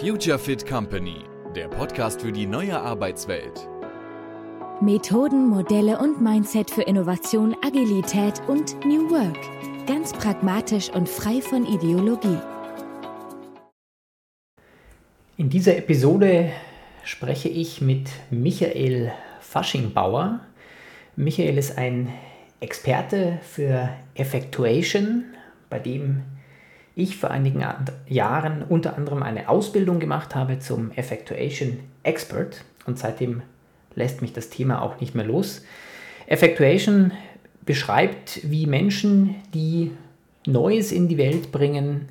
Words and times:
Future 0.00 0.38
Fit 0.38 0.66
Company, 0.66 1.24
der 1.56 1.68
Podcast 1.68 2.22
für 2.22 2.30
die 2.30 2.46
neue 2.46 2.80
Arbeitswelt. 2.80 3.68
Methoden, 4.80 5.48
Modelle 5.48 5.98
und 5.98 6.22
Mindset 6.22 6.70
für 6.70 6.82
Innovation, 6.82 7.56
Agilität 7.66 8.40
und 8.46 8.76
New 8.84 9.10
Work. 9.10 9.36
Ganz 9.88 10.12
pragmatisch 10.12 10.88
und 10.90 11.08
frei 11.08 11.40
von 11.40 11.66
Ideologie. 11.66 12.38
In 15.36 15.50
dieser 15.50 15.76
Episode 15.76 16.52
spreche 17.02 17.48
ich 17.48 17.80
mit 17.80 18.08
Michael 18.30 19.10
Faschingbauer. 19.40 20.40
Michael 21.16 21.58
ist 21.58 21.76
ein 21.76 22.12
Experte 22.60 23.40
für 23.42 23.88
Effectuation, 24.14 25.24
bei 25.70 25.80
dem 25.80 26.22
ich 26.98 27.16
vor 27.16 27.30
einigen 27.30 27.64
Jahren 28.08 28.62
unter 28.68 28.96
anderem 28.96 29.22
eine 29.22 29.48
Ausbildung 29.48 30.00
gemacht 30.00 30.34
habe 30.34 30.58
zum 30.58 30.90
Effectuation 30.92 31.78
Expert 32.02 32.64
und 32.86 32.98
seitdem 32.98 33.42
lässt 33.94 34.20
mich 34.20 34.32
das 34.32 34.50
Thema 34.50 34.82
auch 34.82 35.00
nicht 35.00 35.14
mehr 35.14 35.24
los. 35.24 35.62
Effectuation 36.26 37.12
beschreibt, 37.64 38.40
wie 38.50 38.66
Menschen, 38.66 39.36
die 39.54 39.92
Neues 40.44 40.90
in 40.90 41.08
die 41.08 41.18
Welt 41.18 41.52
bringen, 41.52 42.08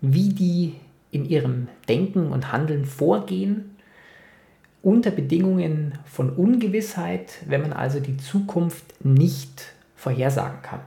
wie 0.00 0.28
die 0.28 0.74
in 1.10 1.24
ihrem 1.24 1.68
Denken 1.88 2.30
und 2.30 2.52
Handeln 2.52 2.84
vorgehen, 2.84 3.76
unter 4.82 5.10
Bedingungen 5.10 5.98
von 6.04 6.30
Ungewissheit, 6.30 7.38
wenn 7.46 7.62
man 7.62 7.72
also 7.72 7.98
die 7.98 8.16
Zukunft 8.16 9.04
nicht 9.04 9.72
vorhersagen 9.96 10.62
kann. 10.62 10.80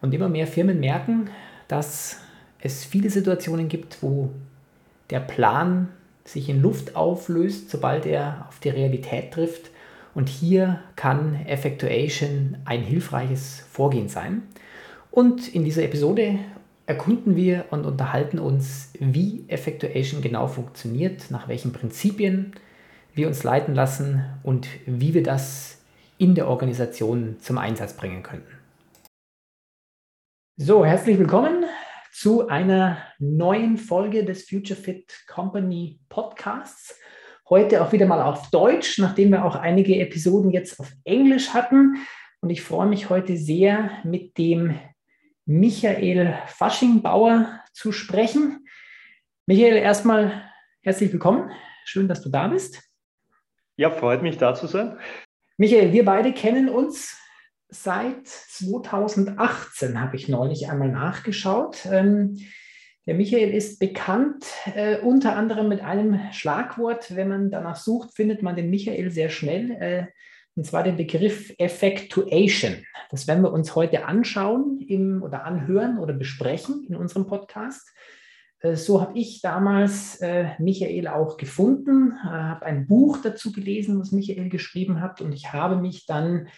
Und 0.00 0.12
immer 0.12 0.28
mehr 0.28 0.46
Firmen 0.46 0.80
merken, 0.80 1.30
dass 1.68 2.20
es 2.60 2.84
viele 2.84 3.10
Situationen 3.10 3.68
gibt, 3.68 4.02
wo 4.02 4.30
der 5.10 5.20
Plan 5.20 5.88
sich 6.24 6.48
in 6.48 6.60
Luft 6.60 6.96
auflöst, 6.96 7.70
sobald 7.70 8.06
er 8.06 8.46
auf 8.48 8.58
die 8.60 8.70
Realität 8.70 9.32
trifft. 9.32 9.70
Und 10.14 10.28
hier 10.28 10.80
kann 10.96 11.46
Effectuation 11.46 12.56
ein 12.64 12.82
hilfreiches 12.82 13.64
Vorgehen 13.70 14.08
sein. 14.08 14.42
Und 15.10 15.54
in 15.54 15.64
dieser 15.64 15.84
Episode 15.84 16.38
erkunden 16.86 17.36
wir 17.36 17.66
und 17.70 17.84
unterhalten 17.84 18.38
uns, 18.38 18.90
wie 18.98 19.44
Effectuation 19.48 20.22
genau 20.22 20.46
funktioniert, 20.46 21.30
nach 21.30 21.48
welchen 21.48 21.72
Prinzipien 21.72 22.52
wir 23.14 23.28
uns 23.28 23.42
leiten 23.44 23.74
lassen 23.74 24.24
und 24.42 24.68
wie 24.86 25.14
wir 25.14 25.22
das 25.22 25.78
in 26.18 26.34
der 26.34 26.48
Organisation 26.48 27.36
zum 27.40 27.58
Einsatz 27.58 27.94
bringen 27.94 28.22
könnten. 28.22 28.52
So, 30.56 30.84
herzlich 30.84 31.18
willkommen 31.18 31.64
zu 32.18 32.48
einer 32.48 32.96
neuen 33.18 33.76
Folge 33.76 34.24
des 34.24 34.48
Future 34.48 34.80
Fit 34.80 35.12
Company 35.26 36.00
Podcasts. 36.08 36.98
Heute 37.50 37.84
auch 37.84 37.92
wieder 37.92 38.06
mal 38.06 38.22
auf 38.22 38.48
Deutsch, 38.50 38.98
nachdem 38.98 39.32
wir 39.32 39.44
auch 39.44 39.54
einige 39.54 40.00
Episoden 40.00 40.50
jetzt 40.50 40.80
auf 40.80 40.90
Englisch 41.04 41.50
hatten. 41.50 41.98
Und 42.40 42.48
ich 42.48 42.62
freue 42.62 42.86
mich 42.86 43.10
heute 43.10 43.36
sehr, 43.36 43.90
mit 44.02 44.38
dem 44.38 44.78
Michael 45.44 46.38
Faschingbauer 46.46 47.60
zu 47.74 47.92
sprechen. 47.92 48.66
Michael, 49.44 49.76
erstmal 49.76 50.50
herzlich 50.80 51.12
willkommen. 51.12 51.50
Schön, 51.84 52.08
dass 52.08 52.22
du 52.22 52.30
da 52.30 52.48
bist. 52.48 52.82
Ja, 53.76 53.90
freut 53.90 54.22
mich, 54.22 54.38
da 54.38 54.54
zu 54.54 54.68
sein. 54.68 54.98
Michael, 55.58 55.92
wir 55.92 56.06
beide 56.06 56.32
kennen 56.32 56.70
uns 56.70 57.20
seit 57.68 58.26
2018, 58.26 60.00
habe 60.00 60.16
ich 60.16 60.28
neulich 60.28 60.68
einmal 60.68 60.88
nachgeschaut. 60.88 61.86
Ähm, 61.90 62.38
der 63.06 63.14
Michael 63.14 63.54
ist 63.54 63.78
bekannt 63.78 64.44
äh, 64.74 64.98
unter 64.98 65.36
anderem 65.36 65.68
mit 65.68 65.80
einem 65.80 66.20
Schlagwort. 66.32 67.14
Wenn 67.14 67.28
man 67.28 67.50
danach 67.50 67.76
sucht, 67.76 68.14
findet 68.14 68.42
man 68.42 68.56
den 68.56 68.70
Michael 68.70 69.10
sehr 69.10 69.28
schnell. 69.28 69.70
Äh, 69.70 70.06
und 70.56 70.64
zwar 70.64 70.82
den 70.82 70.96
Begriff 70.96 71.54
Effectuation. 71.58 72.76
Das 73.10 73.28
werden 73.28 73.42
wir 73.42 73.52
uns 73.52 73.76
heute 73.76 74.06
anschauen 74.06 74.80
im, 74.80 75.22
oder 75.22 75.44
anhören 75.44 75.98
oder 75.98 76.14
besprechen 76.14 76.84
in 76.88 76.96
unserem 76.96 77.26
Podcast. 77.26 77.94
Äh, 78.60 78.76
so 78.76 79.00
habe 79.00 79.18
ich 79.18 79.40
damals 79.42 80.16
äh, 80.20 80.50
Michael 80.58 81.08
auch 81.08 81.36
gefunden, 81.36 82.12
äh, 82.12 82.28
habe 82.28 82.66
ein 82.66 82.86
Buch 82.86 83.18
dazu 83.22 83.52
gelesen, 83.52 84.00
was 84.00 84.12
Michael 84.12 84.48
geschrieben 84.48 85.00
hat 85.00 85.20
und 85.20 85.32
ich 85.32 85.52
habe 85.52 85.76
mich 85.76 86.06
dann 86.06 86.48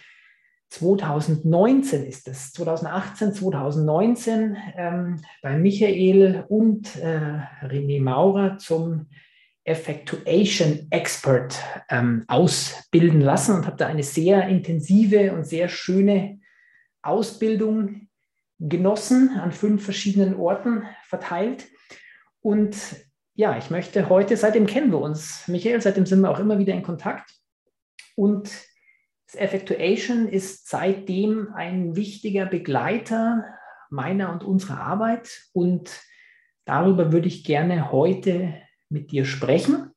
2019 0.71 2.05
ist 2.05 2.29
es, 2.29 2.53
2018, 2.53 3.33
2019 3.33 4.56
ähm, 4.77 5.21
bei 5.43 5.56
Michael 5.56 6.45
und 6.49 6.97
äh, 6.97 7.41
René 7.62 8.03
Maurer 8.03 8.59
zum 8.59 9.06
Effectuation 9.65 10.87
Expert 10.91 11.59
ähm, 11.91 12.25
ausbilden 12.27 13.21
lassen 13.21 13.55
und 13.55 13.67
habe 13.67 13.77
da 13.77 13.87
eine 13.87 14.03
sehr 14.03 14.49
intensive 14.49 15.33
und 15.33 15.45
sehr 15.45 15.69
schöne 15.69 16.41
Ausbildung 17.03 18.09
genossen, 18.59 19.39
an 19.39 19.53
fünf 19.53 19.85
verschiedenen 19.85 20.35
Orten 20.35 20.85
verteilt. 21.05 21.67
Und 22.41 22.77
ja, 23.35 23.56
ich 23.56 23.71
möchte 23.71 24.09
heute, 24.09 24.37
seitdem 24.37 24.67
kennen 24.67 24.91
wir 24.91 25.00
uns, 25.00 25.47
Michael, 25.49 25.81
seitdem 25.81 26.06
sind 26.06 26.21
wir 26.21 26.31
auch 26.31 26.41
immer 26.41 26.59
wieder 26.59 26.75
in 26.75 26.83
Kontakt. 26.83 27.31
Und 28.17 28.50
das 29.31 29.39
Effectuation 29.39 30.27
ist 30.27 30.69
seitdem 30.69 31.53
ein 31.55 31.97
wichtiger 31.97 32.47
Begleiter 32.47 33.44
meiner 33.91 34.33
und 34.33 34.43
unserer 34.43 34.81
Arbeit 34.81 35.28
und 35.53 36.00
darüber 36.65 37.12
würde 37.12 37.28
ich 37.28 37.44
gerne 37.44 37.93
heute 37.93 38.55
mit 38.88 39.11
dir 39.11 39.27
sprechen. 39.27 39.93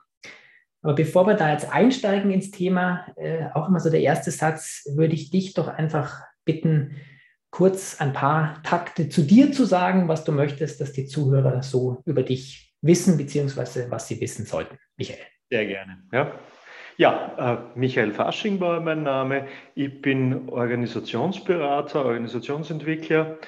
Aber 0.81 0.95
bevor 0.95 1.27
wir 1.27 1.35
da 1.35 1.51
jetzt 1.51 1.71
einsteigen 1.71 2.31
ins 2.31 2.51
Thema, 2.51 3.07
äh, 3.15 3.45
auch 3.53 3.69
immer 3.69 3.79
so 3.79 3.89
der 3.89 4.01
erste 4.01 4.31
Satz, 4.31 4.83
würde 4.95 5.13
ich 5.13 5.29
dich 5.29 5.53
doch 5.53 5.67
einfach 5.67 6.23
bitten, 6.43 6.97
kurz 7.51 8.01
ein 8.01 8.13
paar 8.13 8.61
Takte 8.63 9.07
zu 9.07 9.21
dir 9.21 9.51
zu 9.53 9.65
sagen, 9.65 10.07
was 10.07 10.25
du 10.25 10.31
möchtest, 10.31 10.81
dass 10.81 10.91
die 10.91 11.05
Zuhörer 11.05 11.63
so 11.63 12.01
über 12.05 12.23
dich 12.23 12.73
wissen, 12.81 13.17
beziehungsweise 13.17 13.89
was 13.91 14.07
sie 14.07 14.19
wissen 14.19 14.45
sollten. 14.45 14.77
Michael. 14.97 15.19
Sehr 15.49 15.65
gerne. 15.65 16.03
Ja. 16.11 16.33
Ja, 17.01 17.31
äh, 17.39 17.57
Michael 17.79 18.11
Fasching 18.11 18.59
war 18.59 18.79
mein 18.79 19.01
Name. 19.01 19.47
Ich 19.73 20.03
bin 20.03 20.47
Organisationsberater, 20.49 22.05
Organisationsentwickler. 22.05 23.39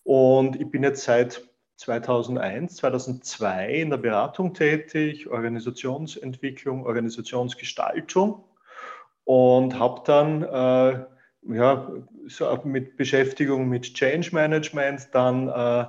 Und 0.03 0.61
ich 0.61 0.69
bin 0.69 0.83
jetzt 0.83 1.05
seit 1.05 1.47
2001, 1.77 2.77
2002 2.77 3.75
in 3.75 3.91
der 3.91 3.99
Beratung 3.99 4.55
tätig, 4.55 5.29
Organisationsentwicklung, 5.29 6.87
Organisationsgestaltung 6.87 8.45
und 9.25 9.79
habe 9.79 10.03
dann 10.05 10.43
äh, 10.43 11.05
ja, 11.55 11.93
so 12.27 12.61
mit 12.65 12.97
Beschäftigung 12.97 13.69
mit 13.69 13.95
Change 13.95 14.31
Management 14.33 15.09
dann 15.13 15.49
äh, 15.49 15.87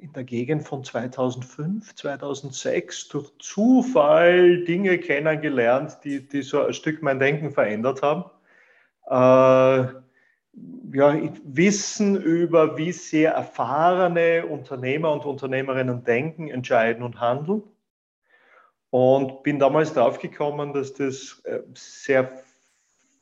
in 0.00 0.12
der 0.12 0.24
Gegend 0.24 0.66
von 0.66 0.84
2005, 0.84 1.94
2006 1.94 3.08
durch 3.08 3.30
Zufall 3.38 4.64
Dinge 4.64 4.98
kennengelernt, 4.98 5.98
die, 6.04 6.26
die 6.26 6.42
so 6.42 6.64
ein 6.64 6.72
Stück 6.72 7.02
mein 7.02 7.18
Denken 7.18 7.52
verändert 7.52 8.02
haben. 8.02 8.24
Äh, 9.06 10.01
ja, 10.92 11.16
Wissen 11.44 12.20
über, 12.20 12.76
wie 12.76 12.92
sehr 12.92 13.32
erfahrene 13.32 14.46
Unternehmer 14.46 15.12
und 15.12 15.24
Unternehmerinnen 15.24 16.04
denken, 16.04 16.48
entscheiden 16.48 17.02
und 17.02 17.20
handeln. 17.20 17.62
Und 18.90 19.42
bin 19.42 19.58
damals 19.58 19.94
drauf 19.94 20.18
gekommen, 20.18 20.74
dass 20.74 20.92
das 20.92 21.40
äh, 21.44 21.60
sehr 21.74 22.30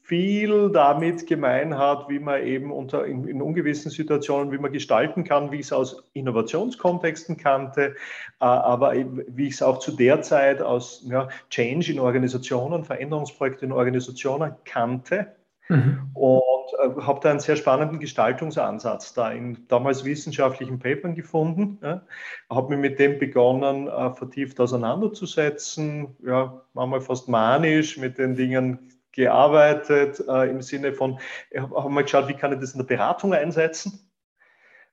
viel 0.03 0.71
damit 0.73 1.29
gemein 1.29 1.79
hat, 1.79 2.09
wie 2.09 2.19
man 2.19 2.43
eben 2.43 2.73
unter, 2.73 3.07
in, 3.07 3.29
in, 3.29 3.41
ungewissen 3.41 3.93
Situationen, 3.93 4.51
wie 4.51 4.59
man 4.59 4.73
gestalten 4.73 5.23
kann, 5.23 5.53
wie 5.53 5.61
ich 5.61 5.67
es 5.67 5.73
aus 5.73 6.03
Innovationskontexten 6.15 7.37
kannte, 7.37 7.95
äh, 8.41 8.45
aber 8.45 8.95
wie 9.29 9.47
ich 9.47 9.55
es 9.55 9.63
auch 9.63 9.79
zu 9.79 9.93
der 9.93 10.23
Zeit 10.23 10.61
aus 10.61 11.05
ja, 11.09 11.29
Change 11.51 11.93
in 11.93 12.01
Organisationen, 12.01 12.85
Veränderungsprojekte 12.85 13.65
in 13.65 13.71
Organisationen 13.71 14.57
kannte. 14.65 15.37
Mhm. 15.69 16.11
Und 16.15 16.50
äh, 16.79 17.01
habe 17.03 17.21
da 17.23 17.31
einen 17.31 17.41
sehr 17.41 17.57
spannenden 17.57 17.99
Gestaltungsansatz 17.99 19.15
da 19.15 19.31
in 19.31 19.67
damals 19.69 20.05
wissenschaftlichen 20.05 20.79
Papern 20.79 21.15
gefunden. 21.15 21.79
Ja. 21.83 22.03
Habe 22.49 22.71
mich 22.71 22.91
mit 22.91 22.99
dem 22.99 23.19
begonnen, 23.19 23.89
äh, 23.89 24.13
vertieft 24.13 24.61
auseinanderzusetzen. 24.61 26.17
Ja, 26.25 26.63
manchmal 26.75 27.01
fast 27.01 27.29
manisch 27.29 27.97
mit 27.99 28.19
den 28.19 28.37
Dingen 28.37 28.91
gearbeitet 29.13 30.23
äh, 30.29 30.51
im 30.51 30.63
Sinne 30.63 30.93
von, 30.93 31.19
ich 31.51 31.61
habe 31.61 31.91
mal 31.91 32.03
geschaut, 32.03 32.29
wie 32.29 32.35
kann 32.35 32.53
ich 32.53 32.61
das 32.61 32.73
in 32.73 32.79
der 32.79 32.87
Beratung 32.87 33.35
einsetzen? 33.35 34.10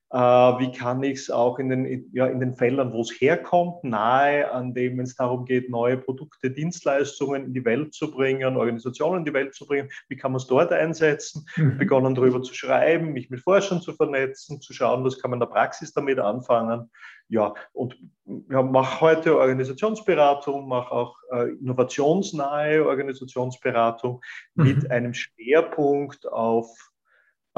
Äh, 0.10 0.18
wie 0.18 0.72
kann 0.72 1.04
ich 1.04 1.20
es 1.20 1.30
auch 1.30 1.60
in 1.60 1.68
den, 1.68 2.10
ja, 2.14 2.28
in 2.28 2.40
den 2.40 2.56
Feldern, 2.56 2.94
wo 2.94 3.02
es 3.02 3.12
herkommt, 3.20 3.84
nahe 3.84 4.50
an 4.50 4.74
dem, 4.74 4.98
wenn 4.98 5.04
es 5.04 5.16
darum 5.16 5.44
geht, 5.44 5.70
neue 5.70 5.98
Produkte, 5.98 6.50
Dienstleistungen 6.50 7.44
in 7.44 7.54
die 7.54 7.66
Welt 7.66 7.94
zu 7.94 8.10
bringen, 8.10 8.56
Organisationen 8.56 9.20
in 9.20 9.26
die 9.26 9.34
Welt 9.34 9.54
zu 9.54 9.68
bringen, 9.68 9.90
wie 10.08 10.16
kann 10.16 10.32
man 10.32 10.38
es 10.38 10.48
dort 10.48 10.72
einsetzen? 10.72 11.46
Mhm. 11.58 11.78
Begonnen 11.78 12.16
darüber 12.16 12.42
zu 12.42 12.54
schreiben, 12.54 13.12
mich 13.12 13.30
mit 13.30 13.42
Forschern 13.42 13.82
zu 13.82 13.92
vernetzen, 13.92 14.62
zu 14.62 14.72
schauen, 14.72 15.04
was 15.04 15.20
kann 15.20 15.32
man 15.32 15.42
in 15.42 15.48
der 15.48 15.54
Praxis 15.54 15.92
damit 15.92 16.20
anfangen. 16.20 16.90
Ja, 17.28 17.54
und 17.74 17.98
ja, 18.50 18.64
mache 18.64 19.02
heute 19.02 19.38
Organisationsberatung, 19.38 20.70
mache 20.70 20.92
auch 20.92 21.18
äh, 21.34 21.50
innovationsnahe 21.50 22.86
Organisationsberatung 22.86 24.22
mhm. 24.56 24.64
mit 24.64 24.90
einem 24.90 25.14
Schwerpunkt 25.14 26.26
auf 26.26 26.70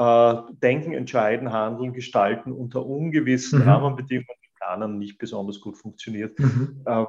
äh, 0.00 0.34
denken, 0.62 0.94
entscheiden, 0.94 1.52
handeln, 1.52 1.92
gestalten 1.92 2.52
unter 2.52 2.86
ungewissen 2.86 3.60
mhm. 3.60 3.68
Rahmenbedingungen, 3.68 4.38
die 4.42 4.48
Planen 4.56 4.98
nicht 4.98 5.18
besonders 5.18 5.60
gut 5.60 5.76
funktioniert. 5.76 6.38
Mhm. 6.38 6.82
Äh, 6.86 7.04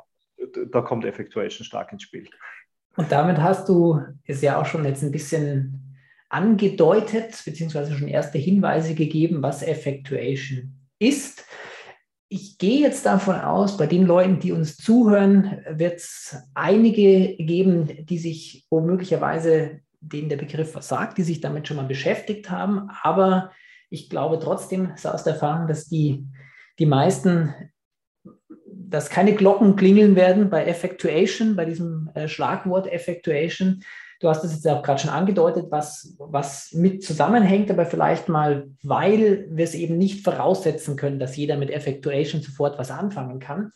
da 0.69 0.81
kommt 0.81 1.05
Effectuation 1.05 1.63
stark 1.63 1.93
ins 1.93 2.03
Spiel. 2.03 2.27
Und 2.97 3.09
damit 3.09 3.37
hast 3.37 3.69
du 3.69 4.01
es 4.25 4.41
ja 4.41 4.59
auch 4.59 4.65
schon 4.65 4.83
jetzt 4.83 5.03
ein 5.03 5.11
bisschen 5.13 5.95
angedeutet, 6.27 7.41
beziehungsweise 7.45 7.93
schon 7.93 8.09
erste 8.09 8.37
Hinweise 8.37 8.93
gegeben, 8.93 9.41
was 9.41 9.63
Effectuation 9.63 10.73
ist. 10.99 11.45
Ich 12.27 12.57
gehe 12.57 12.81
jetzt 12.81 13.05
davon 13.05 13.35
aus, 13.35 13.77
bei 13.77 13.87
den 13.87 14.05
Leuten, 14.05 14.39
die 14.39 14.51
uns 14.51 14.75
zuhören, 14.75 15.63
wird 15.69 15.97
es 15.97 16.35
einige 16.53 17.37
geben, 17.37 18.05
die 18.05 18.17
sich 18.17 18.65
womöglicherweise 18.69 19.79
denen 20.01 20.29
der 20.29 20.37
Begriff 20.37 20.75
was 20.75 20.87
sagt, 20.87 21.17
die 21.17 21.23
sich 21.23 21.39
damit 21.39 21.67
schon 21.67 21.77
mal 21.77 21.85
beschäftigt 21.85 22.49
haben. 22.49 22.89
Aber 23.03 23.51
ich 23.89 24.09
glaube 24.09 24.39
trotzdem, 24.39 24.93
so 24.95 25.09
aus 25.09 25.23
der 25.23 25.33
Erfahrung, 25.33 25.67
dass 25.67 25.87
die, 25.87 26.25
die 26.79 26.85
meisten, 26.85 27.53
dass 28.65 29.09
keine 29.09 29.35
Glocken 29.35 29.75
klingeln 29.75 30.15
werden 30.15 30.49
bei 30.49 30.65
Effectuation, 30.65 31.55
bei 31.55 31.65
diesem 31.65 32.09
äh, 32.15 32.27
Schlagwort 32.27 32.91
Effectuation. 32.91 33.83
Du 34.19 34.29
hast 34.29 34.43
es 34.43 34.53
jetzt 34.53 34.67
auch 34.67 34.83
gerade 34.83 35.01
schon 35.01 35.09
angedeutet, 35.09 35.67
was, 35.69 36.15
was 36.19 36.71
mit 36.73 37.03
zusammenhängt, 37.03 37.71
aber 37.71 37.85
vielleicht 37.85 38.29
mal, 38.29 38.69
weil 38.83 39.47
wir 39.49 39.63
es 39.63 39.73
eben 39.73 39.97
nicht 39.97 40.23
voraussetzen 40.23 40.95
können, 40.95 41.19
dass 41.19 41.35
jeder 41.35 41.57
mit 41.57 41.71
Effectuation 41.71 42.41
sofort 42.41 42.77
was 42.77 42.91
anfangen 42.91 43.39
kann. 43.39 43.71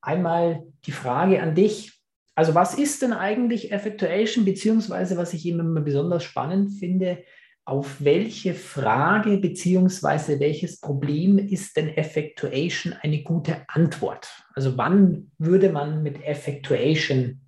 Einmal 0.00 0.62
die 0.86 0.92
Frage 0.92 1.42
an 1.42 1.54
dich, 1.54 1.99
also 2.40 2.54
was 2.54 2.72
ist 2.72 3.02
denn 3.02 3.12
eigentlich 3.12 3.70
Effectuation, 3.70 4.46
beziehungsweise 4.46 5.18
was 5.18 5.34
ich 5.34 5.44
immer 5.44 5.82
besonders 5.82 6.24
spannend 6.24 6.70
finde, 6.72 7.22
auf 7.66 7.96
welche 7.98 8.54
Frage 8.54 9.36
beziehungsweise 9.36 10.40
welches 10.40 10.80
Problem 10.80 11.36
ist 11.36 11.76
denn 11.76 11.90
Effectuation 11.90 12.94
eine 13.02 13.22
gute 13.22 13.56
Antwort? 13.68 14.26
Also 14.54 14.78
wann 14.78 15.32
würde 15.36 15.68
man 15.68 16.02
mit 16.02 16.24
Effectuation 16.24 17.42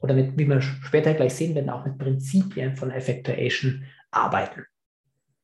oder 0.00 0.14
mit, 0.14 0.36
wie 0.36 0.48
wir 0.48 0.60
später 0.60 1.14
gleich 1.14 1.34
sehen 1.34 1.54
werden, 1.54 1.70
auch 1.70 1.86
mit 1.86 1.98
Prinzipien 1.98 2.74
von 2.74 2.90
Effectuation 2.90 3.84
arbeiten? 4.10 4.64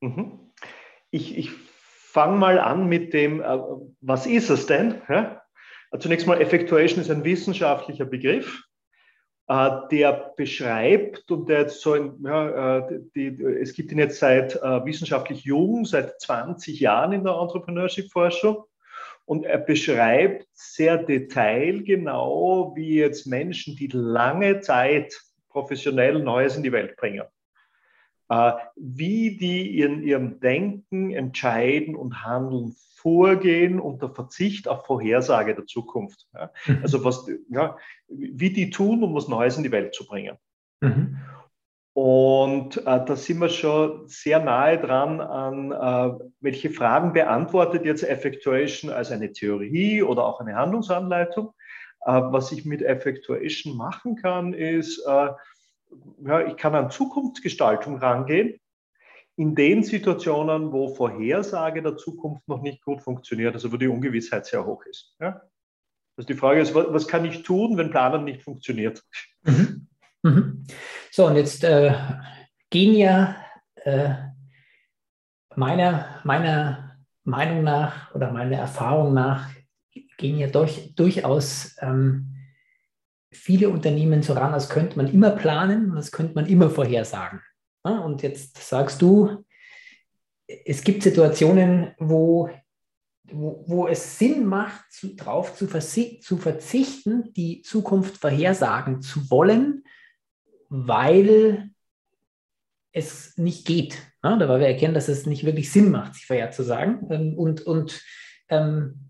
Mhm. 0.00 0.40
Ich, 1.12 1.38
ich 1.38 1.52
fange 1.52 2.36
mal 2.36 2.58
an 2.58 2.88
mit 2.88 3.14
dem, 3.14 3.42
äh, 3.42 3.58
was 4.00 4.26
ist 4.26 4.50
es 4.50 4.66
denn? 4.66 4.96
Zunächst 6.00 6.26
mal, 6.26 6.40
Effectuation 6.40 7.00
ist 7.00 7.12
ein 7.12 7.22
wissenschaftlicher 7.22 8.04
Begriff 8.04 8.64
der 9.48 10.34
beschreibt 10.36 11.30
und 11.30 11.48
der 11.48 11.60
jetzt 11.60 11.80
so, 11.80 11.96
ja, 11.96 12.78
äh, 12.78 13.00
die, 13.14 13.28
es 13.42 13.72
gibt 13.72 13.90
ihn 13.92 13.98
jetzt 13.98 14.18
seit 14.18 14.56
äh, 14.56 14.84
wissenschaftlich 14.84 15.44
jung, 15.44 15.86
seit 15.86 16.20
20 16.20 16.78
Jahren 16.80 17.12
in 17.12 17.24
der 17.24 17.32
Entrepreneurship-Forschung. 17.32 18.64
Und 19.24 19.44
er 19.44 19.58
beschreibt 19.58 20.46
sehr 20.52 20.98
detailgenau, 20.98 22.72
wie 22.76 22.96
jetzt 22.96 23.26
Menschen, 23.26 23.76
die 23.76 23.88
lange 23.88 24.60
Zeit 24.60 25.18
professionell 25.48 26.22
Neues 26.22 26.56
in 26.56 26.62
die 26.62 26.72
Welt 26.72 26.96
bringen, 26.96 27.24
wie 28.28 29.36
die 29.36 29.80
in 29.80 30.02
ihrem 30.02 30.38
Denken, 30.40 31.10
Entscheiden 31.12 31.96
und 31.96 32.24
Handeln 32.24 32.76
Vorgehen 32.98 33.78
unter 33.78 34.10
Verzicht 34.10 34.66
auf 34.66 34.84
Vorhersage 34.84 35.54
der 35.54 35.66
Zukunft. 35.66 36.26
Mhm. 36.66 36.80
Also 36.82 37.04
was, 37.04 37.30
ja, 37.48 37.76
wie 38.08 38.50
die 38.50 38.70
tun, 38.70 39.04
um 39.04 39.14
was 39.14 39.28
Neues 39.28 39.56
in 39.56 39.62
die 39.62 39.70
Welt 39.70 39.94
zu 39.94 40.04
bringen. 40.04 40.36
Mhm. 40.80 41.18
Und 41.92 42.76
äh, 42.76 43.04
da 43.04 43.16
sind 43.16 43.40
wir 43.40 43.48
schon 43.48 44.06
sehr 44.06 44.40
nahe 44.40 44.78
dran 44.78 45.20
an, 45.20 45.72
äh, 45.72 46.24
welche 46.40 46.70
Fragen 46.70 47.12
beantwortet 47.12 47.84
jetzt 47.84 48.02
Effectuation 48.02 48.90
als 48.90 49.10
eine 49.10 49.32
Theorie 49.32 50.02
oder 50.02 50.24
auch 50.24 50.40
eine 50.40 50.54
Handlungsanleitung. 50.54 51.52
Äh, 52.04 52.12
was 52.12 52.52
ich 52.52 52.64
mit 52.64 52.82
Effectuation 52.82 53.76
machen 53.76 54.16
kann, 54.16 54.54
ist, 54.54 55.04
äh, 55.06 55.28
ja, 56.24 56.46
ich 56.46 56.56
kann 56.56 56.74
an 56.74 56.90
Zukunftsgestaltung 56.90 57.98
rangehen 57.98 58.60
in 59.36 59.54
den 59.54 59.84
Situationen, 59.84 60.72
wo 60.72 60.94
Vorhersage 60.94 61.82
der 61.82 61.96
Zukunft 61.96 62.46
noch 62.48 62.60
nicht 62.60 62.82
gut 62.82 63.00
funktioniert, 63.00 63.54
also 63.54 63.72
wo 63.72 63.76
die 63.76 63.86
Ungewissheit 63.86 64.46
sehr 64.46 64.66
hoch 64.66 64.84
ist. 64.86 65.14
Ja? 65.20 65.42
Also 66.16 66.26
die 66.26 66.34
Frage 66.34 66.60
ist, 66.60 66.74
was 66.74 67.06
kann 67.06 67.24
ich 67.24 67.44
tun, 67.44 67.76
wenn 67.76 67.90
Planen 67.90 68.24
nicht 68.24 68.42
funktioniert? 68.42 69.04
Mhm. 69.44 69.86
Mhm. 70.22 70.64
So, 71.12 71.26
und 71.26 71.36
jetzt 71.36 71.62
äh, 71.62 71.94
gehen 72.70 72.94
ja 72.94 73.36
äh, 73.76 74.14
meiner, 75.54 76.20
meiner 76.24 76.96
Meinung 77.22 77.62
nach 77.62 78.12
oder 78.14 78.32
meiner 78.32 78.56
Erfahrung 78.56 79.14
nach 79.14 79.48
gehen 80.18 80.38
ja 80.38 80.48
durch, 80.48 80.94
durchaus 80.94 81.76
ähm, 81.80 82.34
viele 83.30 83.68
Unternehmen 83.68 84.22
so 84.22 84.32
ran, 84.32 84.54
als 84.54 84.68
könnte 84.68 84.96
man 84.96 85.12
immer 85.12 85.30
planen 85.30 85.92
als 85.96 86.12
könnte 86.12 86.34
man 86.34 86.46
immer 86.46 86.70
vorhersagen. 86.70 87.40
Und 87.82 88.22
jetzt 88.22 88.58
sagst 88.58 89.00
du, 89.02 89.44
es 90.46 90.82
gibt 90.82 91.02
Situationen, 91.02 91.92
wo, 91.98 92.50
wo, 93.24 93.64
wo 93.66 93.86
es 93.86 94.18
Sinn 94.18 94.46
macht, 94.46 94.84
darauf 95.16 95.54
zu, 95.54 95.66
zu 95.66 96.36
verzichten, 96.38 97.32
die 97.34 97.62
Zukunft 97.62 98.18
vorhersagen 98.18 99.00
zu 99.02 99.30
wollen, 99.30 99.84
weil 100.68 101.70
es 102.92 103.36
nicht 103.36 103.66
geht. 103.66 103.98
Ja, 104.24 104.38
weil 104.48 104.60
wir 104.60 104.66
erkennen, 104.66 104.94
dass 104.94 105.08
es 105.08 105.26
nicht 105.26 105.44
wirklich 105.44 105.70
Sinn 105.70 105.90
macht, 105.90 106.14
sich 106.14 106.26
vorherzusagen. 106.26 107.06
Ähm, 107.10 107.38
und, 107.38 107.60
und 107.62 108.02
ähm, 108.48 109.08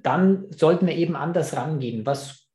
dann 0.00 0.46
sollten 0.50 0.86
wir 0.86 0.96
eben 0.96 1.16
anders 1.16 1.56
rangehen. 1.56 2.04
Was 2.06 2.45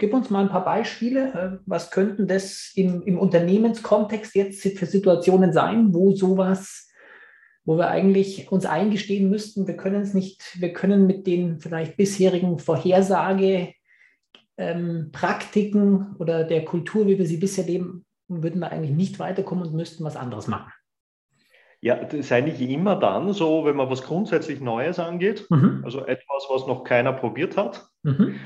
Gib 0.00 0.14
uns 0.14 0.30
mal 0.30 0.40
ein 0.40 0.48
paar 0.48 0.64
Beispiele. 0.64 1.32
Äh, 1.34 1.58
was 1.66 1.90
könnten 1.90 2.26
das 2.26 2.72
im, 2.74 3.02
im 3.02 3.18
Unternehmenskontext 3.18 4.34
jetzt 4.34 4.62
für 4.62 4.86
Situationen 4.86 5.52
sein, 5.52 5.92
wo 5.92 6.12
sowas, 6.12 6.90
wo 7.66 7.76
wir 7.76 7.88
eigentlich 7.88 8.50
uns 8.50 8.64
eingestehen 8.64 9.28
müssten, 9.28 9.66
wir 9.66 9.76
können 9.76 10.00
es 10.00 10.14
nicht, 10.14 10.58
wir 10.58 10.72
können 10.72 11.06
mit 11.06 11.26
den 11.26 11.60
vielleicht 11.60 11.98
bisherigen 11.98 12.58
Vorhersagepraktiken 12.58 13.74
ähm, 15.82 16.16
oder 16.18 16.44
der 16.44 16.64
Kultur, 16.64 17.06
wie 17.06 17.18
wir 17.18 17.26
sie 17.26 17.36
bisher 17.36 17.66
leben, 17.66 18.06
würden 18.26 18.60
wir 18.60 18.72
eigentlich 18.72 18.96
nicht 18.96 19.18
weiterkommen 19.18 19.66
und 19.66 19.74
müssten 19.74 20.02
was 20.02 20.16
anderes 20.16 20.48
machen. 20.48 20.72
Ja, 21.82 21.96
das 21.96 22.14
ist 22.14 22.32
eigentlich 22.32 22.60
immer 22.62 22.96
dann 22.96 23.34
so, 23.34 23.66
wenn 23.66 23.76
man 23.76 23.90
was 23.90 24.02
grundsätzlich 24.02 24.62
Neues 24.62 24.98
angeht, 24.98 25.46
mhm. 25.50 25.82
also 25.84 26.06
etwas, 26.06 26.46
was 26.48 26.66
noch 26.66 26.84
keiner 26.84 27.12
probiert 27.12 27.58
hat. 27.58 27.86
Mhm. 28.02 28.36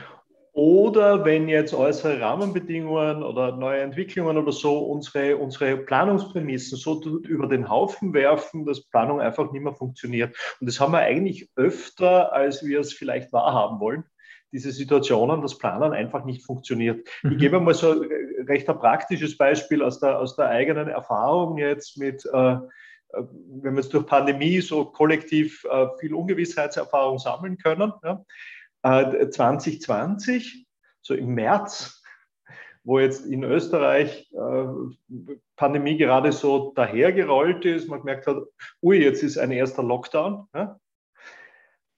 Oder 0.54 1.25
wenn 1.25 1.49
jetzt 1.49 1.75
äußere 1.75 2.20
Rahmenbedingungen 2.20 3.25
oder 3.25 3.56
neue 3.56 3.80
Entwicklungen 3.80 4.38
oder 4.38 4.52
so 4.52 4.78
unsere, 4.78 5.37
unsere 5.37 5.76
Planungsprämissen 5.76 6.78
so 6.78 7.02
über 7.02 7.49
den 7.49 7.68
Haufen 7.68 8.14
werfen, 8.14 8.64
dass 8.64 8.88
Planung 8.88 9.20
einfach 9.20 9.50
nicht 9.50 9.62
mehr 9.62 9.75
funktioniert. 9.75 10.37
Und 10.61 10.68
das 10.68 10.78
haben 10.78 10.92
wir 10.92 11.00
eigentlich 11.00 11.50
öfter, 11.56 12.32
als 12.32 12.64
wir 12.64 12.78
es 12.78 12.92
vielleicht 12.92 13.32
wahrhaben 13.32 13.80
wollen 13.80 14.04
diese 14.52 14.70
Situationen, 14.70 15.42
dass 15.42 15.58
Planen 15.58 15.92
einfach 15.92 16.25
nicht 16.25 16.46
funktioniert. 16.46 17.08
Mhm. 17.25 17.32
Ich 17.32 17.38
gebe 17.38 17.58
mal 17.58 17.75
so 17.75 18.04
recht 18.46 18.70
ein 18.70 18.78
praktisches 18.78 19.37
Beispiel 19.37 19.82
aus 19.82 19.99
der, 19.99 20.20
aus 20.20 20.37
der 20.37 20.49
eigenen 20.49 20.87
Erfahrung 20.87 21.58
jetzt 21.58 21.99
mit, 21.99 22.25
äh, 22.26 22.56
wenn 23.12 23.75
wir 23.75 23.82
jetzt 23.82 23.92
durch 23.92 24.06
Pandemie 24.06 24.61
so 24.61 24.84
kollektiv 24.84 25.64
äh, 25.64 25.88
viel 25.99 26.14
Ungewissheitserfahrung 26.14 27.18
sammeln 27.18 27.58
können. 27.58 27.92
Ja. 28.04 28.25
Äh, 28.85 29.31
2020, 29.31 30.67
so 31.00 31.14
im 31.14 31.35
März, 31.35 32.03
wo 32.85 32.99
jetzt 32.99 33.25
in 33.25 33.43
Österreich 33.43 34.31
äh, 34.33 34.64
Pandemie 35.57 35.97
gerade 35.97 36.33
so 36.33 36.73
dahergerollt 36.75 37.64
ist, 37.64 37.88
man 37.88 38.00
gemerkt 38.00 38.26
hat, 38.26 38.45
ui, 38.83 39.03
jetzt 39.03 39.23
ist 39.23 39.38
ein 39.38 39.53
erster 39.53 39.83
Lockdown. 39.83 40.47
Ja? 40.55 40.79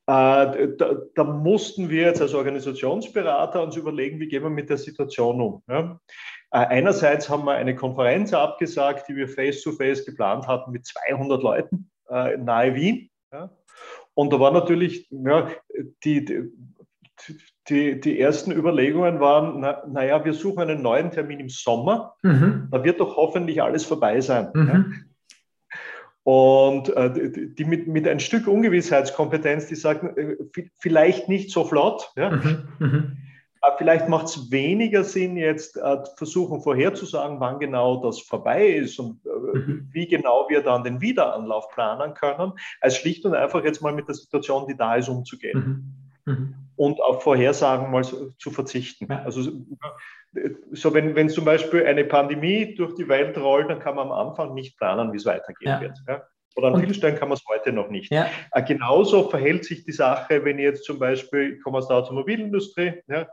Äh, 0.07 0.77
da, 0.77 0.95
da, 1.17 1.25
mussten 1.25 1.91
wir 1.91 2.03
jetzt 2.03 2.23
als 2.23 2.35
Organisationsberater 2.35 3.65
uns 3.65 3.75
überlegen, 3.75 4.21
wie 4.21 4.29
gehen 4.29 4.45
wir 4.45 4.51
mit 4.51 4.71
der 4.71 4.79
Situation 4.79 5.41
um. 5.41 5.63
Ja? 5.69 5.99
Äh, 6.53 6.67
einerseits 6.67 7.29
haben 7.29 7.47
wir 7.47 7.55
eine 7.55 7.75
Konferenz 7.75 8.33
abgesagt, 8.33 9.09
die 9.09 9.17
wir 9.17 9.29
face-to-face 9.29 10.03
-face 10.03 10.07
geplant 10.07 10.47
hatten 10.47 10.71
mit 10.71 10.87
200 10.87 11.43
Leuten 11.43 11.91
äh, 12.09 12.37
nahe 12.37 12.77
Wien. 12.77 13.11
Ja? 13.33 13.51
Und 14.15 14.33
da 14.33 14.39
war 14.39 14.53
natürlich, 14.53 15.09
ja, 15.11 15.51
die, 16.05 16.25
die, 16.25 16.51
die, 17.69 18.01
die 18.01 18.21
ersten 18.21 18.53
Überlegungen 18.53 19.21
waren, 19.21 19.61
na, 19.61 19.83
naja, 19.87 20.25
wir 20.25 20.35
suchen 20.35 20.63
einen 20.63 20.83
neuen 20.83 21.11
Termin 21.11 21.41
im 21.41 21.49
Sommer, 21.49 22.15
mhm. 22.23 22.69
da 22.71 22.85
wird 22.85 23.01
doch 23.01 23.17
hoffentlich 23.17 23.63
alles 23.63 23.85
vorbei 23.85 24.21
sein. 24.21 24.51
Mhm. 24.55 24.69
Ja? 24.69 24.85
Und 26.23 26.89
äh, 26.97 27.31
die, 27.31 27.55
die 27.55 27.65
mit, 27.65 27.87
mit 27.87 28.09
ein 28.09 28.19
Stück 28.19 28.49
Ungewissheitskompetenz, 28.49 29.67
die 29.67 29.77
sagen, 29.77 30.17
äh, 30.17 30.37
vielleicht 30.79 31.29
nicht 31.29 31.51
so 31.51 31.65
flott. 31.65 32.13
Ja? 32.17 32.31
Mhm. 32.31 32.69
Mhm. 32.79 33.17
Vielleicht 33.79 34.09
macht 34.09 34.27
es 34.27 34.51
weniger 34.51 35.03
Sinn, 35.03 35.37
jetzt 35.37 35.77
äh, 35.77 35.99
versuchen 36.17 36.61
vorherzusagen, 36.61 37.41
wann 37.41 37.59
genau 37.59 38.03
das 38.03 38.21
vorbei 38.21 38.69
ist 38.69 38.99
und 38.99 39.21
äh, 39.25 39.59
mhm. 39.59 39.89
wie 39.91 40.07
genau 40.07 40.47
wir 40.49 40.63
dann 40.63 40.85
den 40.85 41.01
Wiederanlauf 41.01 41.69
planen 41.71 42.15
können, 42.15 42.53
als 42.81 42.97
schlicht 42.97 43.25
und 43.25 43.35
einfach 43.35 43.65
jetzt 43.65 43.83
mal 43.83 43.93
mit 43.93 44.07
der 44.07 44.15
Situation, 44.15 44.67
die 44.69 44.77
da 44.77 44.97
ist, 44.97 45.09
umzugehen. 45.09 45.95
Mhm. 46.25 46.33
Mhm. 46.33 46.55
Und 46.77 47.01
auf 47.01 47.23
Vorhersagen 47.23 47.91
mal 47.91 48.05
so, 48.05 48.31
zu 48.39 48.51
verzichten. 48.51 49.11
Also 49.11 49.43
so 50.73 50.95
wenn, 50.95 51.15
wenn 51.15 51.29
zum 51.29 51.45
Beispiel 51.45 51.87
eine 51.87 52.05
Pandemie 52.05 52.75
durch 52.75 52.95
die 52.95 53.09
Welt 53.09 53.39
rollt, 53.39 53.71
dann 53.71 53.81
kann 53.81 53.97
man 53.97 54.11
am 54.11 54.29
Anfang 54.29 54.55
nicht 54.55 54.77
planen, 54.79 55.13
wie 55.13 55.17
es 55.17 55.25
weitergehen 55.25 55.71
ja. 55.71 55.81
wird. 55.81 55.99
Ja? 56.07 56.23
Oder 56.57 56.69
an 56.69 56.81
vielen 56.81 56.95
Stellen 56.95 57.17
kann 57.17 57.29
man 57.29 57.37
es 57.37 57.45
heute 57.49 57.73
noch 57.73 57.91
nicht. 57.91 58.11
Ja. 58.11 58.27
Äh, 58.53 58.63
genauso 58.63 59.29
verhält 59.29 59.65
sich 59.65 59.85
die 59.85 59.93
Sache, 59.93 60.45
wenn 60.45 60.59
ich 60.59 60.65
jetzt 60.65 60.85
zum 60.85 60.99
Beispiel, 60.99 61.55
ich 61.55 61.63
komme 61.63 61.79
aus 61.79 61.89
der 61.89 61.99
Automobilindustrie, 61.99 63.03
ja, 63.09 63.27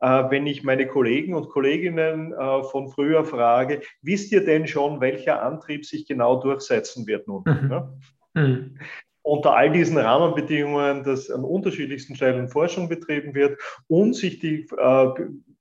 äh, 0.00 0.30
wenn 0.30 0.46
ich 0.46 0.62
meine 0.62 0.86
Kollegen 0.86 1.34
und 1.34 1.48
Kolleginnen 1.48 2.32
äh, 2.32 2.62
von 2.64 2.88
früher 2.88 3.24
frage, 3.24 3.80
wisst 4.02 4.30
ihr 4.30 4.44
denn 4.44 4.66
schon, 4.66 5.00
welcher 5.00 5.42
Antrieb 5.42 5.86
sich 5.86 6.06
genau 6.06 6.40
durchsetzen 6.40 7.06
wird 7.06 7.26
nun? 7.26 7.44
Mhm. 7.46 7.70
Ja? 7.70 7.92
Mhm. 8.34 8.78
Unter 9.26 9.56
all 9.56 9.72
diesen 9.72 9.98
Rahmenbedingungen, 9.98 11.02
dass 11.02 11.30
an 11.30 11.42
unterschiedlichsten 11.42 12.14
Stellen 12.14 12.48
Forschung 12.48 12.88
betrieben 12.88 13.34
wird 13.34 13.60
und 13.88 14.14
sich 14.14 14.38
die 14.38 14.68
äh, 14.78 15.08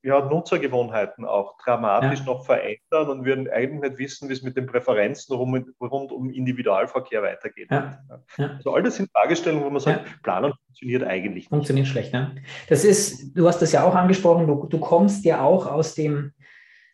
ja, 0.04 0.24
Nutzergewohnheiten 0.24 1.26
auch 1.26 1.58
dramatisch 1.58 2.20
ja. 2.20 2.26
noch 2.28 2.46
verändern 2.46 3.10
und 3.10 3.26
wir 3.26 3.52
eigentlich 3.52 3.82
nicht 3.82 3.98
wissen, 3.98 4.30
wie 4.30 4.34
es 4.34 4.44
mit 4.44 4.56
den 4.56 4.68
Präferenzen 4.68 5.36
rund, 5.36 5.66
rund 5.82 6.12
um 6.12 6.30
Individualverkehr 6.30 7.24
weitergeht. 7.24 7.70
Ja. 7.72 7.98
Also 8.38 8.72
all 8.72 8.84
das 8.84 8.98
sind 8.98 9.10
Fragestellungen, 9.12 9.66
wo 9.66 9.72
man 9.72 9.82
sagt, 9.82 10.22
Planung 10.22 10.54
funktioniert 10.68 11.04
eigentlich 11.04 11.34
nicht. 11.34 11.50
Funktioniert 11.50 11.88
schlecht, 11.88 12.14
ne? 12.14 12.36
Das 12.70 12.86
ist, 12.86 13.36
du 13.36 13.48
hast 13.48 13.64
das 13.64 13.72
ja 13.72 13.84
auch 13.84 13.96
angesprochen, 13.96 14.46
du, 14.46 14.68
du 14.68 14.80
kommst 14.80 15.26
ja 15.26 15.42
auch 15.42 15.66
aus 15.66 15.96
dem, 15.96 16.34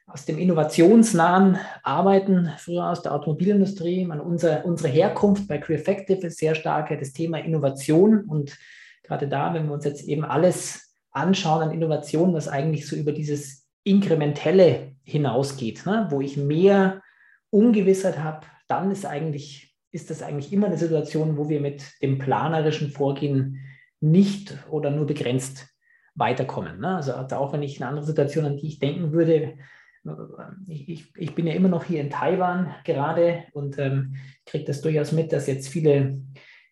aus 0.07 0.25
dem 0.25 0.37
innovationsnahen 0.37 1.57
Arbeiten, 1.83 2.51
früher 2.57 2.89
aus 2.89 3.01
der 3.01 3.13
Automobilindustrie. 3.13 4.05
Man, 4.05 4.19
unser, 4.19 4.65
unsere 4.65 4.89
Herkunft 4.89 5.47
bei 5.47 5.57
Creeffective 5.57 6.27
ist 6.27 6.37
sehr 6.37 6.55
stark 6.55 6.89
das 6.99 7.13
Thema 7.13 7.37
Innovation 7.37 8.25
und 8.25 8.57
gerade 9.03 9.27
da, 9.27 9.53
wenn 9.53 9.67
wir 9.67 9.73
uns 9.73 9.85
jetzt 9.85 10.03
eben 10.03 10.25
alles 10.25 10.97
anschauen 11.11 11.63
an 11.63 11.71
Innovationen, 11.71 12.33
was 12.33 12.47
eigentlich 12.47 12.87
so 12.87 12.95
über 12.95 13.11
dieses 13.11 13.67
Inkrementelle 13.83 14.95
hinausgeht, 15.03 15.85
ne? 15.85 16.07
wo 16.09 16.21
ich 16.21 16.37
mehr 16.37 17.01
Ungewissheit 17.49 18.19
habe, 18.19 18.45
dann 18.67 18.91
ist 18.91 19.05
eigentlich, 19.05 19.75
ist 19.91 20.09
das 20.09 20.21
eigentlich 20.21 20.53
immer 20.53 20.67
eine 20.67 20.77
Situation, 20.77 21.37
wo 21.37 21.49
wir 21.49 21.59
mit 21.59 21.83
dem 22.01 22.17
planerischen 22.17 22.91
Vorgehen 22.91 23.59
nicht 23.99 24.57
oder 24.69 24.89
nur 24.89 25.05
begrenzt 25.05 25.67
weiterkommen. 26.15 26.79
Ne? 26.79 26.95
Also 26.95 27.13
auch 27.13 27.53
wenn 27.53 27.63
ich 27.63 27.81
eine 27.81 27.89
andere 27.89 28.05
Situation, 28.05 28.45
an 28.45 28.57
die 28.57 28.67
ich 28.67 28.79
denken 28.79 29.11
würde, 29.11 29.57
ich, 30.67 30.89
ich, 30.89 31.13
ich 31.15 31.35
bin 31.35 31.47
ja 31.47 31.53
immer 31.53 31.69
noch 31.69 31.83
hier 31.83 32.01
in 32.01 32.09
Taiwan 32.09 32.73
gerade 32.85 33.43
und 33.53 33.77
ähm, 33.77 34.15
kriege 34.45 34.65
das 34.65 34.81
durchaus 34.81 35.11
mit, 35.11 35.31
dass 35.31 35.47
jetzt 35.47 35.67
viele, 35.67 36.21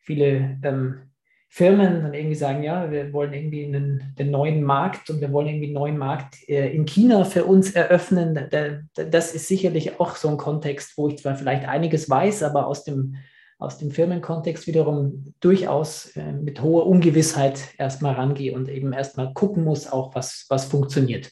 viele 0.01 0.59
ähm, 0.63 1.09
Firmen 1.51 2.03
dann 2.03 2.13
irgendwie 2.13 2.35
sagen, 2.35 2.61
ja, 2.61 2.91
wir 2.91 3.11
wollen 3.11 3.33
irgendwie 3.33 3.65
einen, 3.65 4.13
den 4.17 4.29
neuen 4.29 4.63
Markt 4.63 5.09
und 5.09 5.19
wir 5.19 5.31
wollen 5.31 5.47
irgendwie 5.47 5.67
einen 5.67 5.73
neuen 5.73 5.97
Markt 5.97 6.47
äh, 6.47 6.69
in 6.69 6.85
China 6.85 7.23
für 7.23 7.45
uns 7.45 7.71
eröffnen. 7.71 8.49
das 8.93 9.33
ist 9.33 9.47
sicherlich 9.47 9.99
auch 9.99 10.15
so 10.15 10.29
ein 10.29 10.37
Kontext, 10.37 10.95
wo 10.95 11.07
ich 11.07 11.17
zwar 11.17 11.35
vielleicht 11.35 11.67
einiges 11.67 12.07
weiß, 12.07 12.43
aber 12.43 12.67
aus 12.67 12.83
dem, 12.83 13.15
aus 13.57 13.79
dem 13.79 13.89
Firmenkontext 13.89 14.67
wiederum 14.67 15.33
durchaus 15.39 16.15
äh, 16.15 16.33
mit 16.33 16.61
hoher 16.61 16.85
Ungewissheit 16.85 17.59
erstmal 17.79 18.13
rangehe 18.13 18.53
und 18.53 18.69
eben 18.69 18.93
erstmal 18.93 19.33
gucken 19.33 19.63
muss, 19.63 19.91
auch 19.91 20.13
was, 20.13 20.45
was 20.49 20.65
funktioniert. 20.65 21.31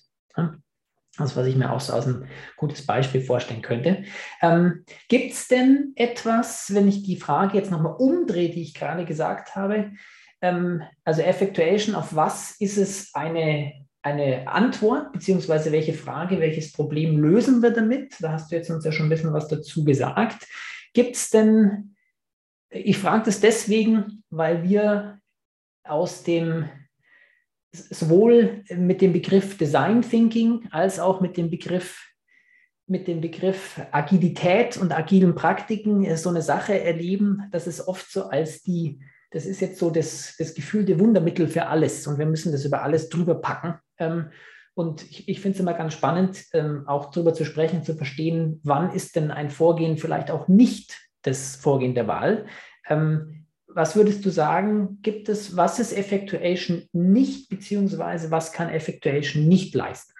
Das, 1.17 1.36
was 1.36 1.47
ich 1.47 1.55
mir 1.55 1.71
auch 1.71 1.79
so 1.79 1.93
als 1.93 2.07
ein 2.07 2.27
gutes 2.55 2.86
Beispiel 2.86 3.21
vorstellen 3.21 3.62
könnte. 3.62 4.03
Ähm, 4.41 4.86
Gibt 5.09 5.33
es 5.33 5.47
denn 5.47 5.93
etwas, 5.95 6.74
wenn 6.74 6.88
ich 6.88 7.03
die 7.03 7.17
Frage 7.17 7.57
jetzt 7.57 7.71
nochmal 7.71 7.95
umdrehe, 7.97 8.50
die 8.50 8.62
ich 8.62 8.74
gerade 8.74 9.05
gesagt 9.05 9.55
habe, 9.55 9.91
ähm, 10.41 10.83
also 11.03 11.21
Effectuation, 11.21 11.95
auf 11.95 12.15
was 12.15 12.51
ist 12.59 12.77
es 12.77 13.13
eine, 13.13 13.74
eine 14.01 14.47
Antwort, 14.47 15.12
beziehungsweise 15.12 15.71
welche 15.71 15.93
Frage, 15.93 16.39
welches 16.39 16.71
Problem 16.71 17.17
lösen 17.19 17.62
wir 17.62 17.71
damit? 17.71 18.15
Da 18.19 18.33
hast 18.33 18.51
du 18.51 18.55
jetzt 18.55 18.69
uns 18.69 18.86
ja 18.86 18.91
schon 18.91 19.07
ein 19.07 19.09
bisschen 19.09 19.33
was 19.33 19.47
dazu 19.47 19.83
gesagt. 19.83 20.47
Gibt 20.93 21.15
es 21.15 21.29
denn, 21.29 21.95
ich 22.69 22.97
frage 22.97 23.25
das 23.25 23.39
deswegen, 23.39 24.24
weil 24.29 24.63
wir 24.63 25.19
aus 25.83 26.24
dem 26.24 26.69
sowohl 27.71 28.63
mit 28.75 29.01
dem 29.01 29.13
Begriff 29.13 29.57
Design 29.57 30.01
Thinking 30.01 30.67
als 30.71 31.00
auch 31.00 31.21
mit 31.21 31.38
dem 31.38 31.50
Begriff 31.50 32.07
mit 32.88 33.07
dem 33.07 33.19
Begriff 33.19 33.81
Agilität 33.91 34.77
und 34.77 34.97
agilen 34.97 35.36
Praktiken 35.36 36.15
so 36.15 36.29
eine 36.29 36.41
Sache 36.41 36.81
erleben, 36.81 37.43
dass 37.51 37.67
es 37.67 37.86
oft 37.86 38.09
so 38.09 38.29
als 38.29 38.63
die, 38.63 39.01
das 39.31 39.45
ist 39.45 39.59
jetzt 39.59 39.77
so 39.77 39.89
das, 39.89 40.36
das 40.38 40.53
gefühlte 40.53 40.97
Wundermittel 40.97 41.50
für 41.50 41.67
alles 41.67 42.07
und 42.07 42.17
wir 42.17 42.25
müssen 42.25 42.53
das 42.53 42.63
über 42.63 42.83
alles 42.83 43.09
drüber 43.09 43.36
packen. 43.36 43.77
Ähm, 44.00 44.29
und 44.74 45.03
ich, 45.03 45.27
ich 45.27 45.41
finde 45.41 45.55
es 45.55 45.59
immer 45.59 45.74
ganz 45.74 45.93
spannend, 45.93 46.45
ähm, 46.53 46.88
auch 46.88 47.12
darüber 47.12 47.33
zu 47.33 47.43
sprechen, 47.43 47.83
zu 47.83 47.95
verstehen, 47.95 48.62
wann 48.63 48.93
ist 48.93 49.17
denn 49.17 49.31
ein 49.31 49.50
Vorgehen 49.50 49.97
vielleicht 49.97 50.31
auch 50.31 50.47
nicht 50.47 50.97
das 51.24 51.57
Vorgehen 51.57 51.93
der 51.93 52.07
Wahl. 52.07 52.45
Ähm, 52.88 53.37
was 53.77 53.96
würdest 53.96 54.25
du 54.25 54.31
sagen, 54.31 54.98
gibt 55.03 55.29
es, 55.29 55.55
was 55.55 55.77
ist 55.77 55.96
Effectuation 55.96 56.89
nicht, 56.93 57.48
beziehungsweise 57.48 58.31
was 58.31 58.51
kann 58.51 58.69
Effectuation 58.69 59.48
nicht 59.48 59.75
leisten? 59.75 60.13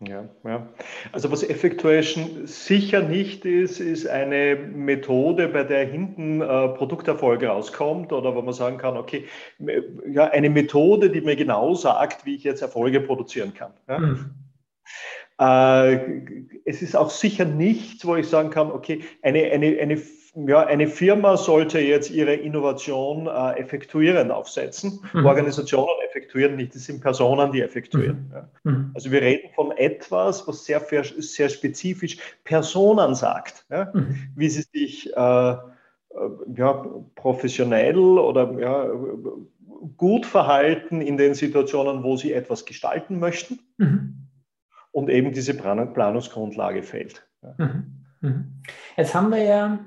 Ja, 0.00 0.28
ja. 0.42 0.68
Also 1.12 1.30
was 1.30 1.44
Effectuation 1.44 2.48
sicher 2.48 3.00
nicht 3.00 3.44
ist, 3.44 3.78
ist 3.78 4.08
eine 4.08 4.56
Methode, 4.56 5.46
bei 5.46 5.62
der 5.62 5.86
hinten 5.86 6.40
äh, 6.40 6.70
Produkterfolg 6.70 7.44
rauskommt 7.44 8.12
oder 8.12 8.34
wo 8.34 8.42
man 8.42 8.54
sagen 8.54 8.76
kann, 8.76 8.96
okay, 8.96 9.26
ja, 10.10 10.24
eine 10.24 10.50
Methode, 10.50 11.10
die 11.10 11.20
mir 11.20 11.36
genau 11.36 11.74
sagt, 11.74 12.26
wie 12.26 12.34
ich 12.34 12.42
jetzt 12.42 12.62
Erfolge 12.62 13.00
produzieren 13.00 13.54
kann. 13.54 13.72
Ja? 13.86 13.98
Mhm. 13.98 14.34
Äh, 15.38 16.60
es 16.64 16.82
ist 16.82 16.96
auch 16.96 17.10
sicher 17.10 17.44
nichts, 17.44 18.04
wo 18.04 18.16
ich 18.16 18.26
sagen 18.26 18.50
kann, 18.50 18.72
okay, 18.72 19.04
eine, 19.22 19.44
eine, 19.44 19.78
eine 19.78 20.02
ja, 20.34 20.64
eine 20.64 20.86
Firma 20.86 21.36
sollte 21.36 21.78
jetzt 21.78 22.10
ihre 22.10 22.34
Innovation 22.34 23.26
äh, 23.26 23.58
effektuierend 23.60 24.30
aufsetzen. 24.30 25.00
Mhm. 25.12 25.26
Organisationen 25.26 25.90
effektuieren 26.08 26.56
nicht, 26.56 26.74
das 26.74 26.84
sind 26.84 27.02
Personen, 27.02 27.52
die 27.52 27.60
effektuieren. 27.60 28.28
Mhm. 28.28 28.34
Ja. 28.34 28.48
Mhm. 28.64 28.90
Also 28.94 29.10
wir 29.10 29.20
reden 29.20 29.50
von 29.54 29.72
etwas, 29.72 30.48
was 30.48 30.64
sehr, 30.64 30.80
sehr 30.80 31.48
spezifisch 31.50 32.16
Personen 32.44 33.14
sagt, 33.14 33.66
ja, 33.70 33.90
mhm. 33.92 34.16
wie 34.34 34.48
sie 34.48 34.62
sich 34.72 35.14
äh, 35.14 35.50
äh, 35.50 35.56
ja, 36.56 36.86
professionell 37.14 37.98
oder 37.98 38.58
ja, 38.58 38.90
gut 39.98 40.24
verhalten 40.24 41.02
in 41.02 41.18
den 41.18 41.34
Situationen, 41.34 42.02
wo 42.04 42.16
sie 42.16 42.32
etwas 42.32 42.64
gestalten 42.64 43.18
möchten 43.18 43.58
mhm. 43.76 44.28
und 44.92 45.10
eben 45.10 45.32
diese 45.32 45.54
Planungsgrundlage 45.54 46.82
fehlt. 46.82 47.26
Jetzt 48.96 49.14
haben 49.14 49.30
wir 49.30 49.42
ja 49.42 49.80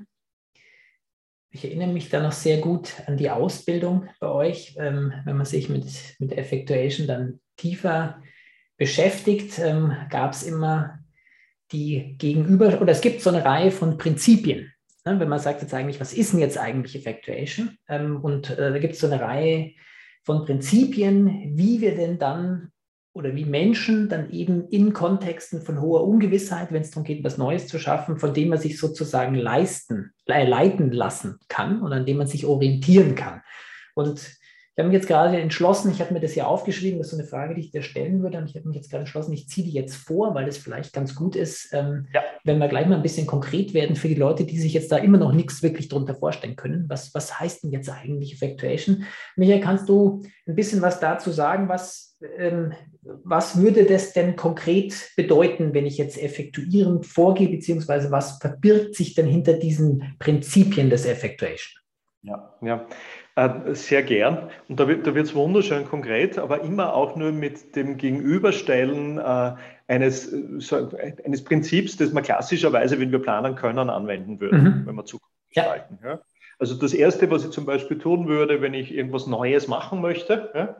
ich 1.55 1.63
erinnere 1.63 1.88
mich 1.88 2.09
da 2.09 2.21
noch 2.21 2.33
sehr 2.33 2.57
gut 2.57 2.93
an 3.07 3.15
die 3.15 3.29
Ausbildung 3.29 4.09
bei 4.19 4.27
euch, 4.27 4.75
ähm, 4.77 5.13
wenn 5.24 5.38
man 5.38 5.45
sich 5.45 5.69
mit, 5.69 5.85
mit 6.19 6.38
Effectuation 6.38 7.07
dann 7.07 7.39
tiefer 7.55 8.21
beschäftigt, 8.75 9.57
ähm, 9.59 9.95
gab 10.09 10.33
es 10.33 10.43
immer 10.43 11.00
die 11.71 12.17
Gegenüber, 12.17 12.81
oder 12.81 12.91
es 12.91 13.00
gibt 13.00 13.21
so 13.21 13.29
eine 13.29 13.45
Reihe 13.45 13.71
von 13.71 13.97
Prinzipien. 13.97 14.74
Ne? 15.05 15.17
Wenn 15.17 15.29
man 15.29 15.39
sagt 15.39 15.62
jetzt 15.62 15.74
eigentlich, 15.74 16.01
was 16.01 16.13
ist 16.13 16.33
denn 16.33 16.41
jetzt 16.41 16.57
eigentlich 16.57 16.93
Effectuation? 16.93 17.77
Ähm, 17.88 18.17
und 18.21 18.50
äh, 18.50 18.71
da 18.74 18.77
gibt 18.77 18.95
es 18.95 19.00
so 19.00 19.07
eine 19.07 19.21
Reihe 19.21 19.71
von 20.24 20.43
Prinzipien, 20.43 21.53
wie 21.55 21.79
wir 21.79 21.95
denn 21.95 22.19
dann 22.19 22.74
oder 23.15 23.34
wie 23.34 23.45
Menschen 23.45 24.10
dann 24.10 24.29
eben 24.29 24.67
in 24.67 24.91
Kontexten 24.91 25.62
von 25.62 25.79
hoher 25.79 26.05
Ungewissheit, 26.05 26.74
wenn 26.74 26.81
es 26.81 26.91
darum 26.91 27.05
geht, 27.05 27.24
was 27.24 27.38
Neues 27.38 27.67
zu 27.67 27.79
schaffen, 27.79 28.17
von 28.17 28.34
dem 28.34 28.50
man 28.50 28.60
sich 28.60 28.77
sozusagen 28.77 29.36
leisten, 29.36 30.12
leiten 30.25 30.91
lassen 30.91 31.39
kann 31.48 31.81
und 31.81 31.93
an 31.93 32.05
dem 32.05 32.17
man 32.17 32.27
sich 32.27 32.45
orientieren 32.45 33.15
kann. 33.15 33.41
Und 33.95 34.19
ich 34.19 34.84
habe 34.84 34.89
mich 34.89 34.98
jetzt 34.98 35.07
gerade 35.07 35.39
entschlossen, 35.39 35.89
ich 35.89 36.01
habe 36.01 36.13
mir 36.13 36.19
das 36.19 36.34
hier 36.34 36.50
aufgeschrieben, 36.50 37.00
das 37.00 37.07
ist 37.07 37.12
so 37.12 37.17
eine 37.17 37.25
Frage, 37.25 37.55
die 37.55 37.62
ich 37.62 37.72
dir 37.72 37.81
stellen 37.81 38.22
würde. 38.22 38.39
Und 38.39 38.50
ich 38.50 38.57
habe 38.57 38.67
mich 38.67 38.75
jetzt 38.75 38.89
gerade 38.89 39.03
entschlossen, 39.03 39.31
ich 39.31 39.48
ziehe 39.48 39.65
die 39.65 39.72
jetzt 39.72 39.95
vor, 39.95 40.36
weil 40.36 40.45
das 40.45 40.57
vielleicht 40.57 40.91
ganz 40.91 41.15
gut 41.15 41.38
ist, 41.38 41.69
ähm, 41.72 42.07
ja. 42.13 42.22
wenn 42.43 42.57
wir 42.57 42.67
gleich 42.67 42.86
mal 42.86 42.98
ein 42.98 43.01
bisschen 43.01 43.25
konkret 43.25 43.74
werden 43.74 43.95
für 43.95 44.10
die 44.10 44.15
Leute, 44.15 44.43
die 44.43 44.60
sich 44.60 44.74
jetzt 44.74 44.91
da 44.91 44.98
immer 44.98 45.17
noch 45.17 45.31
nichts 45.31 45.63
wirklich 45.63 45.88
darunter 45.88 46.13
vorstellen 46.13 46.57
können. 46.57 46.89
Was, 46.89 47.15
was 47.15 47.39
heißt 47.39 47.63
denn 47.63 47.72
jetzt 47.72 47.89
eigentlich 47.89 48.34
Effectuation? 48.34 49.05
Michael, 49.38 49.62
kannst 49.62 49.88
du 49.88 50.24
ein 50.45 50.55
bisschen 50.55 50.81
was 50.81 51.00
dazu 51.00 51.31
sagen? 51.31 51.69
Was, 51.69 52.14
was 53.24 53.62
würde 53.62 53.86
das 53.86 54.13
denn 54.13 54.36
konkret 54.36 55.12
bedeuten, 55.15 55.74
wenn 55.74 55.86
ich 55.86 55.98
jetzt 55.98 56.22
effektuierend 56.22 57.05
vorgehe, 57.05 57.50
beziehungsweise 57.50 58.12
was 58.12 58.39
verbirgt 58.39 58.96
sich 58.96 59.13
denn 59.13 59.27
hinter 59.27 59.53
diesen 59.53 60.15
Prinzipien 60.20 60.89
des 60.89 61.05
Effectuation? 61.05 61.82
Ja, 62.24 62.53
ja. 62.62 62.88
Äh, 63.36 63.75
sehr 63.75 64.01
gern. 64.01 64.50
Und 64.70 64.79
da 64.79 64.88
wird 64.88 65.05
es 65.08 65.36
wunderschön 65.36 65.86
konkret, 65.86 66.38
aber 66.38 66.62
immer 66.62 66.94
auch 66.94 67.15
nur 67.15 67.32
mit 67.32 67.75
dem 67.75 67.98
Gegenüberstellen 67.98 69.17
äh, 69.17 69.55
eines, 69.88 70.34
so, 70.60 70.89
eines 71.24 71.44
Prinzips, 71.44 71.98
das 71.98 72.13
man 72.13 72.24
klassischerweise, 72.24 73.00
wenn 73.00 73.12
wir 73.12 73.20
planen 73.20 73.55
können, 73.55 73.89
anwenden 73.89 74.39
würden, 74.39 74.63
mhm. 74.63 74.84
wenn 74.86 74.96
wir 74.96 75.05
Zukunft 75.05 75.36
gestalten. 75.50 76.00
Ja. 76.01 76.12
Ja. 76.12 76.20
Also 76.58 76.75
das 76.75 76.94
Erste, 76.94 77.29
was 77.29 77.44
ich 77.44 77.51
zum 77.51 77.65
Beispiel 77.65 77.98
tun 77.98 78.27
würde, 78.27 78.62
wenn 78.62 78.74
ich 78.74 78.94
irgendwas 78.94 79.27
Neues 79.27 79.67
machen 79.67 80.01
möchte, 80.01 80.51
ja, 80.53 80.63
äh, 80.63 80.74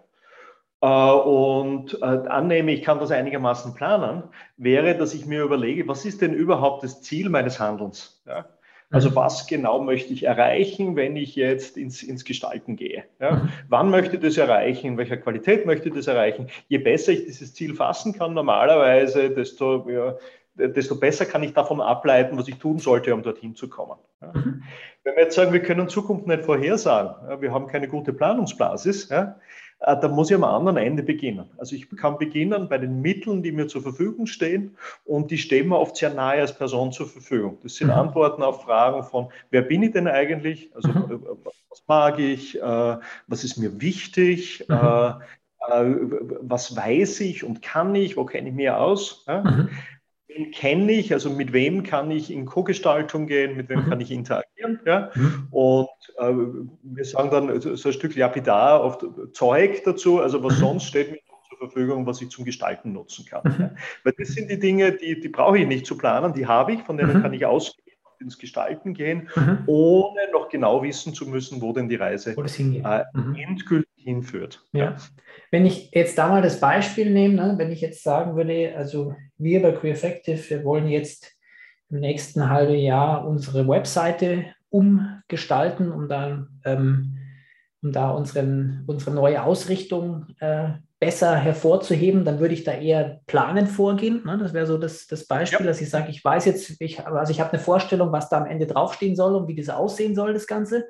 und 0.86 2.02
äh, 2.02 2.06
annehme, 2.06 2.72
ich 2.72 2.84
kann 2.84 3.00
das 3.00 3.12
einigermaßen 3.12 3.74
planen, 3.76 4.24
wäre, 4.58 4.96
dass 4.96 5.14
ich 5.14 5.26
mir 5.26 5.44
überlege, 5.44 5.88
was 5.88 6.06
ist 6.06 6.22
denn 6.22 6.34
überhaupt 6.34 6.84
das 6.84 7.02
Ziel 7.02 7.30
meines 7.30 7.60
Handelns? 7.60 8.22
Ja? 8.26 8.46
Also 8.92 9.10
mhm. 9.10 9.16
was 9.16 9.48
genau 9.48 9.82
möchte 9.82 10.14
ich 10.14 10.24
erreichen, 10.24 10.96
wenn 10.96 11.16
ich 11.16 11.36
jetzt 11.36 11.78
ins, 11.78 12.04
ins 12.04 12.24
Gestalten 12.24 12.76
gehe? 12.76 13.04
Ja? 13.20 13.32
Mhm. 13.32 13.50
Wann 13.68 13.90
möchte 13.90 14.16
ich 14.16 14.22
das 14.22 14.38
erreichen? 14.38 14.88
In 14.88 14.98
welcher 14.98 15.18
Qualität 15.18 15.66
möchte 15.66 15.90
ich 15.90 15.96
das 15.96 16.08
erreichen? 16.08 16.50
Je 16.68 16.78
besser 16.78 17.12
ich 17.12 17.26
dieses 17.26 17.54
Ziel 17.54 17.74
fassen 17.74 18.14
kann, 18.14 18.34
normalerweise, 18.34 19.32
desto, 19.32 19.90
ja, 19.90 20.16
desto 20.56 20.96
besser 20.96 21.26
kann 21.26 21.44
ich 21.44 21.54
davon 21.54 21.82
ableiten, 21.82 22.38
was 22.38 22.48
ich 22.48 22.56
tun 22.56 22.80
sollte, 22.80 23.14
um 23.14 23.24
dorthin 23.24 23.56
zu 23.56 23.70
kommen. 23.70 24.00
Ja? 24.22 24.32
Mhm. 24.34 24.64
Wenn 25.04 25.16
wir 25.16 25.24
jetzt 25.24 25.36
sagen, 25.36 25.54
wir 25.54 25.62
können 25.62 25.90
Zukunft 25.90 26.28
nicht 26.28 26.46
vorhersagen, 26.46 27.42
wir 27.42 27.54
haben 27.54 27.68
keine 27.68 27.88
gute 27.88 28.14
Planungsbasis, 28.14 29.12
äh, 29.12 29.28
da 29.80 30.08
muss 30.08 30.30
ich 30.30 30.36
am 30.36 30.44
anderen 30.44 30.78
Ende 30.78 31.04
beginnen. 31.04 31.50
Also 31.58 31.76
ich 31.76 31.90
kann 31.98 32.18
beginnen 32.18 32.70
bei 32.70 32.78
den 32.78 33.02
Mitteln, 33.02 33.44
die 33.44 33.52
mir 33.52 33.68
zur 33.68 33.82
Verfügung 33.82 34.26
stehen 34.26 34.78
und 35.04 35.30
die 35.32 35.38
stehen 35.38 35.68
mir 35.70 35.78
oft 35.78 35.98
sehr 35.98 36.14
nahe 36.14 36.40
als 36.40 36.58
Person 36.58 36.92
zur 36.92 37.08
Verfügung. 37.08 37.58
Das 37.62 37.76
sind 37.76 37.88
mhm. 37.88 37.94
Antworten 37.94 38.42
auf 38.42 38.64
Fragen 38.64 39.04
von, 39.04 39.28
wer 39.52 39.62
bin 39.62 39.84
ich 39.84 39.92
denn 39.92 40.08
eigentlich? 40.08 40.72
Also 40.74 40.90
mhm. 40.90 41.12
Äh, 41.12 41.50
was 41.70 41.84
mag 41.88 42.20
ich? 42.20 42.60
Äh, 42.60 42.98
was 43.28 43.44
ist 43.44 43.58
mir 43.58 43.82
wichtig? 43.82 44.66
Mhm. 44.68 45.22
Was 46.42 46.76
weiß 46.76 47.22
ich 47.22 47.44
und 47.44 47.64
kann 47.64 47.96
ich? 47.96 48.18
Wo 48.18 48.26
kenne 48.26 48.50
ich 48.50 48.56
mir 48.56 48.78
aus? 48.78 49.26
Mhm 49.28 49.70
wen 50.36 50.52
kenne 50.52 50.92
ich, 50.92 51.14
also 51.14 51.30
mit 51.30 51.54
wem 51.54 51.84
kann 51.84 52.12
ich 52.12 52.32
in 52.32 52.46
Co-Gestaltung 52.46 53.28
gehen, 53.28 53.56
mit 53.56 53.70
wem 53.70 53.86
mhm. 53.86 53.90
kann 53.90 54.02
ich 54.02 54.12
interagieren. 54.12 54.80
Ja? 54.86 55.10
Mhm. 55.16 55.48
Und 55.52 55.88
äh, 56.18 56.34
wir 56.84 57.06
sagen 57.06 57.32
dann 57.32 57.62
so 57.62 57.90
ein 57.90 57.94
Stück 57.94 58.16
lapidar 58.16 58.84
oft 58.84 59.06
Zeug 59.34 59.84
dazu, 59.84 60.20
also 60.20 60.44
was 60.44 60.56
mhm. 60.56 60.60
sonst 60.60 60.86
steht 60.86 61.12
mir 61.12 61.20
zur 61.50 61.58
Verfügung, 61.58 62.06
was 62.06 62.22
ich 62.22 62.30
zum 62.30 62.46
Gestalten 62.46 62.94
nutzen 62.94 63.26
kann. 63.26 63.56
Ja? 63.60 63.72
Weil 64.04 64.14
das 64.18 64.30
sind 64.30 64.50
die 64.50 64.60
Dinge, 64.60 64.92
die, 64.92 65.20
die 65.20 65.30
brauche 65.30 65.58
ich 65.58 65.68
nicht 65.68 65.86
zu 65.86 65.98
planen, 65.98 66.34
die 66.34 66.46
habe 66.46 66.74
ich, 66.74 66.82
von 66.84 66.98
denen 66.98 67.22
kann 67.22 67.34
ich 67.34 67.46
ausgehen 67.46 67.86
ins 68.22 68.38
Gestalten 68.38 68.94
gehen, 68.94 69.30
ohne 69.66 70.20
noch 70.32 70.48
genau 70.48 70.82
wissen 70.82 71.14
zu 71.14 71.26
müssen, 71.26 71.62
wo 71.62 71.74
denn 71.74 71.90
die 71.90 71.96
Reise 71.96 72.32
äh, 72.32 73.04
endgültig 73.38 73.95
hinführt. 74.06 74.64
Ja. 74.72 74.96
Wenn 75.52 75.66
ich 75.66 75.92
jetzt 75.92 76.18
da 76.18 76.30
mal 76.30 76.42
das 76.42 76.60
Beispiel 76.60 77.10
nehme, 77.10 77.36
ne, 77.36 77.56
wenn 77.58 77.72
ich 77.72 77.82
jetzt 77.82 78.04
sagen 78.04 78.36
würde, 78.36 78.74
also 78.78 79.16
wir 79.38 79.62
bei 79.62 79.72
QEffective, 79.72 80.50
wir 80.50 80.64
wollen 80.64 80.88
jetzt 80.88 81.36
im 81.90 82.00
nächsten 82.00 82.50
halben 82.50 82.76
Jahr 82.76 83.28
unsere 83.28 83.68
Webseite 83.68 84.46
umgestalten, 84.70 85.92
um 85.92 86.08
dann, 86.08 86.62
ähm, 86.66 87.18
um 87.82 87.92
da 87.92 88.12
unseren, 88.12 88.84
unsere 88.88 89.12
neue 89.12 89.44
Ausrichtung 89.44 90.28
äh, 90.40 90.70
besser 91.00 91.36
hervorzuheben, 91.36 92.26
dann 92.26 92.40
würde 92.40 92.54
ich 92.54 92.64
da 92.64 92.74
eher 92.74 93.22
planend 93.26 93.70
vorgehen. 93.70 94.24
Ne? 94.26 94.38
Das 94.38 94.54
wäre 94.54 94.66
so 94.66 94.78
das, 94.78 95.08
das 95.08 95.28
Beispiel, 95.28 95.66
ja. 95.66 95.66
dass 95.66 95.82
ich 95.82 95.90
sage, 95.90 96.10
ich 96.10 96.24
weiß 96.24 96.46
jetzt, 96.46 96.80
ich, 96.80 97.06
also 97.06 97.32
ich 97.32 97.40
habe 97.40 97.54
eine 97.54 97.62
Vorstellung, 97.62 98.12
was 98.12 98.30
da 98.30 98.38
am 98.38 98.46
Ende 98.46 98.68
draufstehen 98.68 99.16
soll 99.16 99.36
und 99.36 99.48
wie 99.48 99.56
das 99.56 99.70
aussehen 99.70 100.16
soll, 100.16 100.34
das 100.34 100.48
Ganze. 100.48 100.86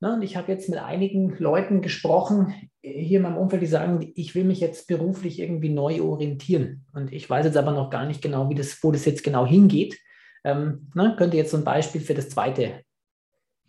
Ne? 0.00 0.14
Und 0.14 0.22
ich 0.22 0.36
habe 0.36 0.50
jetzt 0.50 0.68
mit 0.68 0.78
einigen 0.78 1.36
Leuten 1.38 1.82
gesprochen, 1.82 2.54
hier 2.82 3.18
in 3.18 3.22
meinem 3.22 3.36
Umfeld, 3.36 3.62
die 3.62 3.66
sagen, 3.66 4.12
ich 4.14 4.34
will 4.34 4.44
mich 4.44 4.60
jetzt 4.60 4.88
beruflich 4.88 5.38
irgendwie 5.38 5.68
neu 5.68 6.02
orientieren. 6.02 6.86
Und 6.92 7.12
ich 7.12 7.28
weiß 7.28 7.44
jetzt 7.44 7.56
aber 7.56 7.72
noch 7.72 7.90
gar 7.90 8.06
nicht 8.06 8.22
genau, 8.22 8.48
wie 8.48 8.54
das, 8.54 8.82
wo 8.82 8.90
das 8.90 9.04
jetzt 9.04 9.22
genau 9.22 9.46
hingeht. 9.46 9.98
Ähm, 10.42 10.90
ne? 10.94 11.14
Könnte 11.18 11.36
jetzt 11.36 11.50
so 11.50 11.58
ein 11.58 11.64
Beispiel 11.64 12.00
für 12.00 12.14
das 12.14 12.30
zweite 12.30 12.80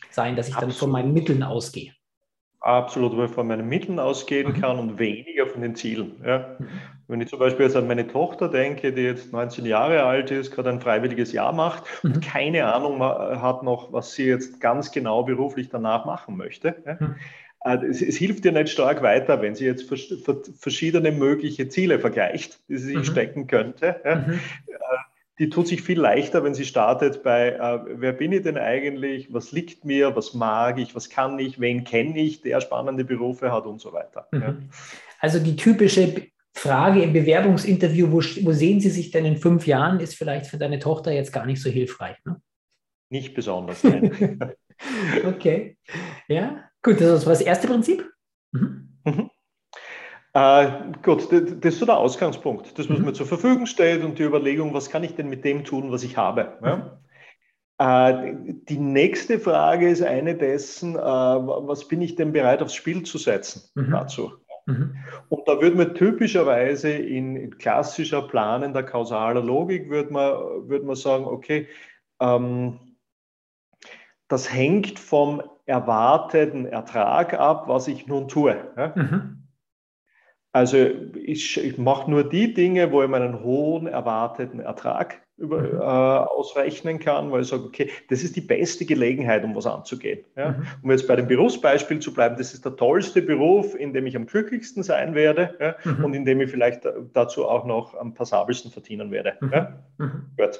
sein, 0.10 0.36
dass 0.36 0.48
ich 0.48 0.56
Absolut. 0.56 0.74
dann 0.74 0.80
von 0.80 0.90
meinen 0.90 1.14
Mitteln 1.14 1.44
ausgehe. 1.44 1.94
Absolut, 2.62 3.18
wo 3.18 3.24
ich 3.24 3.32
von 3.32 3.48
meinen 3.48 3.68
Mitteln 3.68 4.00
ausgehen 4.00 4.54
mhm. 4.54 4.62
kann 4.62 4.80
und 4.80 5.00
weniger 5.00 5.48
von 5.48 5.62
den 5.62 5.76
Zielen. 5.76 6.22
Ja. 6.24 6.58
Wenn 7.12 7.20
ich 7.20 7.28
zum 7.28 7.40
Beispiel 7.40 7.66
jetzt 7.66 7.76
an 7.76 7.88
meine 7.88 8.08
Tochter 8.08 8.48
denke, 8.48 8.94
die 8.94 9.02
jetzt 9.02 9.34
19 9.34 9.66
Jahre 9.66 10.04
alt 10.04 10.32
ist, 10.32 10.52
gerade 10.52 10.70
ein 10.70 10.80
freiwilliges 10.80 11.34
Jahr 11.34 11.52
macht 11.52 11.84
mhm. 12.04 12.14
und 12.14 12.26
keine 12.26 12.74
Ahnung 12.74 13.02
hat 13.02 13.64
noch, 13.64 13.92
was 13.92 14.14
sie 14.14 14.26
jetzt 14.26 14.62
ganz 14.62 14.92
genau 14.92 15.24
beruflich 15.24 15.68
danach 15.70 16.06
machen 16.06 16.38
möchte. 16.38 16.98
Mhm. 17.00 17.16
Äh, 17.66 17.86
es, 17.86 18.02
es, 18.02 18.16
hilft 18.16 18.46
ihr 18.46 18.54
nicht 18.54 18.70
stark 18.70 19.02
weiter, 19.02 19.42
wenn 19.42 19.56
sie 19.56 19.66
jetzt 19.66 19.88
verschiedene 20.60 21.12
mögliche 21.12 21.68
Ziele 21.68 22.00
vergleicht, 22.00 22.60
die 22.70 22.78
sie 22.78 22.88
sich 22.88 22.98
mhm. 22.98 23.04
stecken 23.04 23.48
könnte. 23.48 24.00
Mhm. 24.06 24.34
Äh, 24.68 24.78
die 25.40 25.50
tut 25.50 25.68
sich 25.68 25.82
viel 25.82 26.00
leichter, 26.00 26.44
wenn 26.44 26.54
sie 26.54 26.66
startet 26.66 27.24
bei, 27.24 27.50
äh, 27.50 27.80
wer 27.96 28.14
bin 28.14 28.32
ich 28.32 28.44
denn 28.44 28.58
eigentlich, 28.58 29.34
was 29.34 29.52
liegt 29.52 29.86
mir, 29.86 30.16
was 30.16 30.34
mag 30.34 30.78
ich, 30.78 30.96
was 30.96 31.10
kann 31.10 31.40
ich, 31.40 31.60
wen 31.60 31.84
kenne 31.84 32.20
ich, 32.20 32.42
der 32.42 32.62
spannende 32.62 33.04
Berufe 33.04 33.52
hat 33.52 33.66
und 33.66 33.82
so 33.82 33.92
weiter. 33.92 34.28
Mhm. 34.32 34.42
Ja. 34.42 34.56
Also 35.20 35.40
die 35.40 35.56
typische 35.56 36.31
Frage 36.54 37.02
im 37.02 37.14
Bewerbungsinterview, 37.14 38.12
wo, 38.12 38.18
wo, 38.18 38.52
sehen 38.52 38.80
Sie 38.80 38.90
sich 38.90 39.12
denn 39.12 39.26
in 39.26 39.38
fünf 39.38 39.68
Jahren, 39.68 40.00
ist 40.00 40.16
vielleicht 40.16 40.48
für 40.48 40.58
deine 40.58 40.80
Tochter 40.80 41.12
jetzt 41.12 41.32
gar 41.32 41.46
nicht 41.46 41.62
so 41.62 41.70
hilfreich. 41.70 42.18
Ne? 42.26 42.42
Nicht 43.10 43.34
besonders, 43.34 43.84
nein. 43.84 44.56
okay. 45.26 45.78
Ja, 46.28 46.64
gut, 46.82 47.00
das 47.00 47.20
ist 47.20 47.28
das 47.28 47.42
erste 47.42 47.68
Prinzip. 47.68 48.10
Mhm. 48.52 48.90
Mhm. 49.06 49.30
Äh, 50.34 50.92
gut, 51.04 51.32
das 51.32 51.74
ist 51.74 51.80
so 51.80 51.86
der 51.86 51.98
Ausgangspunkt. 51.98 52.78
Das, 52.78 52.90
was 52.90 53.00
mhm. 53.00 53.06
mir 53.06 53.14
zur 53.14 53.26
Verfügung 53.26 53.66
steht 53.66 54.04
und 54.04 54.18
die 54.18 54.24
Überlegung, 54.24 54.74
was 54.74 54.90
kann 54.90 55.04
ich 55.04 55.16
denn 55.16 55.30
mit 55.30 55.44
dem 55.44 55.64
tun, 55.64 55.92
was 55.92 56.04
ich 56.04 56.16
habe. 56.18 56.58
Ja? 56.64 57.02
Äh, 57.82 58.36
die 58.70 58.78
nächste 58.78 59.40
Frage 59.40 59.90
ist 59.90 60.04
eine 60.04 60.36
dessen, 60.36 60.96
äh, 60.96 61.00
was 61.00 61.88
bin 61.88 62.02
ich 62.02 62.16
denn 62.16 62.32
bereit 62.32 62.62
aufs 62.62 62.76
Spiel 62.76 63.04
zu 63.04 63.18
setzen 63.18 63.64
mhm. 63.76 63.92
dazu? 63.92 64.32
Mhm. 64.66 64.96
Und 65.30 65.48
da 65.48 65.62
würde 65.62 65.76
man 65.76 65.96
typischerweise 65.96 66.92
in 66.92 67.58
klassischer 67.58 68.22
planender 68.28 68.84
kausaler 68.84 69.42
Logik 69.42 69.90
würde 69.90 70.14
man, 70.14 70.70
würde 70.70 70.86
man 70.86 70.96
sagen, 70.96 71.26
okay, 71.26 71.68
ähm, 72.20 72.80
das 74.28 74.54
hängt 74.54 75.00
vom 75.00 75.42
erwarteten 75.66 76.66
Ertrag 76.66 77.34
ab, 77.34 77.68
was 77.68 77.88
ich 77.88 78.08
nun 78.08 78.28
tue. 78.28 78.56
Ja? 78.78 78.94
Mhm. 78.96 79.41
Also 80.54 80.78
ich, 81.16 81.58
ich 81.58 81.78
mache 81.78 82.12
nur 82.12 82.28
die 82.28 82.54
Dinge, 82.54 82.92
wo 82.92 83.02
ich 83.02 83.10
meinen 83.10 83.42
hohen 83.42 83.88
erwarteten 83.88 84.60
Ertrag 84.60 85.22
über, 85.38 85.60
mhm. 85.60 85.80
äh, 85.80 85.82
ausrechnen 85.82 87.00
kann, 87.00 87.32
weil 87.32 87.42
ich 87.42 87.48
sage, 87.48 87.64
okay, 87.64 87.90
das 88.10 88.22
ist 88.22 88.36
die 88.36 88.42
beste 88.42 88.86
Gelegenheit, 88.86 89.44
um 89.44 89.56
was 89.56 89.66
anzugehen. 89.66 90.26
Ja? 90.36 90.52
Mhm. 90.52 90.68
Um 90.84 90.92
jetzt 90.92 91.08
bei 91.08 91.16
dem 91.16 91.28
Berufsbeispiel 91.28 92.00
zu 92.00 92.14
bleiben, 92.14 92.36
das 92.38 92.54
ist 92.54 92.66
der 92.66 92.76
tollste 92.76 93.22
Beruf, 93.22 93.76
in 93.76 93.94
dem 93.94 94.06
ich 94.06 94.16
am 94.16 94.26
glücklichsten 94.26 94.84
sein 94.84 95.16
werde 95.16 95.56
ja? 95.60 95.76
mhm. 95.84 96.06
und 96.06 96.14
in 96.14 96.26
dem 96.26 96.42
ich 96.42 96.52
vielleicht 96.52 96.84
dazu 97.14 97.48
auch 97.48 97.66
noch 97.66 97.96
am 97.96 98.14
passabelsten 98.14 98.72
verdienen 98.72 99.10
werde. 99.10 99.38
Mhm. 99.40 99.52
Ja? 99.52 99.84
Mhm. 99.98 100.26
Gut. 100.38 100.60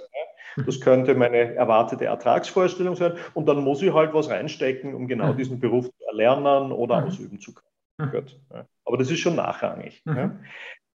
Mhm. 0.56 0.66
Das 0.66 0.82
könnte 0.82 1.16
meine 1.16 1.56
erwartete 1.56 2.06
Ertragsvorstellung 2.06 2.96
sein 2.96 3.14
und 3.34 3.48
dann 3.48 3.64
muss 3.64 3.82
ich 3.82 3.94
halt 3.94 4.14
was 4.14 4.30
reinstecken, 4.30 4.96
um 4.96 5.08
genau 5.08 5.34
diesen 5.34 5.60
Beruf 5.60 5.86
zu 5.86 6.06
erlernen 6.08 6.72
oder 6.72 7.06
ausüben 7.06 7.40
zu 7.40 7.54
können. 7.54 7.71
Gut. 8.10 8.40
Aber 8.86 8.98
das 8.98 9.12
ist 9.12 9.20
schon 9.20 9.36
nachrangig. 9.36 10.02
Mhm. 10.06 10.18
Ja. 10.18 10.36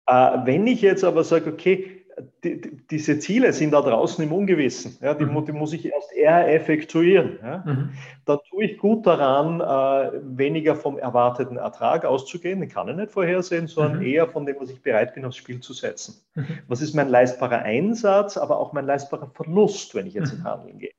Äh, 0.06 0.46
wenn 0.46 0.66
ich 0.66 0.82
jetzt 0.82 1.04
aber 1.04 1.24
sage, 1.24 1.52
okay, 1.52 2.06
die, 2.42 2.60
die, 2.60 2.86
diese 2.90 3.18
Ziele 3.18 3.52
sind 3.52 3.72
da 3.72 3.82
draußen 3.82 4.24
im 4.24 4.32
Ungewissen, 4.32 4.96
ja, 5.02 5.12
die, 5.14 5.26
mhm. 5.26 5.44
die 5.44 5.52
muss 5.52 5.72
ich 5.72 5.86
erst 5.86 6.12
eher 6.12 6.54
effektuieren. 6.54 7.38
Ja. 7.42 7.62
Mhm. 7.66 7.90
Dann 8.24 8.38
tue 8.48 8.64
ich 8.64 8.78
gut 8.78 9.06
daran, 9.06 9.60
äh, 9.60 10.20
weniger 10.22 10.76
vom 10.76 10.98
erwarteten 10.98 11.56
Ertrag 11.56 12.04
auszugehen, 12.04 12.60
den 12.60 12.70
kann 12.70 12.88
ich 12.88 12.96
nicht 12.96 13.12
vorhersehen, 13.12 13.66
sondern 13.66 13.98
mhm. 13.98 14.06
eher 14.06 14.28
von 14.28 14.46
dem, 14.46 14.56
was 14.58 14.70
ich 14.70 14.80
bereit 14.80 15.14
bin, 15.14 15.24
aufs 15.24 15.36
Spiel 15.36 15.60
zu 15.60 15.74
setzen. 15.74 16.22
Mhm. 16.34 16.58
Was 16.68 16.80
ist 16.80 16.94
mein 16.94 17.08
leistbarer 17.08 17.62
Einsatz, 17.62 18.36
aber 18.36 18.58
auch 18.58 18.72
mein 18.72 18.86
leistbarer 18.86 19.30
Verlust, 19.34 19.94
wenn 19.94 20.06
ich 20.06 20.14
jetzt 20.14 20.32
mhm. 20.32 20.40
in 20.40 20.44
Handeln 20.44 20.78
gehe. 20.78 20.92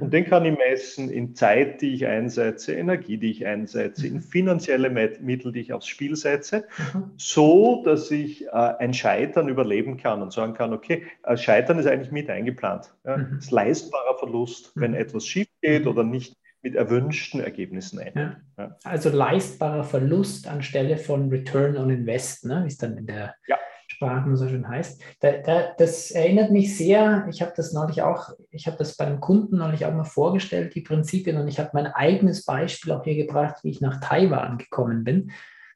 Und 0.00 0.12
den 0.12 0.24
kann 0.24 0.44
ich 0.44 0.56
messen 0.56 1.10
in 1.10 1.34
Zeit, 1.34 1.80
die 1.80 1.94
ich 1.94 2.06
einsetze, 2.06 2.74
Energie, 2.74 3.16
die 3.16 3.30
ich 3.30 3.46
einsetze, 3.46 4.06
in 4.06 4.14
mhm. 4.14 4.20
finanzielle 4.20 4.90
Mittel, 4.90 5.52
die 5.52 5.60
ich 5.60 5.72
aufs 5.72 5.86
Spiel 5.86 6.16
setze, 6.16 6.64
mhm. 6.94 7.10
so 7.16 7.82
dass 7.84 8.10
ich 8.10 8.46
äh, 8.46 8.50
ein 8.50 8.94
Scheitern 8.94 9.48
überleben 9.48 9.96
kann 9.96 10.22
und 10.22 10.32
sagen 10.32 10.54
kann, 10.54 10.72
okay, 10.72 11.06
äh, 11.24 11.36
Scheitern 11.36 11.78
ist 11.78 11.86
eigentlich 11.86 12.12
mit 12.12 12.28
eingeplant. 12.28 12.92
Ja? 13.04 13.16
Mhm. 13.16 13.28
Das 13.36 13.44
ist 13.46 13.50
leistbarer 13.50 14.18
Verlust, 14.18 14.72
wenn 14.74 14.94
etwas 14.94 15.26
schief 15.26 15.48
geht 15.62 15.86
oder 15.86 16.04
nicht 16.04 16.36
mit 16.62 16.74
erwünschten 16.74 17.40
Ergebnissen 17.40 18.00
endet. 18.00 18.36
Ja. 18.56 18.64
Ja. 18.64 18.76
Also 18.84 19.10
leistbarer 19.10 19.84
Verlust 19.84 20.48
anstelle 20.48 20.96
von 20.96 21.30
Return 21.30 21.76
on 21.76 21.90
Invest, 21.90 22.44
ne? 22.44 22.64
ist 22.66 22.82
dann 22.82 22.96
in 22.96 23.06
der 23.06 23.34
ja. 23.46 23.56
Sprachen 23.98 24.36
so 24.36 24.48
schön 24.48 24.68
heißt. 24.68 25.02
Da, 25.18 25.32
da, 25.38 25.72
das 25.76 26.12
erinnert 26.12 26.52
mich 26.52 26.76
sehr, 26.76 27.26
ich 27.28 27.42
habe 27.42 27.52
das 27.56 27.72
neulich 27.72 28.02
auch, 28.02 28.30
ich 28.50 28.68
habe 28.68 28.76
das 28.76 28.96
beim 28.96 29.18
Kunden 29.18 29.56
neulich 29.56 29.84
auch 29.84 29.92
mal 29.92 30.04
vorgestellt, 30.04 30.76
die 30.76 30.82
Prinzipien, 30.82 31.36
und 31.36 31.48
ich 31.48 31.58
habe 31.58 31.70
mein 31.72 31.88
eigenes 31.88 32.44
Beispiel 32.44 32.92
auch 32.92 33.02
hier 33.02 33.16
gebracht, 33.16 33.56
wie 33.64 33.70
ich 33.70 33.80
nach 33.80 34.00
Taiwan 34.00 34.58
gekommen 34.58 35.02
bin. 35.02 35.32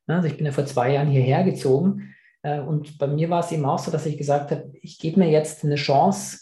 Also 0.07 0.29
ich 0.29 0.37
bin 0.37 0.47
ja 0.47 0.53
vor 0.53 0.67
zwei 0.67 0.93
Jahren 0.93 1.09
hierher 1.09 1.43
gezogen 1.43 2.15
äh, 2.43 2.61
und 2.61 2.97
bei 2.99 3.09
mir 3.09 3.29
war 3.29 3.41
es 3.41 3.51
eben 3.51 3.65
auch 3.65 3.81
so, 3.81 3.91
dass 3.91 4.07
ich 4.07 4.19
gesagt 4.19 4.53
habe, 4.53 4.71
ich 4.81 4.99
gebe 4.99 5.19
mir 5.19 5.29
jetzt 5.29 5.65
eine 5.65 5.75
Chance, 5.75 6.39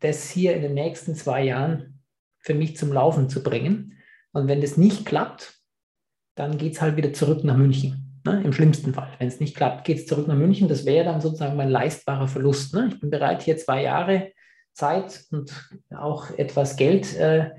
das 0.00 0.30
hier 0.30 0.56
in 0.56 0.62
den 0.62 0.74
nächsten 0.74 1.14
zwei 1.14 1.44
Jahren 1.44 2.00
für 2.38 2.54
mich 2.54 2.76
zum 2.78 2.90
Laufen 2.90 3.28
zu 3.28 3.42
bringen. 3.42 3.98
Und 4.32 4.48
wenn 4.48 4.62
das 4.62 4.78
nicht 4.78 5.04
klappt, 5.04 5.58
dann 6.36 6.56
geht 6.56 6.74
es 6.74 6.80
halt 6.80 6.96
wieder 6.96 7.12
zurück 7.12 7.44
nach 7.44 7.56
München. 7.56 8.07
Ne? 8.28 8.42
Im 8.44 8.52
schlimmsten 8.52 8.92
Fall. 8.92 9.08
Wenn 9.18 9.28
es 9.28 9.40
nicht 9.40 9.56
klappt, 9.56 9.84
geht 9.84 9.98
es 9.98 10.06
zurück 10.06 10.28
nach 10.28 10.36
München. 10.36 10.68
Das 10.68 10.84
wäre 10.84 11.04
dann 11.04 11.20
sozusagen 11.20 11.56
mein 11.56 11.70
leistbarer 11.70 12.28
Verlust. 12.28 12.74
Ne? 12.74 12.90
Ich 12.92 13.00
bin 13.00 13.10
bereit, 13.10 13.42
hier 13.42 13.56
zwei 13.56 13.82
Jahre 13.82 14.32
Zeit 14.74 15.24
und 15.30 15.52
auch 15.96 16.30
etwas 16.36 16.76
Geld 16.76 17.16
äh, 17.16 17.50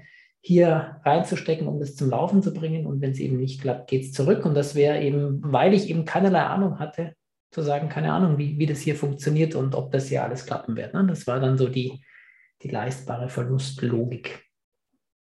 hier 0.42 0.98
reinzustecken, 1.04 1.68
um 1.68 1.80
das 1.80 1.96
zum 1.96 2.12
Laufen 2.12 2.44
zu 2.44 2.54
bringen. 2.54 2.86
Und 2.86 3.02
wenn 3.02 3.12
es 3.12 3.20
eben 3.20 3.38
nicht 3.38 3.62
klappt, 3.62 3.90
geht 3.90 4.04
es 4.04 4.14
zurück. 4.14 4.46
Und 4.46 4.54
das 4.54 4.76
wäre 4.76 5.02
eben, 5.02 5.42
weil 5.44 5.74
ich 5.74 5.90
eben 5.90 6.06
keinerlei 6.06 6.44
Ahnung 6.44 6.80
hatte, 6.80 7.14
zu 7.52 7.62
sagen, 7.62 7.90
keine 7.90 8.14
Ahnung, 8.14 8.38
wie, 8.38 8.60
wie 8.60 8.68
das 8.68 8.80
hier 8.80 8.96
funktioniert 8.96 9.56
und 9.56 9.74
ob 9.74 9.92
das 9.92 10.08
hier 10.08 10.24
alles 10.24 10.46
klappen 10.46 10.76
wird. 10.76 10.94
Ne? 10.94 11.06
Das 11.08 11.26
war 11.26 11.40
dann 11.40 11.58
so 11.58 11.68
die, 11.68 12.04
die 12.62 12.70
leistbare 12.70 13.28
Verlustlogik. 13.28 14.46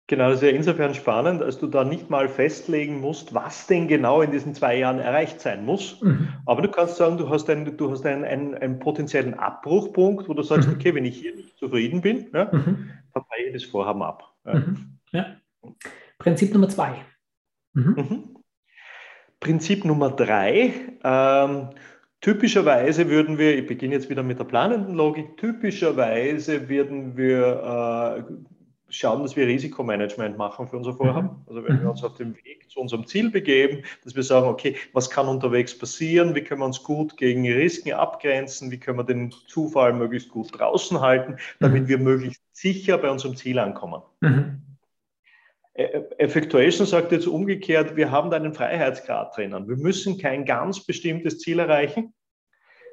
Genau, 0.06 0.28
das 0.28 0.42
ist 0.42 0.42
ja 0.42 0.54
insofern 0.54 0.94
spannend, 0.94 1.40
als 1.40 1.58
du 1.58 1.66
da 1.66 1.82
nicht 1.82 2.10
mal 2.10 2.28
festlegen 2.28 3.00
musst, 3.00 3.32
was 3.32 3.66
denn 3.66 3.88
genau 3.88 4.20
in 4.20 4.32
diesen 4.32 4.54
zwei 4.54 4.76
Jahren 4.76 4.98
erreicht 4.98 5.40
sein 5.40 5.64
muss. 5.64 6.00
Mhm. 6.02 6.28
Aber 6.44 6.60
du 6.60 6.70
kannst 6.70 6.96
sagen, 6.96 7.16
du 7.16 7.30
hast, 7.30 7.48
einen, 7.48 7.76
du 7.76 7.90
hast 7.90 8.04
einen, 8.04 8.24
einen, 8.24 8.54
einen 8.54 8.78
potenziellen 8.78 9.32
Abbruchpunkt, 9.32 10.28
wo 10.28 10.34
du 10.34 10.42
sagst, 10.42 10.68
mhm. 10.68 10.74
okay, 10.74 10.94
wenn 10.94 11.06
ich 11.06 11.18
hier 11.18 11.34
nicht 11.34 11.56
zufrieden 11.56 12.02
bin, 12.02 12.28
ja, 12.34 12.50
mhm. 12.52 12.90
dann 13.14 13.22
breche 13.30 13.46
ich 13.46 13.52
das 13.54 13.64
Vorhaben 13.64 14.02
ab. 14.02 14.34
Ja. 14.44 14.54
Mhm. 14.54 14.98
ja. 15.12 15.26
Prinzip 16.18 16.52
Nummer 16.52 16.68
zwei. 16.68 16.96
Mhm. 17.72 17.94
Mhm. 17.96 18.36
Prinzip 19.40 19.86
Nummer 19.86 20.10
drei. 20.10 20.74
Ähm, 21.02 21.70
Typischerweise 22.24 23.10
würden 23.10 23.36
wir, 23.36 23.58
ich 23.58 23.66
beginne 23.66 23.92
jetzt 23.92 24.08
wieder 24.08 24.22
mit 24.22 24.38
der 24.38 24.44
planenden 24.44 24.94
Logik, 24.94 25.36
typischerweise 25.36 26.70
würden 26.70 27.18
wir 27.18 28.24
äh, 28.26 28.34
schauen, 28.94 29.22
dass 29.22 29.36
wir 29.36 29.46
Risikomanagement 29.46 30.38
machen 30.38 30.68
für 30.68 30.76
unser 30.76 30.94
Vorhaben. 30.94 31.28
Mhm. 31.28 31.42
Also 31.46 31.64
wenn 31.64 31.76
wir 31.76 31.84
mhm. 31.84 31.90
uns 31.90 32.04
auf 32.04 32.14
den 32.14 32.36
Weg 32.36 32.70
zu 32.70 32.80
unserem 32.80 33.06
Ziel 33.06 33.30
begeben, 33.30 33.82
dass 34.04 34.14
wir 34.14 34.22
sagen, 34.22 34.46
okay, 34.46 34.76
was 34.92 35.10
kann 35.10 35.28
unterwegs 35.28 35.76
passieren, 35.76 36.34
wie 36.34 36.42
können 36.42 36.60
wir 36.60 36.66
uns 36.66 36.82
gut 36.82 37.16
gegen 37.16 37.46
Risiken 37.46 37.92
abgrenzen, 37.92 38.70
wie 38.70 38.78
können 38.78 38.98
wir 38.98 39.04
den 39.04 39.32
Zufall 39.48 39.92
möglichst 39.92 40.28
gut 40.28 40.58
draußen 40.58 41.00
halten, 41.00 41.36
damit 41.60 41.84
mhm. 41.84 41.88
wir 41.88 41.98
möglichst 41.98 42.42
sicher 42.52 42.98
bei 42.98 43.10
unserem 43.10 43.36
Ziel 43.36 43.58
ankommen. 43.58 44.02
Mhm. 44.20 44.60
Effectuation 45.74 46.86
sagt 46.86 47.10
jetzt 47.10 47.26
umgekehrt, 47.26 47.96
wir 47.96 48.12
haben 48.12 48.30
da 48.30 48.36
einen 48.36 48.54
Freiheitsgrad 48.54 49.36
drinnen. 49.36 49.68
Wir 49.68 49.76
müssen 49.76 50.18
kein 50.18 50.44
ganz 50.44 50.86
bestimmtes 50.86 51.40
Ziel 51.40 51.58
erreichen. 51.58 52.14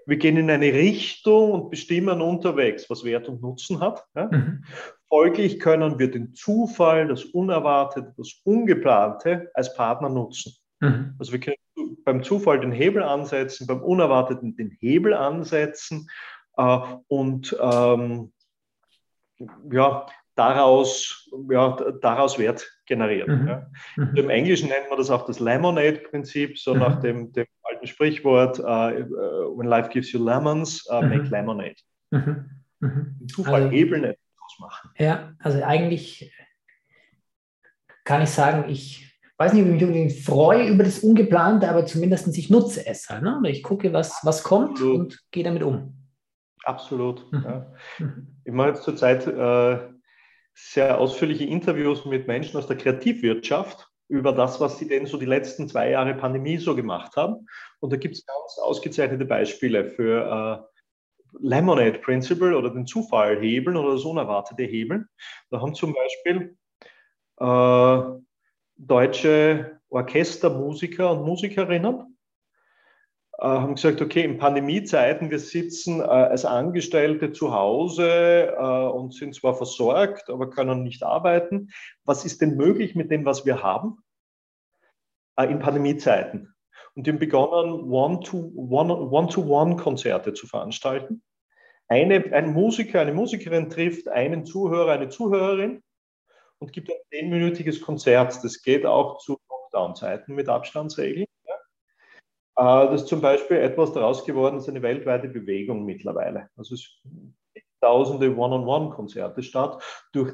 Wir 0.07 0.17
gehen 0.17 0.35
in 0.37 0.49
eine 0.49 0.73
Richtung 0.73 1.51
und 1.51 1.69
bestimmen 1.69 2.21
unterwegs, 2.21 2.89
was 2.89 3.03
Wert 3.03 3.29
und 3.29 3.41
Nutzen 3.41 3.79
hat. 3.79 4.03
Ja? 4.15 4.29
Mhm. 4.31 4.63
Folglich 5.11 5.59
können 5.59 5.99
wir 5.99 6.09
den 6.09 6.33
Zufall, 6.33 7.09
das 7.09 7.25
Unerwartete, 7.25 8.13
das 8.15 8.39
Ungeplante 8.45 9.51
als 9.53 9.75
Partner 9.75 10.07
nutzen. 10.07 10.53
Mhm. 10.79 11.15
Also 11.19 11.33
wir 11.33 11.41
können 11.41 11.57
beim 12.05 12.23
Zufall 12.23 12.61
den 12.61 12.71
Hebel 12.71 13.03
ansetzen, 13.03 13.67
beim 13.67 13.83
Unerwarteten 13.83 14.55
den 14.55 14.71
Hebel 14.79 15.13
ansetzen 15.13 16.09
äh, 16.55 16.77
und 17.09 17.53
ähm, 17.59 18.31
ja, 19.69 20.05
daraus, 20.35 21.29
ja, 21.49 21.75
daraus 22.01 22.39
Wert 22.39 22.71
generieren. 22.85 23.41
Mhm. 23.41 23.47
Ja. 23.49 23.67
Mhm. 23.97 24.15
Im 24.15 24.29
Englischen 24.29 24.69
nennt 24.69 24.87
man 24.87 24.97
das 24.97 25.09
auch 25.09 25.25
das 25.25 25.41
Lemonade-Prinzip, 25.41 26.57
so 26.57 26.73
nach 26.73 26.99
mhm. 26.99 27.01
dem, 27.01 27.33
dem, 27.33 27.47
alten 27.63 27.85
Sprichwort, 27.87 28.59
uh, 28.59 28.93
when 29.57 29.67
life 29.67 29.89
gives 29.89 30.13
you 30.13 30.23
lemons, 30.23 30.87
uh, 30.89 31.01
make 31.01 31.27
lemonade. 31.29 31.75
Zufall 33.27 33.63
also, 33.63 33.69
hebeln 33.69 34.15
machen. 34.61 34.91
Ja, 34.97 35.33
also 35.39 35.61
eigentlich 35.61 36.33
kann 38.05 38.21
ich 38.21 38.29
sagen, 38.29 38.69
ich 38.69 39.11
weiß 39.37 39.53
nicht, 39.53 39.63
ob 39.63 39.67
ich 39.69 39.73
mich 39.73 39.83
unbedingt 39.83 40.13
freue 40.13 40.67
über 40.67 40.83
das 40.83 40.99
Ungeplante, 40.99 41.67
aber 41.67 41.85
zumindest 41.85 42.37
ich 42.37 42.49
nutze 42.49 42.85
es 42.85 43.09
halt. 43.09 43.23
Ne? 43.23 43.41
Ich 43.47 43.63
gucke, 43.63 43.91
was, 43.91 44.19
was 44.23 44.43
kommt 44.43 44.71
Absolut. 44.71 44.99
und 44.99 45.19
gehe 45.31 45.43
damit 45.43 45.63
um. 45.63 45.97
Absolut. 46.63 47.31
Mhm. 47.31 47.43
Ja. 47.43 47.73
Mhm. 47.99 48.27
Ich 48.45 48.53
mache 48.53 48.69
jetzt 48.69 48.83
zurzeit 48.83 49.25
äh, 49.27 49.79
sehr 50.53 50.99
ausführliche 50.99 51.45
Interviews 51.45 52.05
mit 52.05 52.27
Menschen 52.27 52.57
aus 52.57 52.67
der 52.67 52.77
Kreativwirtschaft 52.77 53.87
über 54.09 54.33
das, 54.33 54.59
was 54.59 54.77
sie 54.77 54.87
denn 54.87 55.05
so 55.05 55.17
die 55.17 55.25
letzten 55.25 55.69
zwei 55.69 55.91
Jahre 55.91 56.13
Pandemie 56.13 56.57
so 56.57 56.75
gemacht 56.75 57.15
haben. 57.15 57.47
Und 57.79 57.93
da 57.93 57.97
gibt 57.97 58.15
es 58.15 58.25
ganz 58.25 58.57
ausgezeichnete 58.61 59.25
Beispiele 59.25 59.85
für 59.85 60.67
äh, 60.67 60.70
Lemonade 61.39 61.99
Principle 61.99 62.57
oder 62.57 62.69
den 62.69 62.85
Zufall 62.85 63.39
hebeln 63.39 63.77
oder 63.77 63.93
das 63.93 64.03
Unerwartete 64.03 64.63
hebeln. 64.63 65.07
Da 65.49 65.61
haben 65.61 65.73
zum 65.73 65.93
Beispiel 65.93 66.57
äh, 67.37 68.01
deutsche 68.77 69.79
Orchestermusiker 69.89 71.11
und 71.11 71.25
Musikerinnen 71.25 72.17
äh, 73.41 73.45
haben 73.45 73.75
gesagt, 73.75 74.01
okay, 74.01 74.23
in 74.23 74.37
Pandemiezeiten, 74.37 75.31
wir 75.31 75.39
sitzen 75.39 75.99
äh, 75.99 76.03
als 76.03 76.45
Angestellte 76.45 77.31
zu 77.31 77.53
Hause 77.53 78.55
äh, 78.57 78.61
und 78.61 79.13
sind 79.13 79.35
zwar 79.35 79.55
versorgt, 79.55 80.29
aber 80.29 80.49
können 80.49 80.83
nicht 80.83 81.03
arbeiten. 81.03 81.71
Was 82.05 82.23
ist 82.23 82.41
denn 82.41 82.55
möglich 82.55 82.95
mit 82.95 83.09
dem, 83.09 83.25
was 83.25 83.45
wir 83.45 83.63
haben 83.63 83.97
äh, 85.37 85.45
in 85.45 85.59
Pandemiezeiten? 85.59 86.53
Und 86.95 87.07
die 87.07 87.11
haben 87.11 87.19
begonnen, 87.19 87.91
One-to-One-Konzerte 87.91 90.33
zu 90.33 90.47
veranstalten. 90.47 91.21
Eine, 91.87 92.33
ein 92.33 92.53
Musiker, 92.53 93.01
eine 93.01 93.13
Musikerin 93.13 93.69
trifft 93.69 94.07
einen 94.07 94.45
Zuhörer, 94.45 94.93
eine 94.93 95.09
Zuhörerin 95.09 95.83
und 96.59 96.73
gibt 96.73 96.89
ein 96.89 96.97
zehnminütiges 97.09 97.81
Konzert. 97.81 98.43
Das 98.43 98.61
geht 98.61 98.85
auch 98.85 99.17
zu 99.17 99.37
Lockdown-Zeiten 99.49 100.35
mit 100.35 100.49
Abstandsregeln. 100.49 101.27
Äh, 102.55 102.55
das 102.55 103.01
ist 103.01 103.07
zum 103.07 103.21
Beispiel 103.21 103.57
etwas 103.57 103.93
daraus 103.93 104.25
geworden, 104.25 104.57
ist 104.57 104.69
eine 104.69 104.81
weltweite 104.81 105.27
Bewegung 105.27 105.85
mittlerweile. 105.85 106.49
Also 106.55 106.75
es 106.75 107.01
tausende 107.81 108.35
One-on-One-Konzerte 108.35 109.43
statt. 109.43 109.83
Durch 110.13 110.33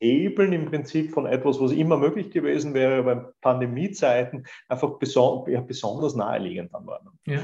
Hebeln 0.00 0.52
im 0.52 0.66
Prinzip 0.66 1.12
von 1.12 1.26
etwas, 1.26 1.60
was 1.60 1.72
immer 1.72 1.98
möglich 1.98 2.30
gewesen 2.30 2.74
wäre, 2.74 2.98
aber 2.98 3.12
in 3.12 3.24
Pandemiezeiten 3.40 4.46
einfach 4.68 4.98
beson 4.98 5.50
ja, 5.50 5.60
besonders 5.60 6.14
naheliegend 6.14 6.72
dann 6.72 6.86
war. 6.86 7.00
Ja, 7.26 7.40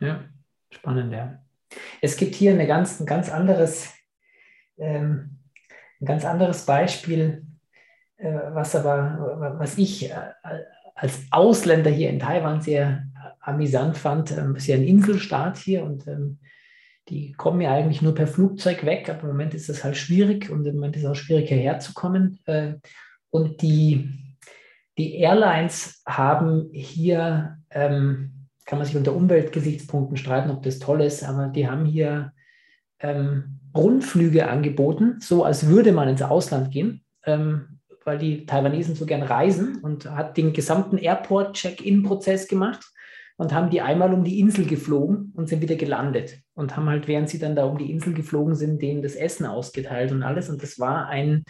ja, 0.00 0.24
spannend, 0.70 1.12
ja. 1.12 1.38
Es 2.00 2.16
gibt 2.16 2.34
hier 2.34 2.52
eine 2.52 2.66
ganz, 2.66 2.98
ein 2.98 3.06
ganz 3.06 3.30
anderes, 3.30 3.94
ähm, 4.76 5.38
ein 6.00 6.06
ganz 6.06 6.24
anderes 6.24 6.66
Beispiel, 6.66 7.46
äh, 8.16 8.32
was 8.52 8.74
aber, 8.74 9.56
was 9.58 9.78
ich 9.78 10.10
äh, 10.10 10.14
als 10.94 11.26
Ausländer 11.30 11.90
hier 11.90 12.10
in 12.10 12.18
Taiwan 12.18 12.60
sehr 12.60 13.06
amüsant 13.40 13.96
fand. 13.96 14.32
Ähm, 14.32 14.56
es 14.56 14.62
ist 14.62 14.68
ja 14.68 14.76
ein 14.76 14.82
Inselstaat 14.82 15.56
hier 15.56 15.84
und 15.84 16.06
ähm, 16.06 16.38
die 17.10 17.32
kommen 17.32 17.60
ja 17.60 17.74
eigentlich 17.74 18.02
nur 18.02 18.14
per 18.14 18.26
Flugzeug 18.26 18.84
weg, 18.84 19.08
aber 19.08 19.22
im 19.22 19.28
Moment 19.28 19.54
ist 19.54 19.68
das 19.68 19.84
halt 19.84 19.96
schwierig 19.96 20.50
und 20.50 20.64
im 20.66 20.76
Moment 20.76 20.96
ist 20.96 21.02
es 21.02 21.08
auch 21.08 21.16
schwierig 21.16 21.48
hierher 21.48 21.80
zu 21.80 21.92
kommen. 21.92 22.38
Äh, 22.46 22.74
und 23.30 23.62
die, 23.62 24.08
die 24.96 25.16
Airlines 25.16 26.02
haben 26.06 26.70
hier 26.72 27.58
ähm, 27.70 28.40
kann 28.70 28.78
man 28.78 28.86
sich 28.86 28.96
unter 28.96 29.16
Umweltgesichtspunkten 29.16 30.16
streiten, 30.16 30.52
ob 30.52 30.62
das 30.62 30.78
toll 30.78 31.00
ist, 31.00 31.24
aber 31.24 31.48
die 31.48 31.68
haben 31.68 31.86
hier 31.86 32.32
ähm, 33.00 33.58
Rundflüge 33.76 34.48
angeboten, 34.48 35.16
so 35.20 35.44
als 35.44 35.66
würde 35.66 35.90
man 35.90 36.08
ins 36.08 36.22
Ausland 36.22 36.70
gehen, 36.70 37.04
ähm, 37.24 37.80
weil 38.04 38.18
die 38.18 38.46
Taiwanesen 38.46 38.94
so 38.94 39.06
gern 39.06 39.22
reisen 39.22 39.80
und 39.82 40.08
hat 40.08 40.36
den 40.36 40.52
gesamten 40.52 40.98
Airport-Check-In-Prozess 40.98 42.46
gemacht 42.46 42.84
und 43.40 43.54
haben 43.54 43.70
die 43.70 43.80
einmal 43.80 44.12
um 44.12 44.22
die 44.22 44.38
Insel 44.38 44.66
geflogen 44.66 45.32
und 45.34 45.48
sind 45.48 45.62
wieder 45.62 45.76
gelandet 45.76 46.42
und 46.52 46.76
haben 46.76 46.90
halt, 46.90 47.08
während 47.08 47.30
sie 47.30 47.38
dann 47.38 47.56
da 47.56 47.64
um 47.64 47.78
die 47.78 47.90
Insel 47.90 48.12
geflogen 48.12 48.54
sind, 48.54 48.82
denen 48.82 49.00
das 49.00 49.14
Essen 49.14 49.46
ausgeteilt 49.46 50.12
und 50.12 50.22
alles. 50.22 50.50
Und 50.50 50.62
das 50.62 50.78
war 50.78 51.08
ein 51.08 51.44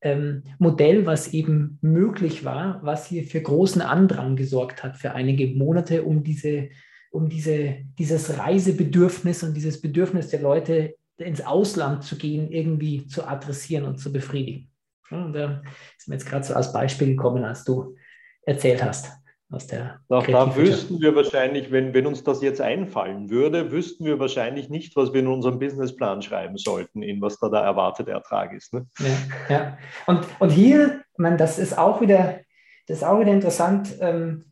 ähm, 0.00 0.44
Modell, 0.58 1.04
was 1.04 1.34
eben 1.34 1.78
möglich 1.82 2.46
war, 2.46 2.80
was 2.82 3.06
hier 3.06 3.22
für 3.24 3.42
großen 3.42 3.82
Andrang 3.82 4.36
gesorgt 4.36 4.82
hat 4.82 4.96
für 4.96 5.12
einige 5.12 5.48
Monate, 5.48 6.04
um 6.04 6.24
diese 6.24 6.70
um 7.10 7.28
diese, 7.28 7.76
dieses 7.98 8.38
Reisebedürfnis 8.38 9.42
und 9.42 9.54
dieses 9.54 9.82
Bedürfnis 9.82 10.28
der 10.28 10.40
Leute 10.40 10.94
ins 11.18 11.44
Ausland 11.44 12.02
zu 12.02 12.16
gehen, 12.16 12.50
irgendwie 12.50 13.08
zu 13.08 13.26
adressieren 13.26 13.84
und 13.84 13.98
zu 13.98 14.10
befriedigen. 14.10 14.70
Und 15.10 15.34
da 15.34 15.62
ist 15.98 16.08
mir 16.08 16.14
jetzt 16.14 16.26
gerade 16.26 16.46
so 16.46 16.54
als 16.54 16.72
Beispiel 16.72 17.08
gekommen, 17.08 17.44
als 17.44 17.64
du 17.64 17.94
erzählt 18.42 18.82
hast. 18.82 19.12
Aus 19.48 19.68
der 19.68 20.00
Auch 20.08 20.26
da 20.26 20.56
wüssten 20.56 21.00
wir 21.00 21.14
wahrscheinlich, 21.14 21.70
wenn, 21.70 21.94
wenn 21.94 22.06
uns 22.06 22.24
das 22.24 22.42
jetzt 22.42 22.60
einfallen 22.60 23.30
würde, 23.30 23.70
wüssten 23.70 24.04
wir 24.04 24.18
wahrscheinlich 24.18 24.68
nicht, 24.70 24.96
was 24.96 25.12
wir 25.12 25.20
in 25.20 25.28
unserem 25.28 25.60
Businessplan 25.60 26.20
schreiben 26.20 26.58
sollten, 26.58 27.02
in 27.02 27.20
was 27.20 27.38
da 27.38 27.48
der 27.48 27.60
erwartete 27.60 28.10
Ertrag 28.10 28.52
ist. 28.52 28.74
Ne? 28.74 28.86
Ja, 28.98 29.54
ja. 29.54 29.78
Und, 30.06 30.26
und 30.40 30.50
hier, 30.50 31.02
ich 31.12 31.18
meine, 31.18 31.36
das 31.36 31.60
ist 31.60 31.78
auch 31.78 32.00
wieder, 32.00 32.40
das 32.88 32.98
ist 32.98 33.04
auch 33.04 33.20
wieder 33.20 33.30
interessant, 33.30 33.94
ähm, 34.00 34.46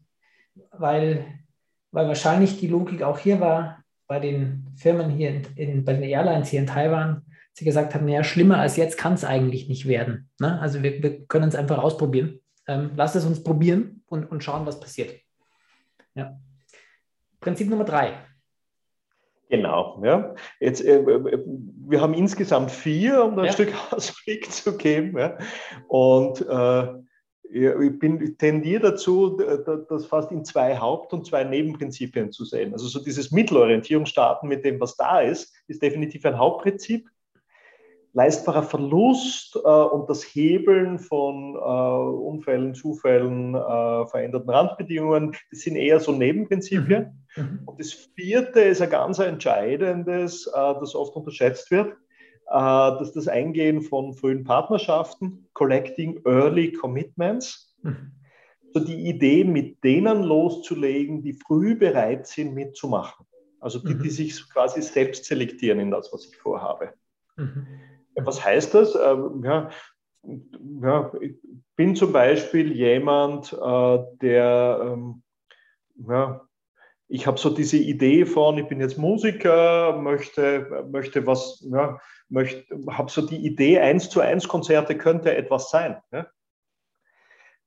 weil, 0.70 1.26
weil 1.90 2.06
wahrscheinlich 2.06 2.60
die 2.60 2.68
Logik 2.68 3.02
auch 3.02 3.18
hier 3.18 3.40
war, 3.40 3.82
bei 4.06 4.20
den 4.20 4.66
Firmen 4.76 5.10
hier, 5.10 5.30
in, 5.30 5.42
in, 5.56 5.84
bei 5.84 5.94
den 5.94 6.04
Airlines 6.04 6.50
hier 6.50 6.60
in 6.60 6.66
Taiwan, 6.66 7.22
sie 7.52 7.64
gesagt 7.64 7.96
haben, 7.96 8.04
naja, 8.06 8.22
schlimmer 8.22 8.58
als 8.58 8.76
jetzt 8.76 8.96
kann 8.96 9.14
es 9.14 9.24
eigentlich 9.24 9.68
nicht 9.68 9.88
werden. 9.88 10.30
Ne? 10.38 10.60
Also 10.60 10.84
wir, 10.84 11.02
wir 11.02 11.26
können 11.26 11.48
es 11.48 11.56
einfach 11.56 11.78
ausprobieren. 11.78 12.38
Ähm, 12.68 12.92
lass 12.96 13.16
es 13.16 13.24
uns 13.24 13.42
probieren 13.42 14.03
und, 14.14 14.30
und 14.30 14.44
schauen, 14.44 14.64
was 14.64 14.80
passiert. 14.80 15.20
Ja. 16.14 16.38
Prinzip 17.40 17.68
Nummer 17.68 17.84
drei. 17.84 18.16
Genau, 19.50 20.00
ja. 20.02 20.34
Jetzt, 20.60 20.82
äh, 20.82 21.04
wir 21.04 22.00
haben 22.00 22.14
insgesamt 22.14 22.70
vier, 22.70 23.24
um 23.24 23.38
ein 23.38 23.46
ja. 23.46 23.52
Stück 23.52 23.74
Ausblick 23.92 24.50
zu 24.50 24.76
geben. 24.76 25.18
Ja. 25.18 25.36
Und 25.88 26.40
äh, 26.48 26.94
ich, 27.50 27.98
bin, 27.98 28.38
tendiere 28.38 28.92
dazu, 28.92 29.36
das 29.88 30.06
fast 30.06 30.32
in 30.32 30.44
zwei 30.44 30.78
Haupt- 30.78 31.12
und 31.12 31.26
zwei 31.26 31.44
Nebenprinzipien 31.44 32.32
zu 32.32 32.44
sehen. 32.44 32.72
Also 32.72 32.86
so 32.86 33.02
dieses 33.04 33.32
Mittelorientierung 33.32 34.06
starten 34.06 34.48
mit 34.48 34.64
dem, 34.64 34.80
was 34.80 34.96
da 34.96 35.20
ist, 35.20 35.54
ist 35.68 35.82
definitiv 35.82 36.24
ein 36.24 36.38
Hauptprinzip 36.38 37.08
leistbarer 38.14 38.62
Verlust 38.62 39.56
äh, 39.56 39.68
und 39.68 40.08
das 40.08 40.22
Hebeln 40.22 40.98
von 40.98 41.56
äh, 41.56 41.58
Unfällen, 41.58 42.74
Zufällen, 42.74 43.54
äh, 43.54 44.06
veränderten 44.06 44.50
Randbedingungen, 44.50 45.36
das 45.50 45.60
sind 45.60 45.76
eher 45.76 46.00
so 46.00 46.12
Nebenprinzipien. 46.12 47.26
Mhm. 47.36 47.42
mhm. 47.42 47.60
Und 47.66 47.80
das 47.80 47.92
vierte 47.92 48.60
ist 48.60 48.80
ein 48.80 48.90
ganz 48.90 49.18
entscheidendes, 49.18 50.46
äh, 50.46 50.52
das 50.54 50.94
oft 50.94 51.14
unterschätzt 51.16 51.70
wird, 51.72 51.92
äh, 51.92 51.94
dass 52.50 53.12
das 53.12 53.26
Eingehen 53.26 53.82
von 53.82 54.14
frühen 54.14 54.44
Partnerschaften, 54.44 55.48
Collecting 55.52 56.20
Early 56.24 56.72
Commitments, 56.72 57.76
mhm. 57.82 58.12
so 58.72 58.78
die 58.78 59.08
Idee, 59.08 59.42
mit 59.42 59.82
denen 59.82 60.22
loszulegen, 60.22 61.20
die 61.20 61.32
früh 61.32 61.74
bereit 61.74 62.28
sind, 62.28 62.54
mitzumachen. 62.54 63.26
Also 63.58 63.80
die, 63.80 63.94
die 63.94 64.04
mhm. 64.04 64.10
sich 64.10 64.48
quasi 64.50 64.82
selbst 64.82 65.24
selektieren 65.24 65.80
in 65.80 65.90
das, 65.90 66.12
was 66.12 66.26
ich 66.26 66.36
vorhabe. 66.36 66.92
Mhm. 67.36 67.66
Was 68.16 68.44
heißt 68.44 68.74
das? 68.74 68.94
Ähm, 68.94 69.42
ja, 69.44 69.70
ja, 70.82 71.12
ich 71.20 71.34
bin 71.76 71.96
zum 71.96 72.12
Beispiel 72.12 72.72
jemand, 72.72 73.52
äh, 73.52 73.98
der, 74.22 74.80
ähm, 74.82 75.22
ja, 75.96 76.40
ich 77.08 77.26
habe 77.26 77.38
so 77.38 77.50
diese 77.50 77.76
Idee 77.76 78.24
von, 78.24 78.58
ich 78.58 78.66
bin 78.66 78.80
jetzt 78.80 78.98
Musiker, 78.98 79.96
möchte, 79.98 80.86
möchte 80.90 81.26
was, 81.26 81.64
ja, 81.70 82.00
möchte, 82.28 82.64
habe 82.90 83.10
so 83.10 83.22
die 83.26 83.44
Idee, 83.44 83.78
eins 83.80 84.08
zu 84.08 84.20
eins 84.20 84.48
Konzerte 84.48 84.96
könnte 84.96 85.36
etwas 85.36 85.70
sein. 85.70 85.98
Ja? 86.12 86.26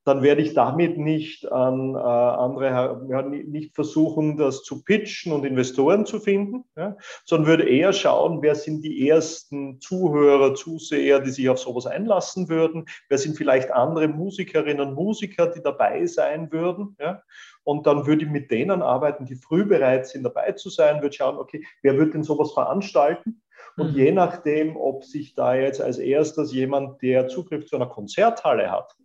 Dann 0.08 0.24
werde 0.24 0.42
ich 0.42 0.54
damit 0.54 0.98
nicht 0.98 1.52
an 1.52 1.96
äh, 1.96 1.98
andere, 1.98 3.06
ja, 3.10 3.22
nicht 3.24 3.76
versuchen, 3.76 4.38
das 4.38 4.64
zu 4.64 4.84
pitchen 4.84 5.34
und 5.34 5.46
Investoren 5.46 6.06
zu 6.06 6.22
finden, 6.22 6.64
ja, 6.78 6.96
sondern 7.26 7.48
würde 7.48 7.70
eher 7.70 7.92
schauen, 7.92 8.42
wer 8.42 8.56
sind 8.56 8.84
die 8.84 9.10
ersten 9.10 9.82
Zuhörer, 9.82 10.56
Zuseher, 10.56 11.20
die 11.20 11.32
sich 11.32 11.50
auf 11.50 11.60
sowas 11.60 11.88
einlassen 11.88 12.48
würden, 12.48 12.86
wer 13.10 13.18
sind 13.18 13.36
vielleicht 13.36 13.72
andere 13.72 14.08
Musikerinnen 14.08 14.88
und 14.88 14.96
Musiker, 14.96 15.48
die 15.48 15.62
dabei 15.62 16.06
sein 16.06 16.52
würden. 16.54 16.96
Ja, 17.00 17.22
und 17.64 17.86
dann 17.86 18.08
würde 18.08 18.24
ich 18.24 18.32
mit 18.32 18.50
denen 18.50 18.82
arbeiten, 18.82 19.26
die 19.26 19.36
früh 19.36 19.66
bereit 19.66 20.08
sind, 20.08 20.24
dabei 20.24 20.54
zu 20.54 20.70
sein, 20.70 21.02
würde 21.02 21.16
schauen, 21.18 21.36
okay, 21.38 21.66
wer 21.82 21.98
wird 21.98 22.14
denn 22.14 22.24
sowas 22.24 22.54
veranstalten? 22.54 23.42
Und 23.76 23.92
mhm. 23.92 23.98
je 23.98 24.12
nachdem, 24.14 24.78
ob 24.78 25.04
sich 25.04 25.36
da 25.36 25.54
jetzt 25.54 25.82
als 25.82 25.98
erstes 25.98 26.54
jemand, 26.54 27.02
der 27.02 27.28
Zugriff 27.28 27.66
zu 27.66 27.76
einer 27.76 27.88
Konzerthalle 27.88 28.72
hat, 28.72 28.96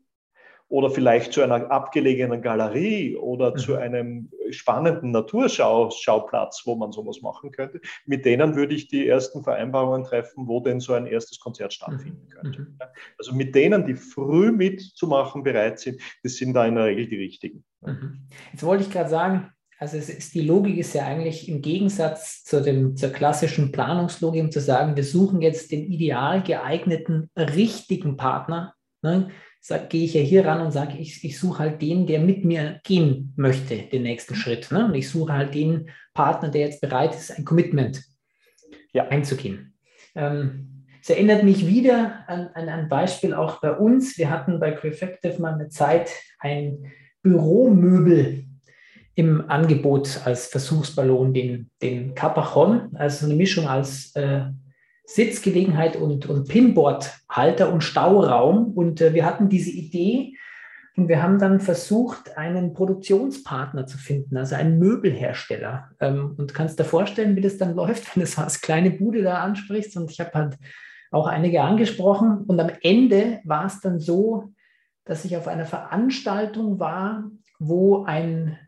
oder 0.72 0.90
vielleicht 0.90 1.34
zu 1.34 1.42
einer 1.42 1.70
abgelegenen 1.70 2.40
Galerie 2.40 3.14
oder 3.14 3.50
mhm. 3.50 3.58
zu 3.58 3.76
einem 3.76 4.30
spannenden 4.50 5.10
Naturschauplatz, 5.10 6.62
wo 6.64 6.76
man 6.76 6.92
sowas 6.92 7.20
machen 7.20 7.50
könnte. 7.50 7.82
Mit 8.06 8.24
denen 8.24 8.56
würde 8.56 8.74
ich 8.74 8.88
die 8.88 9.06
ersten 9.06 9.44
Vereinbarungen 9.44 10.02
treffen, 10.04 10.48
wo 10.48 10.60
denn 10.60 10.80
so 10.80 10.94
ein 10.94 11.04
erstes 11.04 11.38
Konzert 11.40 11.74
stattfinden 11.74 12.24
mhm. 12.24 12.30
könnte. 12.30 12.60
Mhm. 12.62 12.78
Also 13.18 13.34
mit 13.34 13.54
denen, 13.54 13.84
die 13.84 13.96
früh 13.96 14.50
mitzumachen 14.50 15.42
bereit 15.42 15.78
sind, 15.78 16.00
das 16.22 16.36
sind 16.36 16.54
da 16.54 16.64
in 16.64 16.76
der 16.76 16.86
Regel 16.86 17.06
die 17.06 17.16
richtigen. 17.16 17.64
Mhm. 17.82 18.28
Jetzt 18.52 18.62
wollte 18.62 18.84
ich 18.84 18.90
gerade 18.90 19.10
sagen, 19.10 19.52
also 19.78 19.98
ist, 19.98 20.32
die 20.32 20.40
Logik 20.40 20.78
ist 20.78 20.94
ja 20.94 21.04
eigentlich 21.04 21.50
im 21.50 21.60
Gegensatz 21.60 22.44
zu 22.44 22.62
dem, 22.62 22.96
zur 22.96 23.10
klassischen 23.10 23.72
Planungslogik, 23.72 24.42
um 24.42 24.50
zu 24.50 24.60
sagen, 24.60 24.96
wir 24.96 25.04
suchen 25.04 25.42
jetzt 25.42 25.70
den 25.70 25.84
ideal 25.92 26.42
geeigneten, 26.42 27.28
richtigen 27.36 28.16
Partner. 28.16 28.72
Ne? 29.02 29.28
Sag, 29.64 29.90
gehe 29.90 30.04
ich 30.04 30.12
ja 30.12 30.20
hier 30.20 30.44
ran 30.44 30.60
und 30.60 30.72
sage, 30.72 30.98
ich, 30.98 31.24
ich 31.24 31.38
suche 31.38 31.60
halt 31.60 31.80
den, 31.80 32.06
der 32.06 32.18
mit 32.18 32.44
mir 32.44 32.80
gehen 32.82 33.32
möchte, 33.36 33.76
den 33.76 34.02
nächsten 34.02 34.34
Schritt. 34.34 34.72
Ne? 34.72 34.86
Und 34.86 34.94
ich 34.94 35.08
suche 35.08 35.32
halt 35.32 35.54
den 35.54 35.88
Partner, 36.14 36.50
der 36.50 36.62
jetzt 36.62 36.80
bereit 36.80 37.14
ist, 37.14 37.30
ein 37.30 37.44
Commitment 37.44 38.02
ja. 38.92 39.06
einzugehen. 39.06 39.74
Ähm, 40.16 40.86
es 41.00 41.10
erinnert 41.10 41.44
mich 41.44 41.66
wieder 41.66 42.24
an, 42.26 42.48
an 42.54 42.68
ein 42.68 42.88
Beispiel 42.88 43.34
auch 43.34 43.60
bei 43.60 43.72
uns. 43.72 44.18
Wir 44.18 44.30
hatten 44.30 44.58
bei 44.58 44.72
Prefective 44.72 45.40
mal 45.40 45.54
eine 45.54 45.68
Zeit 45.68 46.10
ein 46.40 46.92
Büromöbel 47.22 48.44
im 49.14 49.48
Angebot 49.48 50.22
als 50.24 50.46
Versuchsballon, 50.48 51.32
den, 51.32 51.70
den 51.80 52.14
Capachon, 52.14 52.96
also 52.96 53.26
eine 53.26 53.34
Mischung 53.36 53.68
als 53.68 54.14
äh, 54.16 54.42
Sitzgelegenheit 55.04 55.96
und, 55.96 56.26
und 56.26 56.48
Pinboard-Halter 56.48 57.72
und 57.72 57.82
Stauraum. 57.82 58.72
Und 58.72 59.00
äh, 59.00 59.14
wir 59.14 59.26
hatten 59.26 59.48
diese 59.48 59.70
Idee 59.70 60.34
und 60.96 61.08
wir 61.08 61.22
haben 61.22 61.38
dann 61.38 61.60
versucht, 61.60 62.36
einen 62.36 62.74
Produktionspartner 62.74 63.86
zu 63.86 63.96
finden, 63.96 64.36
also 64.36 64.54
einen 64.54 64.78
Möbelhersteller. 64.78 65.90
Ähm, 66.00 66.34
und 66.36 66.54
kannst 66.54 66.78
dir 66.78 66.84
vorstellen, 66.84 67.36
wie 67.36 67.40
das 67.40 67.58
dann 67.58 67.74
läuft, 67.76 68.14
wenn 68.14 68.22
du 68.22 68.26
so 68.26 68.42
als 68.42 68.60
kleine 68.60 68.90
Bude 68.90 69.22
da 69.22 69.42
ansprichst. 69.42 69.96
Und 69.96 70.10
ich 70.10 70.20
habe 70.20 70.32
halt 70.34 70.58
auch 71.10 71.26
einige 71.26 71.62
angesprochen. 71.62 72.44
Und 72.46 72.60
am 72.60 72.70
Ende 72.82 73.40
war 73.44 73.66
es 73.66 73.80
dann 73.80 74.00
so, 74.00 74.52
dass 75.04 75.24
ich 75.24 75.36
auf 75.36 75.48
einer 75.48 75.66
Veranstaltung 75.66 76.78
war, 76.78 77.24
wo 77.58 78.04
ein 78.04 78.58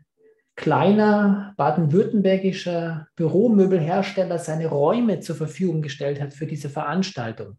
kleiner 0.55 1.53
baden-württembergischer 1.57 3.07
Büromöbelhersteller 3.15 4.39
seine 4.39 4.67
Räume 4.67 5.19
zur 5.19 5.35
Verfügung 5.35 5.81
gestellt 5.81 6.21
hat 6.21 6.33
für 6.33 6.47
diese 6.47 6.69
Veranstaltung. 6.69 7.57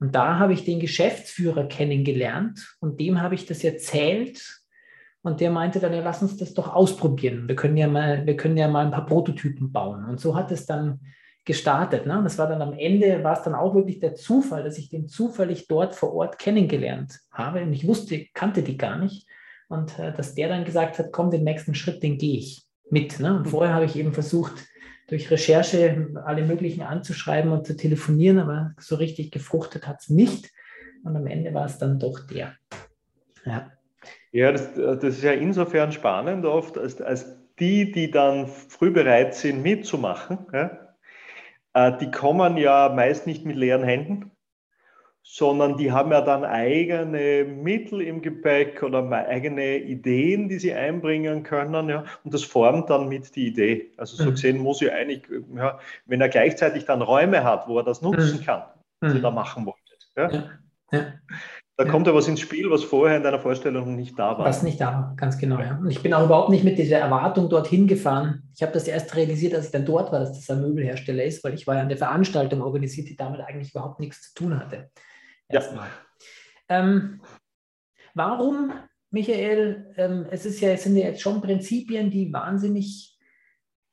Und 0.00 0.14
da 0.14 0.38
habe 0.38 0.52
ich 0.52 0.64
den 0.64 0.80
Geschäftsführer 0.80 1.66
kennengelernt 1.66 2.76
und 2.80 3.00
dem 3.00 3.22
habe 3.22 3.34
ich 3.34 3.46
das 3.46 3.64
erzählt. 3.64 4.60
Und 5.22 5.40
der 5.40 5.50
meinte 5.50 5.80
dann, 5.80 5.94
ja, 5.94 6.02
lass 6.02 6.20
uns 6.20 6.36
das 6.36 6.52
doch 6.52 6.74
ausprobieren. 6.74 7.48
Wir 7.48 7.56
können 7.56 7.78
ja 7.78 7.88
mal, 7.88 8.26
wir 8.26 8.36
können 8.36 8.58
ja 8.58 8.68
mal 8.68 8.84
ein 8.84 8.90
paar 8.90 9.06
Prototypen 9.06 9.72
bauen. 9.72 10.04
Und 10.04 10.20
so 10.20 10.36
hat 10.36 10.50
es 10.50 10.66
dann 10.66 11.00
gestartet. 11.46 12.04
Ne? 12.04 12.18
Und 12.18 12.24
das 12.24 12.36
war 12.36 12.46
dann 12.46 12.60
am 12.60 12.74
Ende, 12.74 13.24
war 13.24 13.34
es 13.34 13.42
dann 13.42 13.54
auch 13.54 13.74
wirklich 13.74 14.00
der 14.00 14.14
Zufall, 14.14 14.64
dass 14.64 14.76
ich 14.76 14.90
den 14.90 15.08
zufällig 15.08 15.66
dort 15.66 15.94
vor 15.94 16.12
Ort 16.12 16.38
kennengelernt 16.38 17.20
habe. 17.30 17.62
Und 17.62 17.72
ich 17.72 17.86
wusste, 17.86 18.26
kannte 18.34 18.62
die 18.62 18.76
gar 18.76 18.98
nicht. 18.98 19.26
Und 19.68 19.98
äh, 19.98 20.12
dass 20.12 20.34
der 20.34 20.48
dann 20.48 20.64
gesagt 20.64 20.98
hat, 20.98 21.12
komm, 21.12 21.30
den 21.30 21.44
nächsten 21.44 21.74
Schritt, 21.74 22.02
den 22.02 22.18
gehe 22.18 22.38
ich 22.38 22.66
mit. 22.90 23.20
Ne? 23.20 23.36
Und 23.36 23.46
vorher 23.46 23.74
habe 23.74 23.84
ich 23.84 23.96
eben 23.96 24.12
versucht, 24.12 24.66
durch 25.08 25.30
Recherche 25.30 26.08
alle 26.24 26.44
möglichen 26.44 26.82
anzuschreiben 26.82 27.52
und 27.52 27.66
zu 27.66 27.76
telefonieren, 27.76 28.38
aber 28.38 28.72
so 28.78 28.96
richtig 28.96 29.30
gefruchtet 29.30 29.86
hat 29.86 30.00
es 30.00 30.08
nicht. 30.08 30.50
Und 31.04 31.14
am 31.16 31.26
Ende 31.26 31.52
war 31.52 31.66
es 31.66 31.78
dann 31.78 31.98
doch 31.98 32.20
der. 32.26 32.54
Ja, 33.44 33.70
ja 34.32 34.52
das, 34.52 34.74
das 34.74 35.04
ist 35.04 35.22
ja 35.22 35.32
insofern 35.32 35.92
spannend 35.92 36.46
oft, 36.46 36.78
als, 36.78 37.02
als 37.02 37.26
die, 37.58 37.92
die 37.92 38.10
dann 38.10 38.46
früh 38.46 38.90
bereit 38.90 39.34
sind 39.34 39.62
mitzumachen, 39.62 40.38
ja, 40.52 40.84
äh, 41.74 41.96
die 41.98 42.10
kommen 42.10 42.56
ja 42.56 42.88
meist 42.88 43.26
nicht 43.26 43.44
mit 43.44 43.56
leeren 43.56 43.84
Händen, 43.84 44.30
sondern 45.26 45.78
die 45.78 45.90
haben 45.90 46.12
ja 46.12 46.20
dann 46.20 46.44
eigene 46.44 47.44
Mittel 47.44 48.02
im 48.02 48.20
Gepäck 48.20 48.82
oder 48.82 49.10
eigene 49.10 49.78
Ideen, 49.78 50.50
die 50.50 50.58
sie 50.58 50.74
einbringen 50.74 51.42
können. 51.42 51.88
Ja, 51.88 52.04
und 52.24 52.34
das 52.34 52.44
formt 52.44 52.90
dann 52.90 53.08
mit 53.08 53.34
die 53.34 53.46
Idee. 53.46 53.90
Also 53.96 54.16
so 54.16 54.24
mhm. 54.24 54.30
gesehen 54.32 54.58
muss 54.58 54.82
ich 54.82 54.92
eigentlich, 54.92 55.22
ja, 55.56 55.78
wenn 56.04 56.20
er 56.20 56.28
gleichzeitig 56.28 56.84
dann 56.84 57.00
Räume 57.00 57.42
hat, 57.42 57.66
wo 57.66 57.78
er 57.78 57.84
das 57.84 58.02
nutzen 58.02 58.38
mhm. 58.40 58.44
kann, 58.44 58.62
was 59.00 59.10
mhm. 59.10 59.16
ihr 59.16 59.22
da 59.22 59.30
machen 59.30 59.64
wolltet. 59.64 60.08
Ja. 60.14 60.30
ja. 60.30 60.44
ja. 60.92 61.06
Da 61.76 61.84
kommt 61.86 62.06
ja 62.06 62.14
was 62.14 62.28
ins 62.28 62.38
Spiel, 62.38 62.70
was 62.70 62.84
vorher 62.84 63.16
in 63.16 63.24
deiner 63.24 63.40
Vorstellung 63.40 63.96
nicht 63.96 64.16
da 64.16 64.38
war. 64.38 64.44
Was 64.44 64.62
nicht 64.62 64.80
da 64.80 64.92
war, 64.92 65.14
ganz 65.16 65.38
genau. 65.38 65.58
Ja. 65.58 65.78
Und 65.78 65.90
ich 65.90 66.02
bin 66.02 66.14
auch 66.14 66.24
überhaupt 66.24 66.50
nicht 66.50 66.62
mit 66.62 66.78
dieser 66.78 66.98
Erwartung 66.98 67.48
dorthin 67.48 67.88
gefahren. 67.88 68.44
Ich 68.54 68.62
habe 68.62 68.72
das 68.72 68.86
erst 68.86 69.16
realisiert, 69.16 69.54
als 69.54 69.66
ich 69.66 69.72
dann 69.72 69.86
dort 69.86 70.12
war, 70.12 70.20
dass 70.20 70.34
das 70.34 70.48
ein 70.50 70.60
Möbelhersteller 70.60 71.24
ist, 71.24 71.42
weil 71.42 71.54
ich 71.54 71.66
war 71.66 71.76
ja 71.76 71.80
an 71.80 71.88
der 71.88 71.98
Veranstaltung 71.98 72.62
organisiert, 72.62 73.08
die 73.08 73.16
damit 73.16 73.40
eigentlich 73.40 73.70
überhaupt 73.74 73.98
nichts 73.98 74.22
zu 74.22 74.34
tun 74.34 74.56
hatte. 74.56 74.90
Erstmal. 75.54 75.88
Ähm, 76.68 77.20
warum, 78.12 78.72
Michael, 79.12 79.94
ähm, 79.96 80.26
es, 80.28 80.44
ist 80.46 80.60
ja, 80.60 80.70
es 80.70 80.82
sind 80.82 80.96
ja 80.96 81.06
jetzt 81.06 81.20
schon 81.20 81.40
Prinzipien, 81.40 82.10
die 82.10 82.32
wahnsinnig 82.32 83.16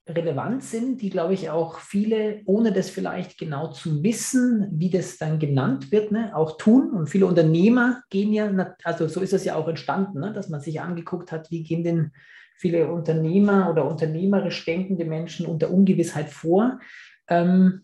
relevant 0.09 0.63
sind, 0.63 1.03
die, 1.03 1.11
glaube 1.11 1.35
ich, 1.35 1.51
auch 1.51 1.77
viele, 1.77 2.41
ohne 2.45 2.73
das 2.73 2.89
vielleicht 2.89 3.37
genau 3.37 3.67
zu 3.67 4.01
wissen, 4.01 4.69
wie 4.71 4.89
das 4.89 5.19
dann 5.19 5.37
genannt 5.37 5.91
wird, 5.91 6.11
ne, 6.11 6.35
auch 6.35 6.57
tun. 6.57 6.89
Und 6.89 7.11
viele 7.11 7.27
Unternehmer 7.27 8.01
gehen 8.09 8.33
ja, 8.33 8.75
also 8.83 9.07
so 9.07 9.21
ist 9.21 9.33
es 9.33 9.45
ja 9.45 9.55
auch 9.55 9.67
entstanden, 9.67 10.19
ne, 10.19 10.33
dass 10.33 10.49
man 10.49 10.61
sich 10.61 10.81
angeguckt 10.81 11.31
hat, 11.31 11.51
wie 11.51 11.61
gehen 11.61 11.83
denn 11.83 12.11
viele 12.55 12.91
Unternehmer 12.91 13.69
oder 13.69 13.87
unternehmerisch 13.87 14.65
denkende 14.65 15.05
Menschen 15.05 15.45
unter 15.45 15.69
Ungewissheit 15.69 16.31
vor. 16.31 16.79
Ähm, 17.27 17.83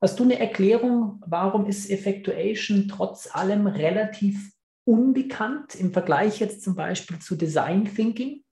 hast 0.00 0.18
du 0.18 0.24
eine 0.24 0.38
Erklärung, 0.38 1.22
warum 1.26 1.66
ist 1.66 1.90
Effectuation 1.90 2.88
trotz 2.88 3.28
allem 3.34 3.66
relativ 3.66 4.52
unbekannt 4.84 5.74
im 5.74 5.92
Vergleich 5.92 6.40
jetzt 6.40 6.62
zum 6.62 6.74
Beispiel 6.74 7.18
zu 7.18 7.36
Design 7.36 7.84
Thinking? 7.84 8.42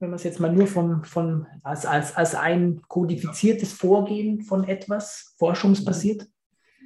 wenn 0.00 0.08
man 0.08 0.16
es 0.16 0.24
jetzt 0.24 0.40
mal 0.40 0.50
nur 0.50 0.66
von, 0.66 1.04
von, 1.04 1.46
als, 1.62 1.84
als, 1.84 2.16
als 2.16 2.34
ein 2.34 2.80
kodifiziertes 2.88 3.74
Vorgehen 3.74 4.40
von 4.40 4.66
etwas, 4.66 5.34
forschungsbasiert? 5.38 6.26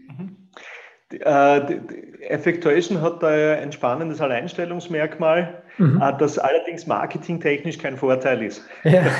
Mhm. 0.08 0.48
Äh, 1.12 1.76
Effectuation 2.26 3.00
hat 3.00 3.22
da 3.22 3.28
ein 3.54 3.70
spannendes 3.70 4.20
Alleinstellungsmerkmal, 4.20 5.62
mhm. 5.78 6.02
Äh, 6.02 6.18
das 6.18 6.40
allerdings 6.40 6.88
marketingtechnisch 6.88 7.78
kein 7.78 7.96
Vorteil 7.96 8.42
ist. 8.42 8.64
Ja. 8.82 9.06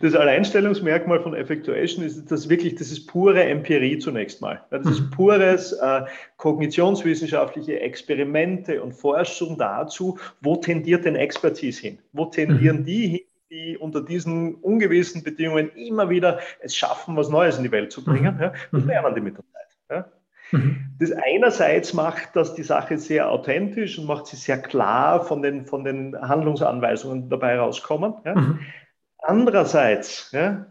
Das 0.00 0.14
Alleinstellungsmerkmal 0.14 1.20
von 1.20 1.34
Effectuation 1.34 2.04
ist 2.04 2.30
das 2.30 2.48
wirklich, 2.48 2.74
das 2.76 2.90
ist 2.90 3.06
pure 3.06 3.42
Empirie 3.42 3.98
zunächst 3.98 4.40
mal. 4.40 4.64
Das 4.70 4.86
ist 4.86 5.00
mhm. 5.00 5.10
pures 5.10 5.72
äh, 5.72 6.02
kognitionswissenschaftliche 6.36 7.80
Experimente 7.80 8.82
und 8.82 8.92
Forschung 8.92 9.58
dazu, 9.58 10.18
wo 10.40 10.56
tendiert 10.56 11.04
denn 11.04 11.16
Expertise 11.16 11.80
hin? 11.80 11.98
Wo 12.12 12.26
tendieren 12.26 12.80
mhm. 12.80 12.84
die 12.84 13.06
hin, 13.08 13.20
die 13.50 13.76
unter 13.76 14.00
diesen 14.00 14.54
ungewissen 14.54 15.22
Bedingungen 15.22 15.70
immer 15.76 16.08
wieder 16.08 16.40
es 16.60 16.74
schaffen, 16.74 17.16
was 17.16 17.28
Neues 17.28 17.58
in 17.58 17.64
die 17.64 17.72
Welt 17.72 17.92
zu 17.92 18.02
bringen? 18.02 18.38
Ja? 18.40 18.52
Das 18.72 18.84
lernen 18.84 19.14
die 19.14 19.20
mit 19.20 19.36
der 19.36 19.44
Zeit. 19.44 19.78
Ja? 19.90 20.04
Das 20.98 21.12
einerseits 21.12 21.94
macht 21.94 22.36
das 22.36 22.54
die 22.54 22.62
Sache 22.62 22.98
sehr 22.98 23.30
authentisch 23.30 23.98
und 23.98 24.06
macht 24.06 24.26
sie 24.26 24.36
sehr 24.36 24.60
klar 24.60 25.24
von 25.24 25.42
den, 25.42 25.64
von 25.64 25.84
den 25.84 26.16
Handlungsanweisungen 26.20 27.28
dabei 27.30 27.58
rauskommen. 27.58 28.14
Ja? 28.24 28.34
Mhm. 28.34 28.60
Andererseits 29.22 30.30
ja, 30.32 30.66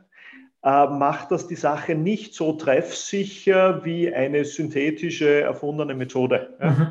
äh, 0.63 0.87
macht 0.87 1.31
das 1.31 1.47
die 1.47 1.55
Sache 1.55 1.95
nicht 1.95 2.35
so 2.35 2.53
treffsicher 2.53 3.83
wie 3.83 4.13
eine 4.13 4.45
synthetische 4.45 5.41
erfundene 5.41 5.95
Methode. 5.95 6.55
Ja. 6.59 6.69
Mhm. 6.69 6.87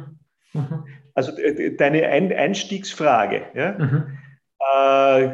Mhm. 0.52 0.84
Also 1.14 1.32
deine 1.78 2.06
Einstiegsfrage. 2.08 3.42
Ja, 3.54 3.72
mhm. 3.78 4.18
äh, 4.58 5.28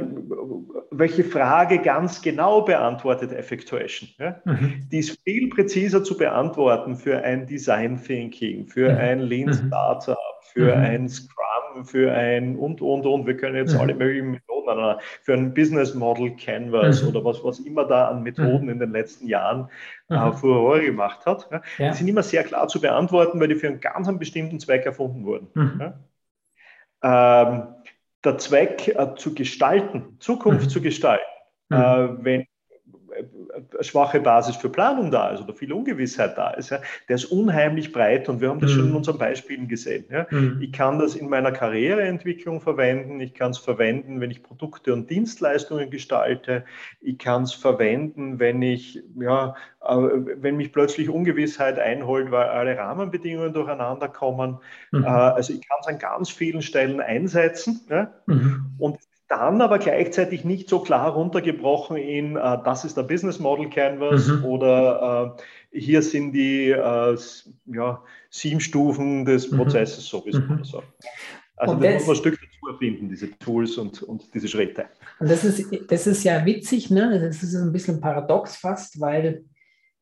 welche 0.90 1.24
Frage 1.24 1.78
ganz 1.78 2.22
genau 2.22 2.62
beantwortet 2.62 3.32
Effectuation? 3.32 4.08
Ja? 4.18 4.40
Mhm. 4.44 4.88
Die 4.90 4.98
ist 4.98 5.20
viel 5.22 5.48
präziser 5.48 6.02
zu 6.02 6.16
beantworten 6.16 6.96
für 6.96 7.22
ein 7.22 7.46
Design 7.46 8.02
Thinking, 8.02 8.66
für 8.66 8.90
mhm. 8.90 8.98
ein 8.98 9.20
Lean 9.20 9.48
mhm. 9.48 9.68
Startup, 9.68 10.18
für 10.52 10.74
ein 10.74 11.08
Scrum, 11.08 11.84
für 11.84 12.12
ein 12.12 12.56
und, 12.56 12.80
und, 12.80 13.06
und. 13.06 13.26
Wir 13.26 13.36
können 13.36 13.56
jetzt 13.56 13.76
alle 13.76 13.94
möglichen 13.94 14.40
Methoden 14.66 14.76
sondern 14.76 15.00
für 15.22 15.34
ein 15.34 15.54
Business 15.54 15.94
Model 15.94 16.36
Canvas 16.36 17.02
mhm. 17.02 17.08
oder 17.08 17.24
was, 17.24 17.42
was 17.44 17.60
immer 17.60 17.84
da 17.84 18.08
an 18.08 18.22
Methoden 18.22 18.64
mhm. 18.64 18.70
in 18.70 18.78
den 18.78 18.92
letzten 18.92 19.28
Jahren 19.28 19.68
äh, 20.10 20.16
mhm. 20.16 20.32
Furore 20.34 20.84
gemacht 20.84 21.24
hat. 21.26 21.48
Ja. 21.50 21.62
Ja. 21.78 21.90
Die 21.90 21.96
sind 21.96 22.08
immer 22.08 22.22
sehr 22.22 22.44
klar 22.44 22.68
zu 22.68 22.80
beantworten, 22.80 23.40
weil 23.40 23.48
die 23.48 23.54
für 23.54 23.68
einen 23.68 23.80
ganz 23.80 24.08
einen 24.08 24.18
bestimmten 24.18 24.60
Zweck 24.60 24.84
erfunden 24.86 25.24
wurden. 25.24 25.48
Mhm. 25.54 25.94
Ja. 27.02 27.42
Ähm, 27.42 27.74
der 28.24 28.38
Zweck 28.38 28.88
äh, 28.88 29.14
zu 29.16 29.34
gestalten, 29.34 30.16
Zukunft 30.18 30.66
mhm. 30.66 30.70
zu 30.70 30.80
gestalten, 30.80 31.24
mhm. 31.68 31.76
äh, 31.76 32.24
wenn 32.24 32.46
schwache 33.80 34.20
Basis 34.20 34.56
für 34.56 34.68
Planung 34.68 35.10
da 35.10 35.30
ist 35.30 35.40
oder 35.42 35.54
viel 35.54 35.72
Ungewissheit 35.72 36.36
da 36.36 36.50
ist, 36.50 36.70
ja, 36.70 36.80
der 37.08 37.16
ist 37.16 37.26
unheimlich 37.26 37.92
breit 37.92 38.28
und 38.28 38.40
wir 38.40 38.48
haben 38.48 38.60
das 38.60 38.72
mhm. 38.72 38.74
schon 38.74 38.84
in 38.84 38.90
mhm. 38.90 38.96
unseren 38.96 39.18
Beispielen 39.18 39.68
gesehen. 39.68 40.04
Ja. 40.10 40.26
Mhm. 40.30 40.58
Ich 40.60 40.72
kann 40.72 40.98
das 40.98 41.14
in 41.14 41.28
meiner 41.28 41.52
Karriereentwicklung 41.52 42.60
verwenden, 42.60 43.20
ich 43.20 43.34
kann 43.34 43.50
es 43.50 43.58
verwenden, 43.58 44.20
wenn 44.20 44.30
ich 44.30 44.42
Produkte 44.42 44.92
und 44.92 45.10
Dienstleistungen 45.10 45.90
gestalte, 45.90 46.64
ich 47.00 47.18
kann 47.18 47.42
es 47.42 47.52
verwenden, 47.52 48.38
wenn 48.38 48.62
ich, 48.62 49.02
ja, 49.18 49.54
äh, 49.82 49.94
wenn 49.94 50.56
mich 50.56 50.72
plötzlich 50.72 51.08
Ungewissheit 51.08 51.78
einholt, 51.78 52.30
weil 52.30 52.48
alle 52.48 52.76
Rahmenbedingungen 52.76 53.52
durcheinander 53.52 54.08
kommen. 54.08 54.58
Mhm. 54.92 55.04
Äh, 55.04 55.08
also 55.08 55.52
ich 55.52 55.66
kann 55.66 55.78
es 55.80 55.86
an 55.86 55.98
ganz 55.98 56.30
vielen 56.30 56.62
Stellen 56.62 57.00
einsetzen 57.00 57.80
ja, 57.88 58.12
mhm. 58.26 58.74
und 58.78 58.98
dann 59.28 59.60
aber 59.60 59.78
gleichzeitig 59.78 60.44
nicht 60.44 60.68
so 60.68 60.80
klar 60.80 61.12
runtergebrochen 61.12 61.96
in, 61.96 62.36
äh, 62.36 62.58
das 62.64 62.84
ist 62.84 62.96
der 62.96 63.02
Business 63.02 63.38
Model 63.38 63.68
Canvas 63.68 64.28
mhm. 64.28 64.44
oder 64.44 65.36
äh, 65.72 65.78
hier 65.78 66.02
sind 66.02 66.32
die 66.32 66.70
äh, 66.70 67.16
ja, 67.66 68.02
sieben 68.30 68.60
Stufen 68.60 69.24
des 69.24 69.50
mhm. 69.50 69.58
Prozesses 69.58 70.04
mhm. 70.04 70.18
sowieso 70.18 70.40
mhm. 70.40 70.50
oder 70.52 70.64
so. 70.64 70.82
Also 71.56 71.74
und 71.74 71.82
das, 71.82 71.92
das 71.92 71.94
muss 71.94 72.06
man 72.06 72.16
ein 72.16 72.20
Stück 72.20 72.40
dazu 72.40 72.72
erfinden, 72.72 73.08
diese 73.08 73.30
Tools 73.38 73.78
und, 73.78 74.02
und 74.02 74.34
diese 74.34 74.48
Schritte. 74.48 74.86
Und 75.18 75.30
das 75.30 75.42
ist, 75.44 75.64
das 75.88 76.06
ist 76.06 76.22
ja 76.22 76.44
witzig, 76.44 76.90
ne? 76.90 77.18
das 77.18 77.42
ist 77.42 77.54
ein 77.54 77.72
bisschen 77.72 78.00
paradox 78.00 78.56
fast, 78.56 79.00
weil 79.00 79.44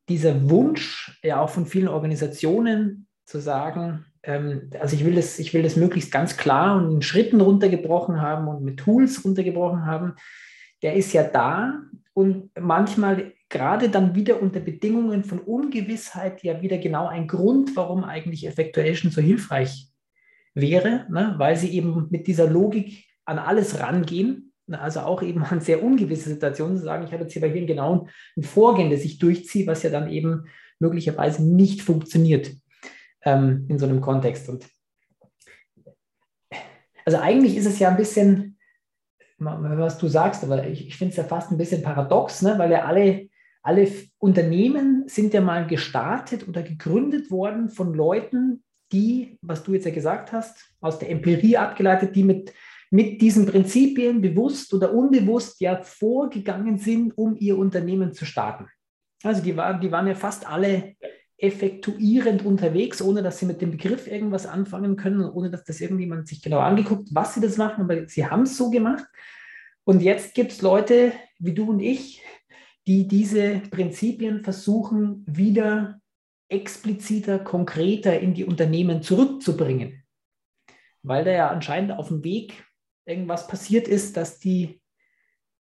dieser 0.09 0.51
Wunsch 0.51 1.19
ja 1.23 1.41
auch 1.41 1.51
von 1.51 1.67
vielen 1.67 1.89
Organisationen 1.89 3.07
zu 3.25 3.39
sagen, 3.39 4.05
also 4.27 4.97
ich 4.97 5.05
will, 5.05 5.15
das, 5.15 5.39
ich 5.39 5.53
will 5.53 5.63
das 5.63 5.77
möglichst 5.77 6.11
ganz 6.11 6.37
klar 6.37 6.77
und 6.77 6.93
in 6.95 7.03
Schritten 7.03 7.41
runtergebrochen 7.41 8.21
haben 8.21 8.49
und 8.49 8.63
mit 8.63 8.79
Tools 8.79 9.25
runtergebrochen 9.25 9.87
haben, 9.87 10.15
der 10.83 10.95
ist 10.95 11.13
ja 11.13 11.23
da 11.25 11.81
und 12.15 12.51
manchmal 12.59 13.33
gerade 13.49 13.89
dann 13.89 14.15
wieder 14.15 14.41
unter 14.41 14.61
Bedingungen 14.61 15.25
von 15.25 15.41
Ungewissheit 15.41 16.43
ja 16.43 16.61
wieder 16.63 16.79
genau 16.79 17.07
ein 17.07 17.29
Grund, 17.29 17.77
warum 17.77 18.05
eigentlich 18.05 18.47
Effectuation 18.47 19.11
so 19.11 19.21
hilfreich 19.21 19.89
wäre, 20.55 21.07
ne? 21.11 21.35
weil 21.39 21.57
sie 21.57 21.71
eben 21.71 22.07
mit 22.11 22.27
dieser 22.27 22.49
Logik 22.49 23.05
an 23.25 23.39
alles 23.39 23.81
rangehen, 23.81 24.53
ne? 24.67 24.81
also 24.81 25.01
auch 25.01 25.23
eben 25.23 25.43
an 25.45 25.61
sehr 25.61 25.83
ungewisse 25.83 26.31
Situationen 26.31 26.77
zu 26.79 26.85
sagen, 26.85 27.05
ich 27.05 27.13
habe 27.13 27.25
jetzt 27.25 27.33
hier 27.33 27.43
bei 27.43 27.51
hier 27.51 27.67
genau 27.67 28.07
ein 28.37 28.43
Vorgehen, 28.43 28.91
das 28.91 29.05
ich 29.05 29.19
durchziehe, 29.19 29.67
was 29.67 29.83
ja 29.83 29.91
dann 29.91 30.11
eben 30.11 30.47
möglicherweise 30.79 31.45
nicht 31.45 31.83
funktioniert 31.83 32.51
ähm, 33.25 33.67
in 33.69 33.79
so 33.79 33.87
einem 33.87 34.01
Kontext. 34.01 34.49
Und 34.49 34.67
also 37.05 37.19
eigentlich 37.19 37.57
ist 37.57 37.67
es 37.67 37.79
ja 37.79 37.91
ein 37.91 37.97
bisschen, 37.97 38.59
was 39.39 39.99
du 39.99 40.09
sagst, 40.09 40.45
aber 40.45 40.67
ich, 40.67 40.87
ich 40.87 40.97
finde 40.97 41.11
es 41.11 41.17
ja 41.17 41.25
fast 41.25 41.51
ein 41.51 41.59
bisschen 41.59 41.83
paradox, 41.83 42.43
ne? 42.43 42.59
weil 42.59 42.71
ja 42.71 42.85
alle, 42.85 43.29
alle 43.63 43.89
Unternehmen 44.19 45.05
sind 45.07 45.35
ja 45.35 45.41
mal 45.41 45.67
gestartet 45.67 46.49
oder 46.49 46.63
gegründet 46.63 47.31
worden 47.31 47.69
von 47.69 47.95
Leuten, 47.95 48.63
die, 48.93 49.39
was 49.43 49.63
du 49.63 49.75
jetzt 49.75 49.87
ja 49.87 49.93
gesagt 49.93 50.33
hast, 50.33 50.73
aus 50.81 50.99
der 50.99 51.11
Empirie 51.11 51.57
abgeleitet, 51.57 52.15
die 52.15 52.23
mit, 52.23 52.53
mit 52.91 53.21
diesen 53.21 53.47
Prinzipien 53.47 54.21
bewusst 54.21 54.73
oder 54.73 54.95
unbewusst 54.95 55.61
ja 55.61 55.83
vorgegangen 55.83 56.79
sind, 56.79 57.17
um 57.19 57.37
ihr 57.37 57.59
Unternehmen 57.59 58.13
zu 58.13 58.25
starten. 58.25 58.69
Also 59.23 59.43
die, 59.43 59.57
war, 59.57 59.81
die 59.81 59.91
waren 59.91 60.07
ja 60.07 60.15
fast 60.15 60.47
alle 60.47 60.95
effektuierend 61.37 62.45
unterwegs, 62.45 63.03
ohne 63.03 63.23
dass 63.23 63.39
sie 63.39 63.47
mit 63.47 63.61
dem 63.61 63.73
Begriff 63.73 64.07
irgendwas 64.07 64.47
anfangen 64.47 64.97
können, 64.97 65.29
ohne 65.29 65.51
dass 65.51 65.65
das 65.65 65.81
irgendjemand 65.81 66.29
sich 66.29 66.43
genau 66.43 66.61
angeguckt, 66.61 67.09
was 67.13 67.35
sie 67.35 67.41
das 67.41 67.57
machen, 67.57 67.83
aber 67.85 68.09
sie 68.09 68.27
haben 68.27 68.43
es 68.43 68.57
so 68.57 68.71
gemacht. 68.71 69.05
Und 69.85 70.01
jetzt 70.01 70.35
gibt 70.35 70.53
es 70.53 70.63
Leute 70.63 71.13
wie 71.39 71.53
du 71.53 71.71
und 71.71 71.81
ich, 71.81 72.23
die 72.87 73.09
diese 73.09 73.61
Prinzipien 73.71 74.43
versuchen, 74.43 75.25
wieder 75.27 76.01
expliziter, 76.49 77.39
konkreter 77.39 78.19
in 78.21 78.35
die 78.35 78.45
Unternehmen 78.45 79.03
zurückzubringen. 79.03 80.05
Weil 81.03 81.25
da 81.25 81.31
ja 81.33 81.49
anscheinend 81.51 81.93
auf 81.93 82.09
dem 82.09 82.23
Weg 82.25 82.65
irgendwas 83.05 83.49
passiert 83.49 83.89
ist, 83.89 84.17
dass 84.17 84.39
die 84.39 84.81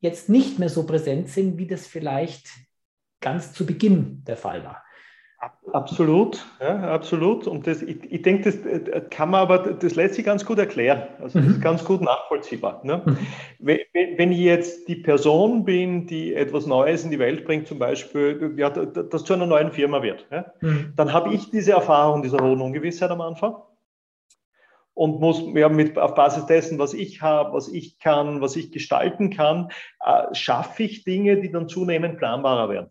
jetzt 0.01 0.29
nicht 0.29 0.59
mehr 0.59 0.69
so 0.69 0.87
präsent 0.87 1.29
sind, 1.29 1.59
wie 1.59 1.66
das 1.66 1.87
vielleicht 1.87 2.49
ganz 3.21 3.53
zu 3.53 3.66
Beginn 3.66 4.25
der 4.25 4.37
Fall 4.37 4.64
war. 4.64 4.83
Absolut, 5.72 6.45
ja, 6.61 6.80
absolut. 6.93 7.47
Und 7.47 7.66
das, 7.68 7.82
ich, 7.82 8.11
ich 8.11 8.22
denke, 8.22 8.51
das 8.51 8.57
äh, 8.66 9.03
kann 9.09 9.30
man 9.30 9.41
aber, 9.41 9.59
das 9.59 9.95
lässt 9.95 10.14
sich 10.14 10.24
ganz 10.24 10.45
gut 10.45 10.59
erklären. 10.59 11.03
Also 11.20 11.39
das 11.39 11.49
ist 11.49 11.59
mhm. 11.59 11.62
ganz 11.62 11.84
gut 11.84 12.01
nachvollziehbar. 12.01 12.80
Ne? 12.82 13.03
Mhm. 13.05 13.18
Wenn, 13.61 13.78
wenn, 14.16 14.32
ich 14.32 14.41
jetzt 14.41 14.89
die 14.89 14.97
Person 14.97 15.64
bin, 15.64 16.07
die 16.07 16.34
etwas 16.34 16.66
Neues 16.66 17.05
in 17.05 17.12
die 17.12 17.20
Welt 17.20 17.45
bringt, 17.45 17.68
zum 17.68 17.78
Beispiel, 17.78 18.55
ja, 18.57 18.70
das 18.70 19.22
zu 19.22 19.32
einer 19.32 19.47
neuen 19.47 19.70
Firma 19.70 20.03
wird, 20.03 20.26
ja, 20.32 20.47
mhm. 20.61 20.93
dann 20.97 21.12
habe 21.12 21.32
ich 21.32 21.51
diese 21.51 21.72
Erfahrung 21.72 22.22
dieser 22.22 22.39
hohen 22.39 22.61
Ungewissheit 22.61 23.11
am 23.11 23.20
Anfang 23.20 23.55
und 24.95 25.20
muss 25.20 25.41
ja, 25.55 25.68
mit, 25.68 25.97
auf 25.97 26.14
Basis 26.14 26.47
dessen, 26.47 26.80
was 26.80 26.95
ich 26.95 27.22
habe, 27.22 27.53
was 27.53 27.68
ich 27.68 28.01
kann, 28.01 28.41
was 28.41 28.57
ich 28.57 28.72
gestalten 28.72 29.30
kann, 29.30 29.68
äh, 30.05 30.34
schaffe 30.34 30.82
ich 30.82 31.05
Dinge, 31.05 31.41
die 31.41 31.53
dann 31.53 31.68
zunehmend 31.68 32.18
planbarer 32.18 32.68
werden. 32.68 32.91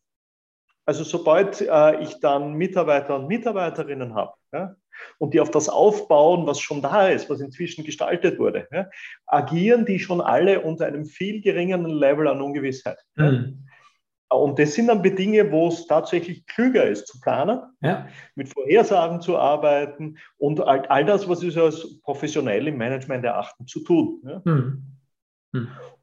Also 0.87 1.03
sobald 1.03 1.59
äh, 1.59 2.01
ich 2.01 2.19
dann 2.21 2.53
Mitarbeiter 2.53 3.17
und 3.17 3.27
Mitarbeiterinnen 3.27 4.15
habe 4.15 4.33
ja, 4.53 4.75
und 5.17 5.33
die 5.33 5.41
auf 5.41 5.51
das 5.51 5.67
aufbauen, 5.67 6.47
was 6.47 6.61
schon 6.61 6.81
da 6.81 7.09
ist, 7.09 7.29
was 7.29 7.41
inzwischen 7.41 7.83
gestaltet 7.83 8.39
wurde, 8.39 8.67
ja, 8.71 8.89
agieren 9.25 9.85
die 9.85 9.99
schon 9.99 10.21
alle 10.21 10.61
unter 10.61 10.85
einem 10.85 11.05
viel 11.05 11.41
geringeren 11.41 11.89
Level 11.89 12.29
an 12.29 12.41
Ungewissheit. 12.41 12.97
Mhm. 13.15 13.67
Und 14.29 14.59
das 14.59 14.75
sind 14.75 14.87
dann 14.87 15.01
Bedingungen, 15.01 15.51
wo 15.51 15.67
es 15.67 15.87
tatsächlich 15.87 16.45
klüger 16.47 16.85
ist 16.85 17.07
zu 17.07 17.19
planen, 17.19 17.61
ja. 17.81 18.07
mit 18.35 18.49
Vorhersagen 18.49 19.19
zu 19.19 19.37
arbeiten 19.37 20.17
und 20.37 20.61
all, 20.61 20.85
all, 20.87 21.05
das, 21.05 21.27
was 21.27 21.43
ich 21.43 21.57
als 21.57 21.99
professionell 22.01 22.67
im 22.67 22.77
Management 22.77 23.25
erachten, 23.25 23.67
zu 23.67 23.81
tun. 23.81 24.21
Ja. 24.25 24.41
Mhm. 24.45 24.83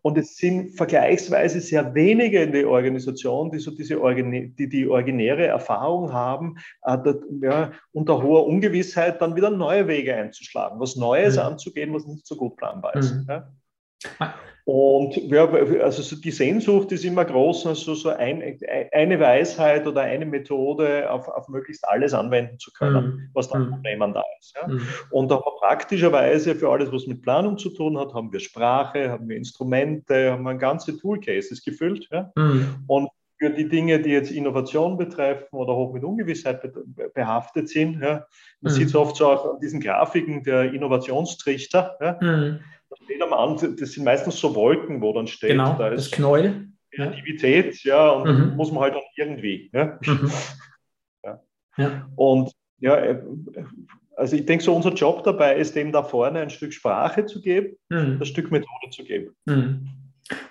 Und 0.07 0.19
es 0.19 0.37
sind 0.37 0.77
vergleichsweise 0.77 1.63
sehr 1.63 1.95
wenige 1.95 2.43
in 2.43 2.53
der 2.53 2.69
Organisation, 2.69 3.51
die 3.51 3.59
so 3.59 3.71
diese 3.71 3.97
die, 3.97 4.69
die 4.69 4.87
originäre 4.87 5.47
Erfahrung 5.47 6.13
haben, 6.13 6.59
äh, 6.83 6.99
dat, 7.03 7.23
ja, 7.41 7.73
unter 7.93 8.23
hoher 8.23 8.47
Ungewissheit 8.47 9.23
dann 9.23 9.35
wieder 9.35 9.49
neue 9.49 9.89
Wege 9.89 10.15
einzuschlagen, 10.15 10.79
was 10.79 10.97
Neues 10.97 11.37
mhm. 11.37 11.43
anzugehen, 11.43 11.95
was 11.95 12.07
nicht 12.07 12.27
so 12.27 12.37
gut 12.37 12.55
planbar 12.59 12.95
ist. 12.97 13.15
Mhm. 13.15 13.27
Ja. 13.27 14.35
Und 14.67 15.15
ja, 15.17 15.47
also 15.83 16.17
die 16.17 16.31
Sehnsucht 16.31 16.91
ist 16.91 17.05
immer 17.05 17.27
groß, 17.27 17.67
also 17.67 17.95
so 17.95 18.09
ein, 18.09 18.59
eine 18.93 19.21
Weisheit 19.21 19.87
oder 19.87 20.01
eine 20.01 20.25
Methode 20.25 21.11
auf, 21.11 21.29
auf 21.29 21.49
möglichst 21.49 21.87
alles 21.87 22.15
anwenden 22.15 22.59
zu 22.59 22.73
können, 22.73 23.05
mhm. 23.05 23.31
was 23.35 23.51
dann 23.51 23.71
Problemen 23.71 24.15
da 24.15 24.25
ist. 24.41 24.55
Ja. 24.57 24.67
Mhm. 24.67 24.89
Und 25.11 25.31
auch 25.33 25.61
praktischerweise 25.61 26.55
für 26.55 26.71
alles, 26.71 26.91
was 26.91 27.07
mit 27.07 27.21
Planung 27.21 27.59
zu 27.59 27.69
tun 27.69 27.99
hat, 27.99 28.15
haben 28.15 28.33
wir 28.33 28.41
Sprache, 28.41 29.11
haben 29.11 29.29
wir 29.29 29.37
Instrumente, 29.37 30.33
haben 30.33 30.45
wir 30.45 30.55
ganze 30.55 30.97
Toolcases 30.97 31.63
gefüllt. 31.63 32.09
Ja. 32.11 32.33
Mhm. 32.35 32.85
Und 32.87 33.11
für 33.37 33.51
die 33.51 33.69
Dinge, 33.69 34.01
die 34.01 34.11
jetzt 34.11 34.31
Innovation 34.31 34.97
betreffen 34.97 35.57
oder 35.57 35.77
hoch 35.77 35.93
mit 35.93 36.05
Ungewissheit 36.05 36.73
behaftet 37.13 37.69
sind, 37.69 38.01
ja, 38.01 38.25
man 38.63 38.73
mhm. 38.73 38.77
sieht 38.77 38.89
es 38.89 38.95
oft 38.95 39.17
so 39.17 39.27
auch 39.27 39.55
an 39.57 39.61
diesen 39.61 39.81
Grafiken 39.81 40.43
der 40.43 40.73
Innovationstrichter. 40.73 41.99
Ja, 42.01 42.19
mhm 42.23 42.61
steht 43.03 43.23
am 43.23 43.33
Anfang, 43.33 43.77
das 43.77 43.93
sind 43.93 44.05
meistens 44.05 44.39
so 44.39 44.55
Wolken, 44.55 45.01
wo 45.01 45.13
dann 45.13 45.27
steht, 45.27 45.51
genau, 45.51 45.77
da 45.79 45.89
ist 45.89 46.07
das 46.07 46.11
Knäuel. 46.13 46.69
Kreativität, 46.91 47.83
ja, 47.83 48.11
und 48.11 48.51
mhm. 48.51 48.57
muss 48.57 48.71
man 48.71 48.85
halt 48.85 48.95
dann 48.95 49.03
irgendwie. 49.17 49.71
Ja. 49.73 49.99
Mhm. 50.05 50.31
ja. 51.25 51.41
ja. 51.77 52.09
Und 52.15 52.53
ja, 52.79 52.97
äh, 52.97 53.23
also 54.17 54.37
ich 54.37 54.47
denke, 54.47 54.65
so 54.65 54.75
unser 54.75 54.93
Job 54.93 55.25
dabei 55.25 55.57
ist, 55.57 55.75
dem 55.75 55.91
da 55.91 56.03
vorne 56.03 56.41
ein 56.41 56.51
Stück 56.51 56.73
Sprache 56.73 57.27
zu 57.27 57.41
geben, 57.41 57.77
mhm. 57.89 58.19
ein 58.21 58.25
Stück 58.27 58.51
Methode 58.51 58.91
zu 58.91 59.05
geben. 59.05 59.35
Mhm. 59.47 59.89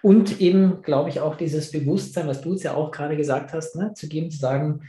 Und 0.02 0.40
eben, 0.40 0.82
glaube 0.82 1.10
ich, 1.10 1.20
auch 1.20 1.36
dieses 1.36 1.72
Bewusstsein, 1.72 2.28
was 2.28 2.42
du 2.42 2.52
jetzt 2.52 2.64
ja 2.64 2.76
auch 2.76 2.92
gerade 2.92 3.18
gesagt 3.18 3.54
hast, 3.54 3.76
ne, 3.76 3.94
zu 3.94 4.08
geben, 4.08 4.30
zu 4.30 4.38
sagen, 4.38 4.82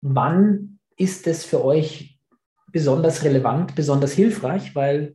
wann 0.00 0.78
ist 0.96 1.26
es 1.26 1.44
für 1.44 1.64
euch 1.64 2.18
besonders 2.72 3.24
relevant, 3.24 3.74
besonders 3.74 4.12
hilfreich, 4.12 4.74
weil 4.74 5.14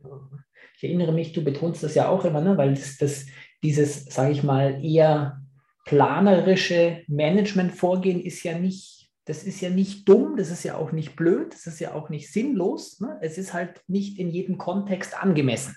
ich 0.84 0.90
erinnere 0.90 1.12
mich, 1.12 1.32
du 1.32 1.42
betonst 1.42 1.82
das 1.82 1.94
ja 1.94 2.08
auch 2.08 2.24
immer, 2.24 2.40
ne? 2.40 2.56
weil 2.56 2.74
das, 2.74 2.98
das, 2.98 3.26
dieses, 3.62 4.04
sage 4.06 4.32
ich 4.32 4.42
mal, 4.42 4.84
eher 4.84 5.40
planerische 5.86 7.02
Management-Vorgehen 7.08 8.20
ist 8.20 8.42
ja 8.42 8.58
nicht, 8.58 9.10
das 9.24 9.44
ist 9.44 9.60
ja 9.60 9.70
nicht 9.70 10.08
dumm, 10.08 10.36
das 10.36 10.50
ist 10.50 10.62
ja 10.62 10.76
auch 10.76 10.92
nicht 10.92 11.16
blöd, 11.16 11.52
das 11.52 11.66
ist 11.66 11.80
ja 11.80 11.94
auch 11.94 12.10
nicht 12.10 12.30
sinnlos. 12.32 13.00
Ne? 13.00 13.18
Es 13.22 13.38
ist 13.38 13.54
halt 13.54 13.82
nicht 13.88 14.18
in 14.18 14.30
jedem 14.30 14.58
Kontext 14.58 15.20
angemessen. 15.20 15.76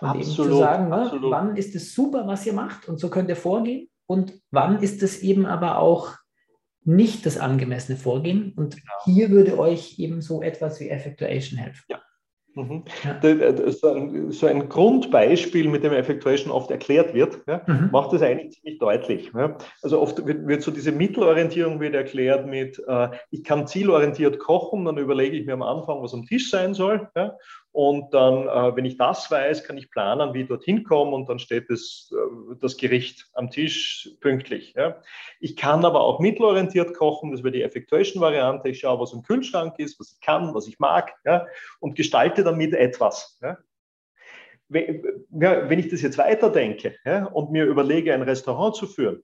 Und 0.00 0.08
absolut, 0.08 0.26
eben 0.26 0.36
zu 0.36 0.58
sagen, 0.58 0.88
ne, 0.88 1.10
wann 1.22 1.56
ist 1.56 1.74
es 1.74 1.92
super, 1.92 2.26
was 2.26 2.46
ihr 2.46 2.52
macht 2.52 2.88
und 2.88 2.98
so 2.98 3.10
könnt 3.10 3.28
ihr 3.28 3.36
vorgehen 3.36 3.90
und 4.06 4.40
wann 4.50 4.80
ist 4.80 5.02
es 5.02 5.20
eben 5.20 5.44
aber 5.44 5.78
auch 5.78 6.14
nicht 6.84 7.26
das 7.26 7.36
angemessene 7.36 7.98
Vorgehen. 7.98 8.52
Und 8.54 8.76
genau. 8.76 8.92
hier 9.04 9.30
würde 9.30 9.58
euch 9.58 9.98
eben 9.98 10.22
so 10.22 10.40
etwas 10.40 10.80
wie 10.80 10.88
Effectuation 10.88 11.58
helfen. 11.58 11.84
Ja. 11.88 12.00
Mhm. 12.58 12.82
Ja. 13.04 13.70
So, 13.70 13.92
ein, 13.94 14.32
so, 14.32 14.46
ein, 14.46 14.68
Grundbeispiel, 14.68 15.68
mit 15.68 15.84
dem 15.84 15.92
Effectuation 15.92 16.52
oft 16.52 16.70
erklärt 16.70 17.14
wird, 17.14 17.38
ja, 17.46 17.62
mhm. 17.66 17.90
macht 17.92 18.12
das 18.12 18.22
eigentlich 18.22 18.52
ziemlich 18.54 18.78
deutlich. 18.78 19.30
Ja. 19.34 19.56
Also 19.82 20.00
oft 20.00 20.26
wird, 20.26 20.46
wird, 20.46 20.62
so 20.62 20.72
diese 20.72 20.90
Mittelorientierung 20.90 21.78
wird 21.78 21.94
erklärt 21.94 22.46
mit, 22.46 22.82
äh, 22.88 23.08
ich 23.30 23.44
kann 23.44 23.68
zielorientiert 23.68 24.40
kochen, 24.40 24.84
dann 24.84 24.98
überlege 24.98 25.36
ich 25.36 25.46
mir 25.46 25.52
am 25.52 25.62
Anfang, 25.62 26.02
was 26.02 26.14
am 26.14 26.26
Tisch 26.26 26.50
sein 26.50 26.74
soll. 26.74 27.08
Und 27.72 28.12
dann, 28.14 28.48
äh, 28.48 28.76
wenn 28.76 28.86
ich 28.86 28.96
das 28.96 29.30
weiß, 29.30 29.64
kann 29.64 29.76
ich 29.76 29.90
planen, 29.90 30.32
wie 30.32 30.42
ich 30.42 30.48
dorthin 30.48 30.84
komme 30.84 31.14
und 31.14 31.28
dann 31.28 31.38
steht 31.38 31.68
das, 31.70 32.10
äh, 32.12 32.56
das 32.60 32.76
Gericht 32.76 33.28
am 33.34 33.50
Tisch 33.50 34.10
pünktlich. 34.20 34.74
Ja. 34.74 35.00
Ich 35.38 35.54
kann 35.54 35.84
aber 35.84 36.00
auch 36.00 36.18
mittelorientiert 36.18 36.94
kochen, 36.94 37.30
das 37.30 37.42
wäre 37.42 37.52
die 37.52 37.62
Effectuation-Variante. 37.62 38.68
Ich 38.70 38.80
schaue, 38.80 39.00
was 39.00 39.12
im 39.12 39.22
Kühlschrank 39.22 39.78
ist, 39.78 40.00
was 40.00 40.12
ich 40.12 40.20
kann, 40.20 40.54
was 40.54 40.66
ich 40.66 40.78
mag 40.78 41.14
ja, 41.24 41.46
und 41.78 41.94
gestalte 41.94 42.42
damit 42.42 42.72
etwas. 42.72 43.38
Ja. 43.42 43.58
Wenn 44.70 45.78
ich 45.78 45.88
das 45.88 46.02
jetzt 46.02 46.18
weiterdenke 46.18 46.96
ja, 47.04 47.26
und 47.26 47.50
mir 47.50 47.64
überlege, 47.64 48.12
ein 48.12 48.22
Restaurant 48.22 48.76
zu 48.76 48.86
führen, 48.86 49.22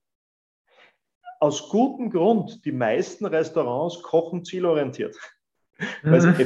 aus 1.41 1.69
gutem 1.69 2.11
Grund, 2.11 2.65
die 2.65 2.73
meisten 2.73 3.27
Restaurants 3.27 4.03
kochen 4.03 4.45
zielorientiert, 4.45 5.17
weil 6.03 6.21
sie 6.21 6.29
mhm. 6.29 6.37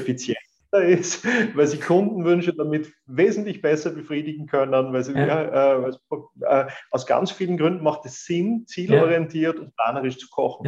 Effizient 0.73 1.01
ist, 1.01 1.25
weil 1.57 1.67
sie 1.67 1.79
Kundenwünsche 1.79 2.55
damit 2.55 2.93
wesentlich 3.07 3.61
besser 3.63 3.91
befriedigen 3.91 4.47
können, 4.47 4.93
weil 4.93 5.03
sie 5.03 5.13
ja. 5.13 5.27
Ja, 5.27 5.87
äh, 5.87 5.93
äh, 6.41 6.67
aus 6.91 7.07
ganz 7.07 7.31
vielen 7.31 7.57
Gründen 7.57 7.83
macht 7.83 8.05
es 8.05 8.25
Sinn, 8.25 8.67
zielorientiert 8.67 9.57
ja. 9.57 9.63
und 9.63 9.77
planerisch 9.77 10.19
zu 10.19 10.29
kochen. 10.29 10.67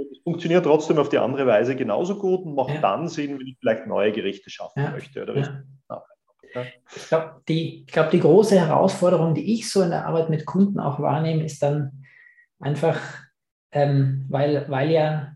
Es 0.00 0.18
funktioniert 0.22 0.64
trotzdem 0.64 0.98
auf 0.98 1.08
die 1.08 1.18
andere 1.18 1.46
Weise 1.46 1.74
genauso 1.74 2.18
gut 2.18 2.44
und 2.44 2.54
macht 2.54 2.82
dann 2.82 3.08
Sinn, 3.08 3.38
wenn 3.38 3.46
ich 3.46 3.56
vielleicht 3.58 3.86
neue 3.88 4.12
Gerichte 4.12 4.48
schaffen 4.48 4.92
möchte. 4.92 5.22
Oder 5.22 5.64
ich 6.94 7.08
glaube, 7.08 7.42
die, 7.48 7.84
glaub, 7.86 8.10
die 8.10 8.20
große 8.20 8.58
Herausforderung, 8.58 9.34
die 9.34 9.54
ich 9.54 9.68
so 9.68 9.82
in 9.82 9.90
der 9.90 10.06
Arbeit 10.06 10.30
mit 10.30 10.46
Kunden 10.46 10.78
auch 10.78 11.00
wahrnehme, 11.00 11.44
ist 11.44 11.62
dann 11.62 12.04
einfach, 12.60 13.00
ähm, 13.72 14.24
weil, 14.28 14.66
weil 14.68 14.90
ja 14.90 15.32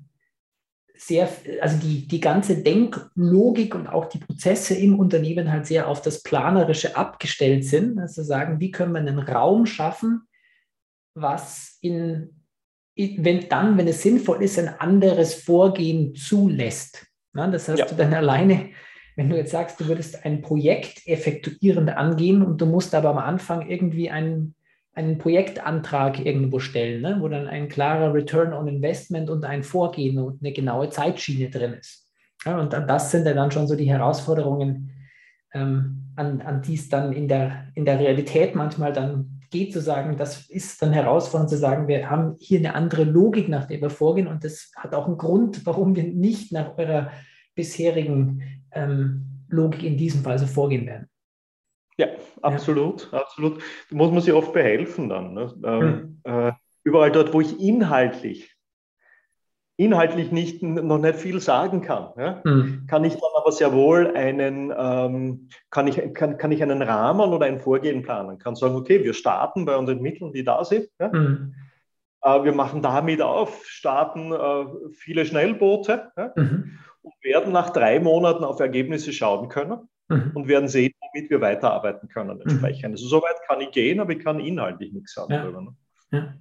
sehr, 1.07 1.28
also 1.61 1.78
die, 1.78 2.07
die 2.07 2.20
ganze 2.20 2.62
Denklogik 2.62 3.74
und 3.74 3.88
auch 3.88 4.07
die 4.07 4.18
Prozesse 4.18 4.74
im 4.74 4.98
Unternehmen 4.98 5.50
halt 5.50 5.66
sehr 5.66 5.88
auf 5.88 6.00
das 6.00 6.22
Planerische 6.22 6.96
abgestellt 6.96 7.64
sind. 7.64 7.98
Also 7.98 8.22
sagen, 8.22 8.61
wie 8.61 8.70
können 8.70 8.92
wir 8.92 9.00
einen 9.00 9.18
Raum 9.18 9.66
schaffen, 9.66 10.22
was 11.14 11.78
in, 11.80 12.30
wenn 12.96 13.48
dann, 13.48 13.76
wenn 13.78 13.88
es 13.88 14.03
sinnvoll 14.03 14.42
ist, 14.42 14.59
ein 14.59 14.68
anderes 14.68 15.34
Vorgehen 15.34 16.14
zulässt. 16.14 17.07
Na, 17.32 17.48
das 17.48 17.68
heißt, 17.68 17.80
ja. 17.80 17.86
du 17.86 17.96
dann 17.96 18.14
alleine, 18.14 18.70
wenn 19.16 19.28
du 19.28 19.36
jetzt 19.36 19.50
sagst, 19.50 19.80
du 19.80 19.86
würdest 19.86 20.24
ein 20.24 20.40
Projekt 20.40 21.07
effektuierend 21.07 21.90
angehen 21.90 22.42
und 22.42 22.61
du 22.61 22.66
musst 22.66 22.94
aber 22.94 23.11
am 23.11 23.18
Anfang 23.18 23.68
irgendwie 23.68 24.09
ein 24.09 24.55
einen 24.95 25.18
Projektantrag 25.18 26.24
irgendwo 26.24 26.59
stellen, 26.59 27.01
ne? 27.01 27.16
wo 27.20 27.28
dann 27.28 27.47
ein 27.47 27.68
klarer 27.68 28.12
Return 28.12 28.53
on 28.53 28.68
Investment 28.68 29.30
und 29.30 29.45
ein 29.45 29.62
Vorgehen 29.62 30.18
und 30.18 30.43
eine 30.43 30.53
genaue 30.53 30.90
Zeitschiene 30.90 31.51
drin 31.51 31.74
ist. 31.74 32.11
Ja, 32.45 32.59
und 32.59 32.72
das 32.72 33.11
sind 33.11 33.24
ja 33.26 33.32
dann 33.32 33.51
schon 33.51 33.66
so 33.66 33.76
die 33.76 33.90
Herausforderungen, 33.90 34.90
ähm, 35.55 36.12
an, 36.16 36.43
an 36.43 36.62
die 36.62 36.74
es 36.74 36.88
dann 36.88 37.12
in 37.12 37.28
der, 37.28 37.68
in 37.74 37.84
der 37.84 37.99
Realität 37.99 38.55
manchmal 38.55 38.93
dann 38.93 39.40
geht, 39.51 39.72
zu 39.72 39.80
sagen, 39.80 40.16
das 40.16 40.49
ist 40.49 40.82
dann 40.82 40.93
herausfordernd 40.93 41.51
zu 41.51 41.59
sagen, 41.59 41.86
wir 41.86 42.11
haben 42.11 42.36
hier 42.40 42.59
eine 42.59 42.74
andere 42.74 43.05
Logik, 43.05 43.49
nach 43.49 43.66
der 43.66 43.80
wir 43.80 43.90
vorgehen 43.90 44.26
und 44.26 44.45
das 44.45 44.72
hat 44.76 44.95
auch 44.95 45.07
einen 45.07 45.18
Grund, 45.18 45.64
warum 45.64 45.95
wir 45.95 46.05
nicht 46.05 46.53
nach 46.53 46.76
eurer 46.76 47.11
bisherigen 47.55 48.43
ähm, 48.72 49.45
Logik 49.49 49.82
in 49.84 49.97
diesem 49.97 50.22
Fall 50.22 50.38
so 50.38 50.47
vorgehen 50.47 50.86
werden. 50.86 51.07
Ja, 51.99 52.07
absolut, 52.40 53.11
ja. 53.12 53.20
absolut. 53.20 53.62
Da 53.90 53.97
muss 53.97 54.11
man 54.11 54.22
sich 54.22 54.32
oft 54.32 54.53
behelfen 54.53 55.09
dann. 55.09 55.34
Ne? 55.34 55.55
Ähm, 55.64 56.20
hm. 56.24 56.49
äh, 56.49 56.53
überall 56.84 57.12
dort, 57.12 57.32
wo 57.32 57.40
ich 57.40 57.61
inhaltlich 57.61 58.53
inhaltlich 59.76 60.30
nicht, 60.32 60.62
noch 60.62 60.99
nicht 60.99 61.16
viel 61.16 61.40
sagen 61.40 61.82
kann. 61.82 62.11
Ja? 62.16 62.40
Mhm. 62.45 62.86
Kann 62.88 63.05
ich 63.05 63.14
dann 63.14 63.30
aber 63.36 63.53
sehr 63.53 63.72
wohl 63.72 64.14
einen, 64.14 64.72
ähm, 64.76 65.49
kann, 65.70 65.86
ich, 65.86 66.14
kann, 66.14 66.36
kann 66.36 66.53
ich 66.53 66.62
einen 66.62 66.82
Rahmen 66.82 67.32
oder 67.32 67.47
ein 67.47 67.59
Vorgehen 67.59 68.03
planen. 68.03 68.38
Kann 68.38 68.55
sagen, 68.55 68.76
okay, 68.76 69.03
wir 69.03 69.14
starten 69.14 69.64
bei 69.64 69.76
unseren 69.76 70.01
Mitteln, 70.01 70.32
die 70.32 70.45
da 70.45 70.64
sind. 70.64 70.88
Ja? 71.01 71.09
Mhm. 71.09 71.55
Äh, 72.22 72.45
wir 72.45 72.53
machen 72.53 72.82
damit 72.82 73.22
auf, 73.22 73.64
starten 73.66 74.32
äh, 74.32 74.66
viele 74.93 75.24
Schnellboote 75.24 76.12
mhm. 76.36 76.78
und 77.03 77.14
werden 77.22 77.53
nach 77.53 77.70
drei 77.70 77.99
Monaten 77.99 78.45
auf 78.45 78.61
Ergebnisse 78.61 79.12
schauen 79.12 79.49
können 79.49 79.88
mhm. 80.09 80.32
und 80.34 80.49
werden 80.49 80.68
sehen, 80.68 80.93
womit 81.13 81.31
wir 81.31 81.41
weiterarbeiten 81.41 82.09
können 82.09 82.37
mhm. 82.37 82.43
entsprechend. 82.43 82.93
Also 82.93 83.07
soweit 83.07 83.37
kann 83.47 83.61
ich 83.61 83.71
gehen, 83.71 84.01
aber 84.01 84.13
ich 84.13 84.21
kann 84.21 84.41
inhaltlich 84.41 84.93
nichts 84.93 85.15
sagen 85.15 85.33
darüber. 85.33 85.75
Ne? 86.11 86.41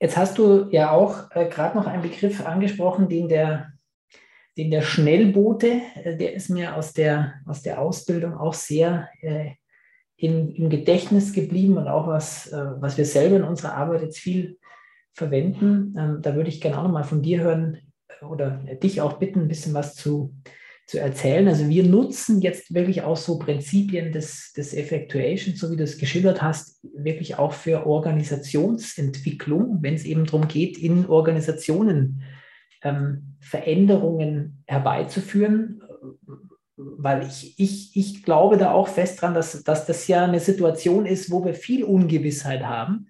Jetzt 0.00 0.16
hast 0.16 0.38
du 0.38 0.68
ja 0.70 0.92
auch 0.92 1.30
äh, 1.32 1.48
gerade 1.48 1.76
noch 1.76 1.86
einen 1.86 2.02
Begriff 2.02 2.46
angesprochen, 2.46 3.08
den 3.08 3.28
der, 3.28 3.72
den 4.56 4.70
der 4.70 4.82
Schnellboote, 4.82 5.80
äh, 6.02 6.16
der 6.16 6.34
ist 6.34 6.50
mir 6.50 6.76
aus 6.76 6.92
der, 6.92 7.34
aus 7.46 7.62
der 7.62 7.80
Ausbildung 7.80 8.34
auch 8.34 8.54
sehr 8.54 9.08
äh, 9.22 9.50
in, 10.16 10.50
im 10.50 10.70
Gedächtnis 10.70 11.32
geblieben 11.32 11.78
und 11.78 11.88
auch 11.88 12.06
was, 12.06 12.52
äh, 12.52 12.66
was 12.80 12.96
wir 12.96 13.06
selber 13.06 13.36
in 13.36 13.44
unserer 13.44 13.74
Arbeit 13.74 14.02
jetzt 14.02 14.18
viel 14.18 14.58
verwenden. 15.14 15.94
Ähm, 15.98 16.18
da 16.22 16.34
würde 16.34 16.48
ich 16.48 16.60
gerne 16.60 16.78
auch 16.78 16.84
nochmal 16.84 17.04
von 17.04 17.22
dir 17.22 17.40
hören 17.40 17.78
äh, 18.08 18.24
oder 18.24 18.50
dich 18.82 19.00
auch 19.00 19.14
bitten, 19.14 19.42
ein 19.42 19.48
bisschen 19.48 19.74
was 19.74 19.94
zu, 19.94 20.34
zu 20.88 20.98
erzählen. 20.98 21.46
Also 21.46 21.68
wir 21.68 21.84
nutzen 21.84 22.40
jetzt 22.40 22.72
wirklich 22.72 23.02
auch 23.02 23.18
so 23.18 23.38
Prinzipien 23.38 24.10
des, 24.10 24.54
des 24.54 24.72
Effectuation, 24.72 25.54
so 25.54 25.70
wie 25.70 25.76
du 25.76 25.84
es 25.84 25.98
geschildert 25.98 26.40
hast, 26.40 26.82
wirklich 26.94 27.38
auch 27.38 27.52
für 27.52 27.86
Organisationsentwicklung, 27.86 29.82
wenn 29.82 29.92
es 29.94 30.04
eben 30.04 30.24
darum 30.24 30.48
geht, 30.48 30.78
in 30.78 31.04
Organisationen 31.04 32.22
ähm, 32.82 33.36
Veränderungen 33.38 34.64
herbeizuführen. 34.66 35.82
Weil 36.76 37.26
ich, 37.26 37.54
ich, 37.58 37.94
ich 37.94 38.22
glaube 38.22 38.56
da 38.56 38.70
auch 38.70 38.88
fest 38.88 39.20
dran, 39.20 39.34
dass, 39.34 39.62
dass 39.64 39.84
das 39.84 40.08
ja 40.08 40.24
eine 40.24 40.40
Situation 40.40 41.04
ist, 41.04 41.30
wo 41.30 41.44
wir 41.44 41.52
viel 41.52 41.84
Ungewissheit 41.84 42.62
haben, 42.62 43.08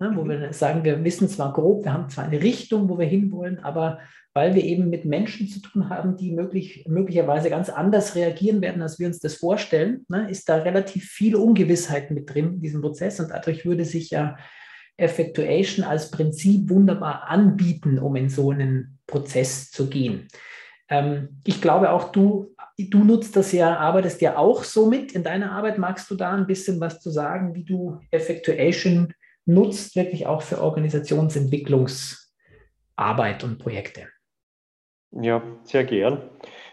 ne, 0.00 0.10
wo 0.16 0.24
wir 0.24 0.52
sagen, 0.52 0.82
wir 0.82 1.04
wissen 1.04 1.28
zwar 1.28 1.52
grob, 1.52 1.84
wir 1.84 1.92
haben 1.92 2.08
zwar 2.08 2.24
eine 2.24 2.42
Richtung, 2.42 2.88
wo 2.88 2.98
wir 2.98 3.06
hinwollen, 3.06 3.60
aber 3.60 4.00
weil 4.40 4.54
wir 4.54 4.64
eben 4.64 4.88
mit 4.88 5.04
Menschen 5.04 5.48
zu 5.48 5.60
tun 5.60 5.90
haben, 5.90 6.16
die 6.16 6.32
möglich, 6.32 6.86
möglicherweise 6.88 7.50
ganz 7.50 7.68
anders 7.68 8.14
reagieren 8.14 8.62
werden, 8.62 8.80
als 8.80 8.98
wir 8.98 9.06
uns 9.06 9.18
das 9.18 9.34
vorstellen, 9.34 10.06
ne, 10.08 10.30
ist 10.30 10.48
da 10.48 10.56
relativ 10.56 11.10
viel 11.10 11.36
Ungewissheit 11.36 12.10
mit 12.10 12.32
drin 12.32 12.54
in 12.54 12.62
diesem 12.62 12.80
Prozess 12.80 13.20
und 13.20 13.30
dadurch 13.30 13.66
würde 13.66 13.84
sich 13.84 14.08
ja 14.08 14.38
Effectuation 14.96 15.84
als 15.84 16.10
Prinzip 16.10 16.70
wunderbar 16.70 17.28
anbieten, 17.28 17.98
um 17.98 18.16
in 18.16 18.30
so 18.30 18.50
einen 18.50 18.98
Prozess 19.06 19.70
zu 19.70 19.90
gehen. 19.90 20.28
Ähm, 20.88 21.42
ich 21.44 21.60
glaube 21.60 21.90
auch, 21.90 22.10
du, 22.10 22.54
du 22.78 23.04
nutzt 23.04 23.36
das 23.36 23.52
ja, 23.52 23.76
arbeitest 23.76 24.22
ja 24.22 24.38
auch 24.38 24.64
so 24.64 24.86
mit 24.86 25.12
in 25.12 25.22
deiner 25.22 25.52
Arbeit. 25.52 25.76
Magst 25.76 26.10
du 26.10 26.14
da 26.14 26.32
ein 26.32 26.46
bisschen 26.46 26.80
was 26.80 27.02
zu 27.02 27.10
sagen, 27.10 27.54
wie 27.54 27.64
du 27.64 28.00
Effectuation 28.10 29.12
nutzt, 29.44 29.96
wirklich 29.96 30.26
auch 30.26 30.40
für 30.40 30.62
Organisationsentwicklungsarbeit 30.62 33.44
und 33.44 33.58
Projekte? 33.58 34.08
Ja, 35.12 35.42
sehr 35.64 35.84
gern. 35.84 36.22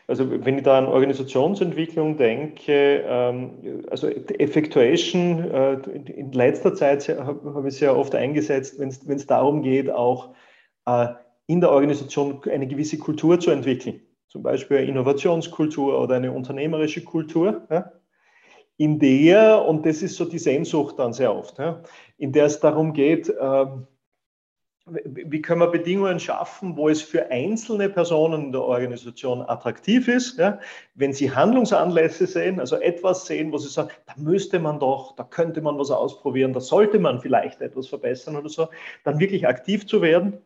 Also 0.08 0.30
wenn 0.30 0.58
ich 0.58 0.64
da 0.64 0.78
an 0.78 0.86
Organisationsentwicklung 0.86 2.18
denke, 2.18 3.04
ähm, 3.06 3.84
also 3.90 4.08
Effectuation, 4.08 5.52
äh, 5.52 5.74
in 5.74 6.32
letzter 6.32 6.74
Zeit 6.76 7.10
habe 7.10 7.68
ich 7.68 7.76
sehr 7.76 7.98
oft 7.98 8.16
eingesetzt, 8.16 8.80
wenn 8.80 8.90
es 8.90 9.28
darum 9.28 9.64
geht, 9.64 9.90
auch 9.90 10.34
äh, 10.86 11.08
in 11.48 11.62
der 11.62 11.72
Organisation 11.72 12.42
eine 12.50 12.68
gewisse 12.68 12.98
Kultur 13.00 13.40
zu 13.40 13.52
entwickeln. 13.52 14.02
Zum 14.28 14.44
Beispiel 14.44 14.78
eine 14.78 14.88
Innovationskultur 14.88 16.00
oder 16.00 16.16
eine 16.16 16.32
unternehmerische 16.32 17.04
Kultur, 17.04 17.68
in 18.78 19.00
der, 19.00 19.66
und 19.66 19.86
das 19.86 20.04
ist 20.04 20.16
so 20.16 20.26
die 20.26 20.38
Sehnsucht 20.38 21.00
dann 21.00 21.14
sehr 21.14 21.34
oft, 21.34 21.58
in 22.18 22.32
der 22.32 22.46
es 22.46 22.60
darum 22.60 22.94
geht, 22.94 23.34
ähm, 23.42 23.88
wie 24.90 25.42
können 25.42 25.60
wir 25.60 25.68
Bedingungen 25.68 26.20
schaffen, 26.20 26.78
wo 26.78 26.88
es 26.88 27.02
für 27.02 27.30
einzelne 27.30 27.90
Personen 27.90 28.46
in 28.46 28.52
der 28.52 28.62
Organisation 28.62 29.42
attraktiv 29.42 30.08
ist, 30.08 30.38
ja? 30.38 30.60
wenn 30.96 31.14
sie 31.14 31.34
Handlungsanlässe 31.34 32.26
sehen, 32.26 32.60
also 32.60 32.78
etwas 32.78 33.26
sehen, 33.26 33.52
wo 33.52 33.58
sie 33.58 33.68
sagen, 33.68 33.90
da 34.06 34.14
müsste 34.16 34.60
man 34.60 34.80
doch, 34.80 35.16
da 35.16 35.24
könnte 35.24 35.62
man 35.62 35.78
was 35.78 35.92
ausprobieren, 35.92 36.54
da 36.54 36.62
sollte 36.62 37.00
man 37.00 37.20
vielleicht 37.20 37.62
etwas 37.62 37.88
verbessern 37.88 38.38
oder 38.38 38.50
so, 38.50 38.68
dann 39.04 39.20
wirklich 39.20 39.48
aktiv 39.48 39.86
zu 39.88 40.02
werden, 40.02 40.38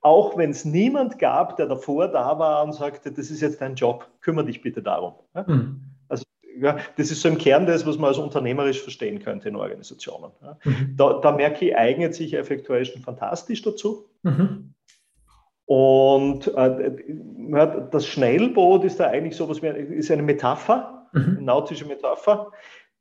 auch 0.00 0.36
wenn 0.36 0.50
es 0.50 0.64
niemand 0.64 1.18
gab, 1.18 1.56
der 1.56 1.66
davor 1.66 2.08
da 2.08 2.38
war 2.38 2.64
und 2.64 2.72
sagte, 2.72 3.12
das 3.12 3.30
ist 3.30 3.40
jetzt 3.40 3.60
dein 3.60 3.76
Job, 3.76 4.08
kümmere 4.20 4.46
dich 4.46 4.62
bitte 4.62 4.82
darum. 4.82 5.14
Ja? 5.34 5.44
Mhm 5.46 5.95
ja, 6.60 6.78
das 6.96 7.10
ist 7.10 7.22
so 7.22 7.28
im 7.28 7.38
Kern 7.38 7.66
das, 7.66 7.86
was 7.86 7.98
man 7.98 8.08
als 8.08 8.18
unternehmerisch 8.18 8.80
verstehen 8.80 9.18
könnte 9.18 9.48
in 9.48 9.56
Organisationen. 9.56 10.32
Ja. 10.42 10.58
Mhm. 10.64 10.94
Da, 10.96 11.20
da, 11.20 11.32
merke 11.32 11.66
ich, 11.66 11.76
eignet 11.76 12.14
sich 12.14 12.34
Effectuation 12.34 13.02
fantastisch 13.02 13.62
dazu. 13.62 14.08
Mhm. 14.22 14.74
Und 15.66 16.46
äh, 16.54 16.92
das 17.90 18.06
Schnellboot 18.06 18.84
ist 18.84 19.00
da 19.00 19.06
eigentlich 19.08 19.36
so 19.36 19.48
was 19.48 19.62
wie 19.62 19.66
ist 19.66 20.10
eine 20.10 20.22
Metapher, 20.22 21.08
mhm. 21.12 21.36
eine 21.38 21.42
nautische 21.42 21.86
Metapher, 21.86 22.52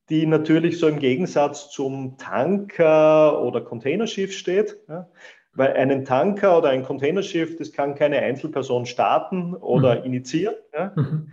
die 0.10 0.26
natürlich 0.26 0.80
so 0.80 0.88
im 0.88 1.00
Gegensatz 1.00 1.70
zum 1.70 2.18
Tanker 2.18 3.42
oder 3.42 3.62
Containerschiff 3.62 4.34
steht. 4.34 4.78
Ja. 4.88 5.08
Weil 5.54 5.74
einen 5.74 6.04
Tanker 6.04 6.58
oder 6.58 6.70
ein 6.70 6.84
Containerschiff, 6.84 7.56
das 7.58 7.72
kann 7.72 7.96
keine 7.96 8.20
Einzelperson 8.20 8.86
starten 8.86 9.54
oder 9.54 10.00
mhm. 10.00 10.06
initiieren. 10.06 10.56
Ja. 10.74 10.92
Mhm 10.96 11.32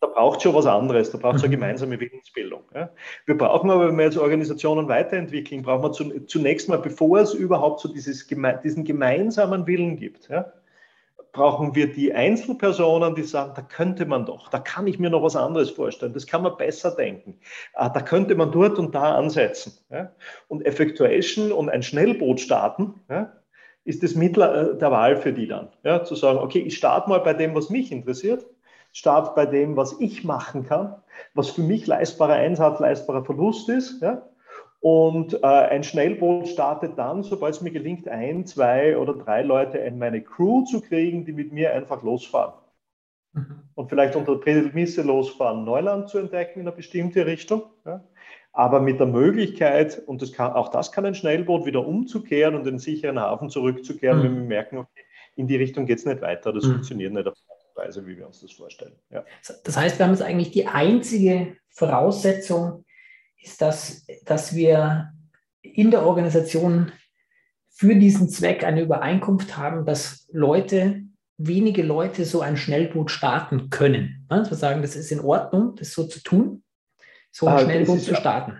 da 0.00 0.06
braucht 0.06 0.42
schon 0.42 0.54
was 0.54 0.66
anderes, 0.66 1.10
da 1.10 1.18
braucht 1.18 1.36
es 1.36 1.42
eine 1.42 1.48
mhm. 1.48 1.60
gemeinsame 1.60 2.00
Willensbildung. 2.00 2.62
Ja. 2.74 2.90
Wir 3.26 3.36
brauchen 3.36 3.70
aber, 3.70 3.88
wenn 3.88 3.98
wir 3.98 4.06
jetzt 4.06 4.16
Organisationen 4.16 4.88
weiterentwickeln, 4.88 5.62
brauchen 5.62 5.82
wir 5.82 5.92
zu, 5.92 6.26
zunächst 6.26 6.68
mal, 6.68 6.78
bevor 6.78 7.20
es 7.20 7.34
überhaupt 7.34 7.80
so 7.80 7.92
dieses, 7.92 8.26
diesen 8.26 8.84
gemeinsamen 8.84 9.66
Willen 9.66 9.96
gibt, 9.96 10.28
ja, 10.28 10.52
brauchen 11.32 11.74
wir 11.74 11.92
die 11.92 12.12
Einzelpersonen, 12.12 13.14
die 13.14 13.22
sagen, 13.22 13.52
da 13.54 13.62
könnte 13.62 14.06
man 14.06 14.26
doch, 14.26 14.48
da 14.48 14.58
kann 14.58 14.86
ich 14.86 14.98
mir 14.98 15.10
noch 15.10 15.22
was 15.22 15.36
anderes 15.36 15.70
vorstellen, 15.70 16.14
das 16.14 16.26
kann 16.26 16.42
man 16.42 16.56
besser 16.56 16.90
denken, 16.92 17.38
ah, 17.74 17.88
da 17.88 18.00
könnte 18.00 18.34
man 18.34 18.50
dort 18.50 18.78
und 18.78 18.94
da 18.94 19.14
ansetzen. 19.16 19.74
Ja. 19.90 20.12
Und 20.48 20.66
Effectuation 20.66 21.52
und 21.52 21.68
ein 21.68 21.82
Schnellboot 21.82 22.40
starten, 22.40 22.94
ist 23.84 24.02
das 24.02 24.14
Mittel 24.14 24.42
äh, 24.42 24.78
der 24.78 24.90
Wahl 24.90 25.16
für 25.16 25.32
die 25.32 25.46
dann. 25.46 25.68
Ja, 25.84 26.04
zu 26.04 26.14
sagen, 26.14 26.38
okay, 26.38 26.60
ich 26.60 26.76
starte 26.76 27.08
mal 27.08 27.20
bei 27.20 27.34
dem, 27.34 27.54
was 27.54 27.70
mich 27.70 27.92
interessiert 27.92 28.44
starte 28.92 29.32
bei 29.34 29.46
dem, 29.46 29.76
was 29.76 30.00
ich 30.00 30.24
machen 30.24 30.64
kann, 30.64 30.96
was 31.34 31.50
für 31.50 31.62
mich 31.62 31.86
leistbarer 31.86 32.34
Einsatz, 32.34 32.80
leistbarer 32.80 33.24
Verlust 33.24 33.68
ist. 33.68 34.02
Ja? 34.02 34.28
Und 34.80 35.34
äh, 35.42 35.46
ein 35.46 35.84
Schnellboot 35.84 36.48
startet 36.48 36.98
dann, 36.98 37.22
sobald 37.22 37.54
es 37.54 37.60
mir 37.60 37.70
gelingt, 37.70 38.08
ein, 38.08 38.46
zwei 38.46 38.96
oder 38.96 39.14
drei 39.14 39.42
Leute 39.42 39.78
in 39.78 39.98
meine 39.98 40.22
Crew 40.22 40.64
zu 40.64 40.80
kriegen, 40.80 41.24
die 41.24 41.32
mit 41.32 41.52
mir 41.52 41.74
einfach 41.74 42.02
losfahren. 42.02 42.54
Mhm. 43.32 43.62
Und 43.74 43.88
vielleicht 43.90 44.16
unter 44.16 44.36
der 44.36 44.40
Prämisse 44.40 45.02
losfahren, 45.02 45.64
Neuland 45.64 46.08
zu 46.08 46.18
entdecken 46.18 46.60
in 46.60 46.66
eine 46.66 46.76
bestimmte 46.76 47.26
Richtung. 47.26 47.62
Ja? 47.84 48.02
Aber 48.52 48.80
mit 48.80 48.98
der 48.98 49.06
Möglichkeit, 49.06 50.02
und 50.06 50.22
das 50.22 50.32
kann, 50.32 50.52
auch 50.52 50.68
das 50.68 50.90
kann 50.90 51.06
ein 51.06 51.14
Schnellboot, 51.14 51.66
wieder 51.66 51.86
umzukehren 51.86 52.54
und 52.54 52.66
in 52.66 52.74
den 52.74 52.78
sicheren 52.78 53.20
Hafen 53.20 53.50
zurückzukehren, 53.50 54.18
mhm. 54.18 54.24
wenn 54.24 54.34
wir 54.36 54.44
merken, 54.44 54.78
okay, 54.78 55.02
in 55.36 55.46
die 55.46 55.56
Richtung 55.56 55.86
geht 55.86 55.98
es 55.98 56.06
nicht 56.06 56.22
weiter, 56.22 56.52
das 56.52 56.64
mhm. 56.64 56.72
funktioniert 56.72 57.12
nicht. 57.12 57.28
Weise, 57.80 58.06
wie 58.06 58.16
wir 58.16 58.26
uns 58.26 58.40
das 58.40 58.52
vorstellen. 58.52 58.94
Ja. 59.10 59.24
Das 59.64 59.76
heißt, 59.76 59.98
wir 59.98 60.06
haben 60.06 60.12
jetzt 60.12 60.22
eigentlich 60.22 60.50
die 60.52 60.66
einzige 60.66 61.56
Voraussetzung, 61.70 62.84
ist, 63.42 63.60
dass, 63.62 64.06
dass 64.24 64.54
wir 64.54 65.12
in 65.62 65.90
der 65.90 66.04
Organisation 66.04 66.92
für 67.68 67.96
diesen 67.96 68.28
Zweck 68.28 68.64
eine 68.64 68.82
Übereinkunft 68.82 69.56
haben, 69.56 69.86
dass 69.86 70.28
Leute, 70.32 71.02
wenige 71.38 71.82
Leute 71.82 72.26
so 72.26 72.42
ein 72.42 72.58
Schnellboot 72.58 73.10
starten 73.10 73.70
können. 73.70 74.26
Also 74.28 74.50
wir 74.50 74.58
sagen, 74.58 74.82
das 74.82 74.96
ist 74.96 75.10
in 75.10 75.20
Ordnung, 75.20 75.76
das 75.76 75.92
so 75.92 76.04
zu 76.04 76.22
tun, 76.22 76.62
so 77.30 77.46
ein 77.46 77.54
ah, 77.54 77.58
Schnellboot 77.60 78.00
zu 78.00 78.14
starten. 78.14 78.58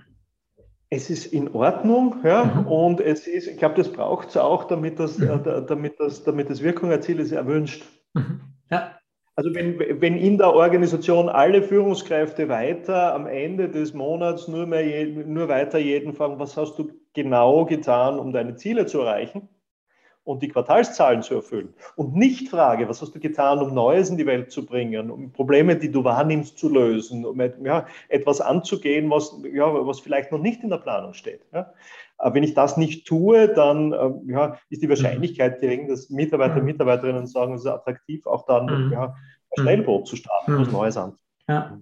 Es 0.88 1.10
ist 1.10 1.26
in 1.26 1.48
Ordnung, 1.54 2.16
ja, 2.24 2.44
mhm. 2.44 2.66
und 2.66 3.00
es 3.00 3.26
ist, 3.26 3.46
ich 3.46 3.58
glaube, 3.58 3.76
das 3.76 3.92
braucht 3.92 4.30
es 4.30 4.36
auch, 4.36 4.64
damit 4.64 4.98
das, 4.98 5.18
mhm. 5.18 5.28
äh, 5.28 5.66
damit, 5.66 6.00
das, 6.00 6.24
damit 6.24 6.50
das 6.50 6.62
Wirkung 6.62 6.90
erzielt, 6.90 7.20
ist 7.20 7.32
erwünscht. 7.32 7.84
Mhm. 8.14 8.40
Ja. 8.70 8.99
Also 9.36 9.54
wenn, 9.54 9.78
wenn 9.78 10.16
in 10.18 10.38
der 10.38 10.54
Organisation 10.54 11.28
alle 11.28 11.62
Führungskräfte 11.62 12.48
weiter 12.48 13.14
am 13.14 13.26
Ende 13.26 13.70
des 13.70 13.94
Monats 13.94 14.48
nur, 14.48 14.66
mehr 14.66 15.06
nur 15.06 15.48
weiter 15.48 15.78
jeden 15.78 16.14
fragen, 16.14 16.38
was 16.38 16.56
hast 16.56 16.78
du 16.78 16.90
genau 17.14 17.64
getan, 17.64 18.18
um 18.18 18.32
deine 18.32 18.56
Ziele 18.56 18.86
zu 18.86 19.00
erreichen 19.00 19.48
und 20.30 20.42
die 20.42 20.48
Quartalszahlen 20.48 21.22
zu 21.22 21.34
erfüllen 21.34 21.74
und 21.96 22.14
nicht 22.14 22.48
frage, 22.48 22.88
was 22.88 23.02
hast 23.02 23.14
du 23.14 23.18
getan, 23.18 23.58
um 23.58 23.74
Neues 23.74 24.10
in 24.10 24.16
die 24.16 24.26
Welt 24.26 24.52
zu 24.52 24.64
bringen, 24.64 25.10
um 25.10 25.32
Probleme, 25.32 25.74
die 25.76 25.90
du 25.90 26.04
wahrnimmst, 26.04 26.56
zu 26.56 26.68
lösen, 26.68 27.26
um 27.26 27.40
ja, 27.64 27.86
etwas 28.08 28.40
anzugehen, 28.40 29.10
was, 29.10 29.34
ja, 29.52 29.66
was 29.86 29.98
vielleicht 29.98 30.30
noch 30.30 30.38
nicht 30.38 30.62
in 30.62 30.70
der 30.70 30.78
Planung 30.78 31.14
steht. 31.14 31.40
Ja. 31.52 31.72
wenn 32.22 32.44
ich 32.44 32.54
das 32.54 32.76
nicht 32.76 33.08
tue, 33.08 33.48
dann 33.48 33.92
äh, 33.92 34.10
ja, 34.32 34.56
ist 34.68 34.82
die 34.82 34.88
Wahrscheinlichkeit 34.88 35.60
gering, 35.60 35.88
dass 35.88 36.10
Mitarbeiter 36.10 36.56
und 36.56 36.64
Mitarbeiterinnen 36.64 37.26
sagen, 37.26 37.54
es 37.54 37.62
ist 37.62 37.66
attraktiv, 37.66 38.24
auch 38.26 38.46
dann 38.46 38.86
mhm. 38.86 38.92
ja, 38.92 39.04
ein 39.06 39.62
Schnellboot 39.62 40.06
zu 40.06 40.14
starten, 40.14 40.58
was 40.58 40.70
Neues 40.70 40.96
an. 40.96 41.14
Ja. 41.48 41.76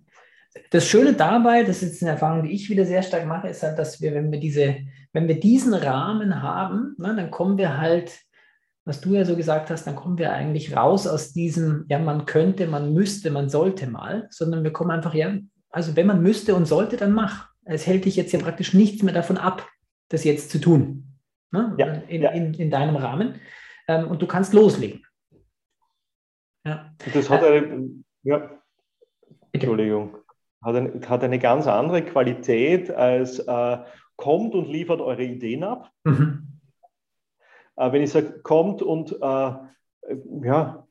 Das 0.70 0.86
Schöne 0.86 1.12
dabei, 1.12 1.62
das 1.64 1.82
ist 1.82 2.02
eine 2.02 2.12
Erfahrung, 2.12 2.42
die 2.44 2.52
ich 2.52 2.70
wieder 2.70 2.86
sehr 2.86 3.02
stark 3.02 3.26
mache, 3.26 3.48
ist 3.48 3.62
halt, 3.62 3.78
dass 3.78 4.00
wir, 4.00 4.14
wenn 4.14 4.32
wir 4.32 4.40
diese, 4.40 4.76
wenn 5.12 5.28
wir 5.28 5.38
diesen 5.38 5.74
Rahmen 5.74 6.42
haben, 6.42 6.96
ne, 6.98 7.14
dann 7.14 7.30
kommen 7.30 7.58
wir 7.58 7.76
halt, 7.76 8.18
was 8.88 9.02
du 9.02 9.14
ja 9.14 9.24
so 9.26 9.36
gesagt 9.36 9.68
hast, 9.70 9.86
dann 9.86 9.94
kommen 9.94 10.16
wir 10.16 10.32
eigentlich 10.32 10.74
raus 10.74 11.06
aus 11.06 11.32
diesem, 11.34 11.84
ja, 11.88 11.98
man 11.98 12.24
könnte, 12.24 12.66
man 12.66 12.94
müsste, 12.94 13.30
man 13.30 13.50
sollte 13.50 13.86
mal, 13.86 14.26
sondern 14.30 14.64
wir 14.64 14.72
kommen 14.72 14.90
einfach, 14.90 15.12
ja, 15.12 15.36
also 15.68 15.94
wenn 15.94 16.06
man 16.06 16.22
müsste 16.22 16.54
und 16.54 16.66
sollte, 16.66 16.96
dann 16.96 17.12
mach. 17.12 17.48
Es 17.64 17.86
hält 17.86 18.06
dich 18.06 18.16
jetzt 18.16 18.32
ja 18.32 18.38
praktisch 18.38 18.72
nichts 18.72 19.02
mehr 19.02 19.12
davon 19.12 19.36
ab, 19.36 19.68
das 20.08 20.24
jetzt 20.24 20.50
zu 20.50 20.58
tun. 20.58 21.18
Ne? 21.50 21.74
Ja, 21.78 21.86
in, 21.86 22.22
ja. 22.22 22.30
In, 22.30 22.54
in, 22.54 22.70
deinem 22.70 22.96
Rahmen. 22.96 23.34
Ähm, 23.86 24.08
und 24.08 24.22
du 24.22 24.26
kannst 24.26 24.54
loslegen. 24.54 25.04
Ja. 26.64 26.90
Das 27.12 27.28
hat 27.28 27.44
eine, 27.44 27.90
ja, 28.22 28.50
Entschuldigung 29.52 30.16
hat, 30.64 30.76
ein, 30.76 31.08
hat 31.08 31.22
eine 31.22 31.38
ganz 31.38 31.66
andere 31.66 32.02
Qualität 32.02 32.90
als 32.90 33.38
äh, 33.38 33.78
kommt 34.16 34.54
und 34.54 34.68
liefert 34.68 35.00
eure 35.00 35.24
Ideen 35.24 35.62
ab. 35.62 35.90
Mhm. 36.04 36.57
Äh, 37.78 37.92
wenn 37.92 38.02
ich 38.02 38.10
sage, 38.10 38.40
kommt 38.42 38.82
und 38.82 39.12
äh, 39.12 39.52
ja, 40.42 40.86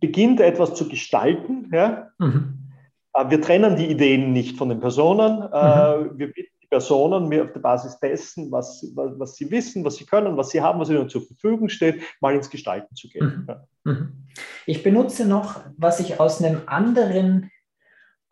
beginnt 0.00 0.40
etwas 0.40 0.74
zu 0.74 0.88
gestalten, 0.88 1.70
ja? 1.72 2.08
Mhm. 2.18 2.70
Äh, 3.12 3.30
wir 3.30 3.40
trennen 3.40 3.76
die 3.76 3.90
Ideen 3.90 4.32
nicht 4.32 4.56
von 4.56 4.70
den 4.70 4.80
Personen. 4.80 5.40
Mhm. 5.40 6.18
Wir 6.18 6.32
bitten 6.32 6.56
die 6.62 6.66
Personen 6.68 7.28
mir 7.28 7.44
auf 7.44 7.52
der 7.52 7.60
Basis 7.60 7.98
dessen, 8.00 8.50
was, 8.50 8.90
was, 8.94 9.18
was, 9.18 9.36
sie 9.36 9.50
wissen, 9.50 9.84
was 9.84 9.96
sie 9.96 10.06
können, 10.06 10.36
was 10.36 10.50
sie 10.50 10.62
haben, 10.62 10.80
was 10.80 10.88
ihnen 10.88 11.08
zur 11.08 11.22
Verfügung 11.22 11.68
steht, 11.68 12.02
mal 12.20 12.34
ins 12.34 12.48
Gestalten 12.48 12.94
zu 12.94 13.08
gehen. 13.08 13.26
Mhm. 13.26 13.46
Ja. 13.48 13.66
Mhm. 13.84 14.12
Ich 14.64 14.82
benutze 14.82 15.26
noch, 15.26 15.60
was 15.76 16.00
ich 16.00 16.18
aus 16.18 16.42
einem 16.42 16.62
anderen 16.66 17.50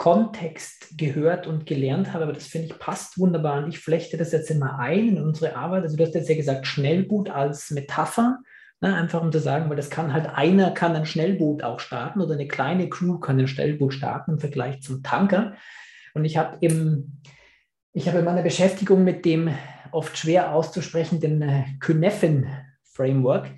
Kontext 0.00 0.96
gehört 0.96 1.46
und 1.46 1.66
gelernt 1.66 2.14
habe, 2.14 2.24
aber 2.24 2.32
das 2.32 2.46
finde 2.46 2.68
ich 2.68 2.78
passt 2.78 3.18
wunderbar 3.18 3.62
und 3.62 3.68
ich 3.68 3.80
flechte 3.80 4.16
das 4.16 4.32
jetzt 4.32 4.50
immer 4.50 4.78
ein 4.78 5.08
in 5.08 5.22
unsere 5.22 5.56
Arbeit. 5.56 5.82
Also 5.82 5.98
du 5.98 6.02
hast 6.02 6.14
jetzt 6.14 6.30
ja 6.30 6.36
gesagt, 6.36 6.66
Schnellboot 6.66 7.28
als 7.28 7.70
Metapher, 7.70 8.38
ne, 8.80 8.94
einfach 8.96 9.20
um 9.20 9.30
zu 9.30 9.40
sagen, 9.40 9.68
weil 9.68 9.76
das 9.76 9.90
kann 9.90 10.14
halt 10.14 10.26
einer 10.26 10.70
kann 10.70 10.96
ein 10.96 11.04
Schnellboot 11.04 11.62
auch 11.62 11.80
starten 11.80 12.22
oder 12.22 12.32
eine 12.32 12.48
kleine 12.48 12.88
Crew 12.88 13.18
kann 13.18 13.38
ein 13.38 13.46
Schnellboot 13.46 13.92
starten 13.92 14.30
im 14.30 14.38
Vergleich 14.38 14.80
zum 14.80 15.02
Tanker. 15.02 15.52
Und 16.14 16.24
ich 16.24 16.38
habe 16.38 16.56
im, 16.62 17.20
ich 17.92 18.08
habe 18.08 18.20
in 18.20 18.24
meiner 18.24 18.42
Beschäftigung 18.42 19.04
mit 19.04 19.26
dem 19.26 19.54
oft 19.92 20.16
schwer 20.16 20.54
auszusprechenden 20.54 21.42
äh, 21.42 21.64
Küneffen-Framework, 21.78 23.50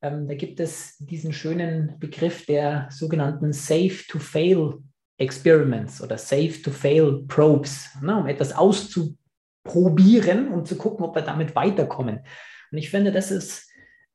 ähm, 0.00 0.28
da 0.28 0.36
gibt 0.36 0.60
es 0.60 0.96
diesen 0.98 1.32
schönen 1.32 1.98
Begriff 1.98 2.46
der 2.46 2.86
sogenannten 2.92 3.52
Safe-to-Fail 3.52 4.74
Experiments 5.18 6.00
oder 6.00 6.16
Safe-to-Fail-Probes, 6.16 7.98
ne, 8.02 8.16
um 8.16 8.26
etwas 8.26 8.52
auszuprobieren, 8.54 10.48
um 10.48 10.64
zu 10.64 10.76
gucken, 10.76 11.04
ob 11.04 11.14
wir 11.14 11.22
damit 11.22 11.54
weiterkommen. 11.54 12.20
Und 12.70 12.78
ich 12.78 12.90
finde, 12.90 13.10
das 13.10 13.30
ist, 13.30 13.68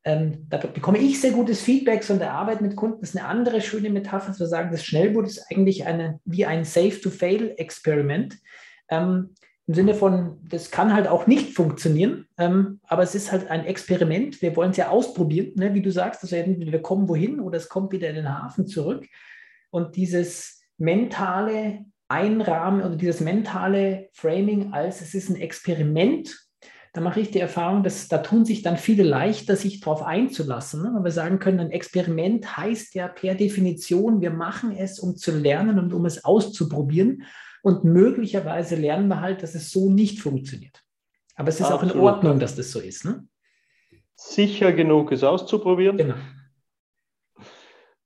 ähm, 0.04 0.46
da 0.48 0.56
bekomme 0.56 0.98
ich 0.98 1.20
sehr 1.20 1.32
gutes 1.32 1.60
Feedback 1.60 2.04
von 2.04 2.18
der 2.18 2.32
Arbeit 2.32 2.62
mit 2.62 2.74
Kunden. 2.74 3.00
Das 3.00 3.10
ist 3.10 3.16
eine 3.16 3.28
andere 3.28 3.60
schöne 3.60 3.90
Metapher, 3.90 4.32
zu 4.32 4.46
sagen, 4.46 4.70
das 4.72 4.84
Schnellboot 4.84 5.26
ist 5.26 5.44
eigentlich 5.50 5.86
eine, 5.86 6.20
wie 6.24 6.46
ein 6.46 6.64
Safe-to-Fail-Experiment. 6.64 8.38
Ähm, 8.88 9.34
Im 9.66 9.74
Sinne 9.74 9.94
von, 9.94 10.38
das 10.48 10.70
kann 10.70 10.94
halt 10.94 11.06
auch 11.06 11.26
nicht 11.26 11.54
funktionieren, 11.54 12.26
ähm, 12.38 12.80
aber 12.86 13.02
es 13.02 13.14
ist 13.14 13.30
halt 13.30 13.50
ein 13.50 13.66
Experiment. 13.66 14.40
Wir 14.40 14.56
wollen 14.56 14.70
es 14.70 14.78
ja 14.78 14.88
ausprobieren, 14.88 15.52
ne? 15.56 15.74
wie 15.74 15.82
du 15.82 15.90
sagst, 15.90 16.22
also 16.22 16.34
wir 16.34 16.82
kommen 16.82 17.08
wohin 17.10 17.40
oder 17.40 17.58
es 17.58 17.68
kommt 17.68 17.92
wieder 17.92 18.08
in 18.08 18.16
den 18.16 18.42
Hafen 18.42 18.66
zurück. 18.66 19.06
Und 19.70 19.96
dieses, 19.96 20.63
mentale 20.78 21.84
Einrahmen 22.08 22.82
oder 22.82 22.96
dieses 22.96 23.20
mentale 23.20 24.08
Framing 24.12 24.72
als 24.72 25.00
es 25.00 25.14
ist 25.14 25.30
ein 25.30 25.36
Experiment, 25.36 26.44
da 26.94 27.00
mache 27.00 27.18
ich 27.18 27.32
die 27.32 27.40
Erfahrung, 27.40 27.82
dass 27.82 28.06
da 28.06 28.18
tun 28.18 28.44
sich 28.44 28.62
dann 28.62 28.76
viele 28.76 29.02
leichter, 29.02 29.56
sich 29.56 29.80
darauf 29.80 30.02
einzulassen. 30.02 30.82
Ne? 30.82 30.92
Weil 30.94 31.04
wir 31.04 31.10
sagen 31.10 31.40
können, 31.40 31.58
ein 31.58 31.72
Experiment 31.72 32.56
heißt 32.56 32.94
ja 32.94 33.08
per 33.08 33.34
Definition, 33.34 34.20
wir 34.20 34.30
machen 34.30 34.70
es, 34.70 35.00
um 35.00 35.16
zu 35.16 35.36
lernen 35.36 35.80
und 35.80 35.92
um 35.92 36.06
es 36.06 36.24
auszuprobieren. 36.24 37.24
Und 37.64 37.82
möglicherweise 37.82 38.76
lernen 38.76 39.08
wir 39.08 39.20
halt, 39.20 39.42
dass 39.42 39.56
es 39.56 39.72
so 39.72 39.90
nicht 39.90 40.20
funktioniert. 40.20 40.84
Aber 41.34 41.48
es 41.48 41.58
ist 41.58 41.66
Absolut. 41.66 41.94
auch 41.94 41.96
in 41.96 42.00
Ordnung, 42.00 42.38
dass 42.38 42.54
das 42.54 42.70
so 42.70 42.78
ist. 42.78 43.04
Ne? 43.04 43.26
Sicher 44.14 44.72
genug, 44.72 45.10
es 45.10 45.24
auszuprobieren. 45.24 45.96
Genau. 45.96 46.14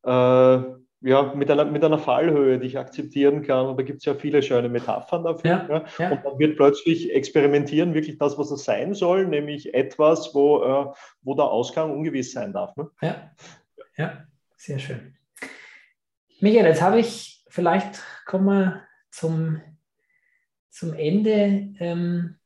Äh, 0.03 0.78
ja, 1.01 1.33
mit 1.35 1.51
einer, 1.51 1.65
mit 1.65 1.85
einer 1.85 1.99
Fallhöhe, 1.99 2.59
die 2.59 2.67
ich 2.67 2.79
akzeptieren 2.79 3.43
kann. 3.43 3.67
Und 3.67 3.79
da 3.79 3.83
gibt 3.83 3.99
es 3.99 4.05
ja 4.05 4.15
viele 4.15 4.43
schöne 4.43 4.69
Metaphern 4.69 5.25
dafür. 5.25 5.51
Ja, 5.51 5.69
ja. 5.69 5.85
Ja. 5.99 6.11
Und 6.13 6.25
dann 6.25 6.39
wird 6.39 6.57
plötzlich 6.57 7.15
experimentieren 7.15 7.95
wirklich 7.95 8.19
das, 8.19 8.37
was 8.37 8.51
es 8.51 8.65
sein 8.65 8.95
soll, 8.95 9.27
nämlich 9.27 9.75
etwas, 9.75 10.35
wo, 10.35 10.63
äh, 10.63 10.93
wo 11.23 11.35
der 11.35 11.47
Ausgang 11.47 11.93
ungewiss 11.93 12.33
sein 12.33 12.53
darf. 12.53 12.77
Ne? 12.77 12.91
Ja. 13.01 13.31
ja, 13.97 14.25
sehr 14.57 14.79
schön. 14.79 15.17
Michael, 16.41 16.67
jetzt 16.67 16.83
habe 16.83 16.99
ich, 16.99 17.45
vielleicht 17.49 18.03
kommen 18.27 18.47
wir 18.47 18.83
zum, 19.11 19.61
zum 20.69 20.95
Ende. 20.95 21.75
Ähm, 21.79 22.38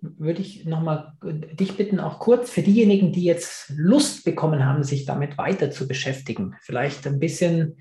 würde 0.00 0.40
ich 0.40 0.64
nochmal 0.64 1.14
dich 1.22 1.76
bitten, 1.76 2.00
auch 2.00 2.18
kurz 2.18 2.50
für 2.50 2.62
diejenigen, 2.62 3.12
die 3.12 3.24
jetzt 3.24 3.72
Lust 3.76 4.24
bekommen 4.24 4.64
haben, 4.64 4.82
sich 4.82 5.04
damit 5.04 5.38
weiter 5.38 5.70
zu 5.70 5.88
beschäftigen, 5.88 6.54
vielleicht 6.62 7.06
ein 7.06 7.18
bisschen 7.18 7.76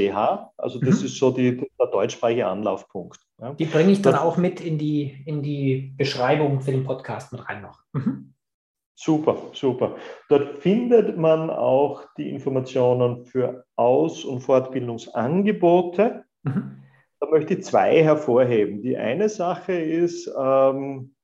Also 0.56 0.78
das 0.78 1.00
mhm. 1.00 1.06
ist 1.06 1.16
so 1.16 1.32
die, 1.32 1.56
der 1.56 1.88
deutschsprachige 1.88 2.46
Anlaufpunkt. 2.46 3.18
Die 3.58 3.64
bringe 3.64 3.90
ich 3.90 4.02
dann 4.02 4.12
das, 4.12 4.22
auch 4.22 4.36
mit 4.36 4.60
in 4.60 4.78
die, 4.78 5.20
in 5.26 5.42
die 5.42 5.94
Beschreibung 5.96 6.60
für 6.60 6.70
den 6.70 6.84
Podcast 6.84 7.32
mit 7.32 7.48
rein 7.48 7.62
noch. 7.62 7.80
Mhm. 7.92 8.31
Super, 8.94 9.36
super. 9.52 9.96
Dort 10.28 10.58
findet 10.58 11.16
man 11.16 11.50
auch 11.50 12.04
die 12.16 12.30
Informationen 12.30 13.24
für 13.24 13.64
Aus- 13.76 14.24
und 14.24 14.40
Fortbildungsangebote. 14.40 16.24
Mhm. 16.42 16.82
Da 17.20 17.26
möchte 17.30 17.54
ich 17.54 17.64
zwei 17.64 18.02
hervorheben. 18.02 18.82
Die 18.82 18.96
eine 18.96 19.28
Sache 19.28 19.72
ist, 19.72 20.30
ähm, 20.38 21.14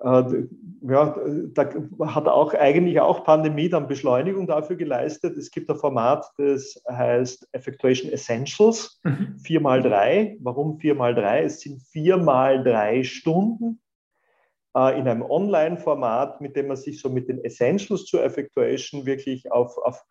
äh, 0.00 0.24
ja, 0.82 1.16
da 1.54 1.70
hat 2.06 2.26
auch 2.26 2.54
eigentlich 2.54 3.00
auch 3.00 3.24
Pandemie 3.24 3.68
dann 3.68 3.86
Beschleunigung 3.86 4.48
dafür 4.48 4.76
geleistet. 4.76 5.36
Es 5.36 5.50
gibt 5.50 5.70
ein 5.70 5.76
Format, 5.76 6.26
das 6.38 6.82
heißt 6.90 7.48
Effectuation 7.52 8.10
Essentials, 8.10 9.00
mhm. 9.04 9.36
4x3. 9.44 10.38
Warum 10.40 10.78
4x3? 10.78 11.42
Es 11.42 11.60
sind 11.60 11.80
4x3 11.82 13.04
Stunden 13.04 13.80
in 14.74 15.06
einem 15.06 15.22
Online-Format, 15.22 16.40
mit 16.40 16.56
dem 16.56 16.68
man 16.68 16.76
sich 16.76 17.00
so 17.00 17.10
mit 17.10 17.28
den 17.28 17.44
Essentials 17.44 18.06
zur 18.06 18.24
Effectuation 18.24 19.04
wirklich 19.04 19.52
auf, 19.52 19.76
auf, 19.76 20.02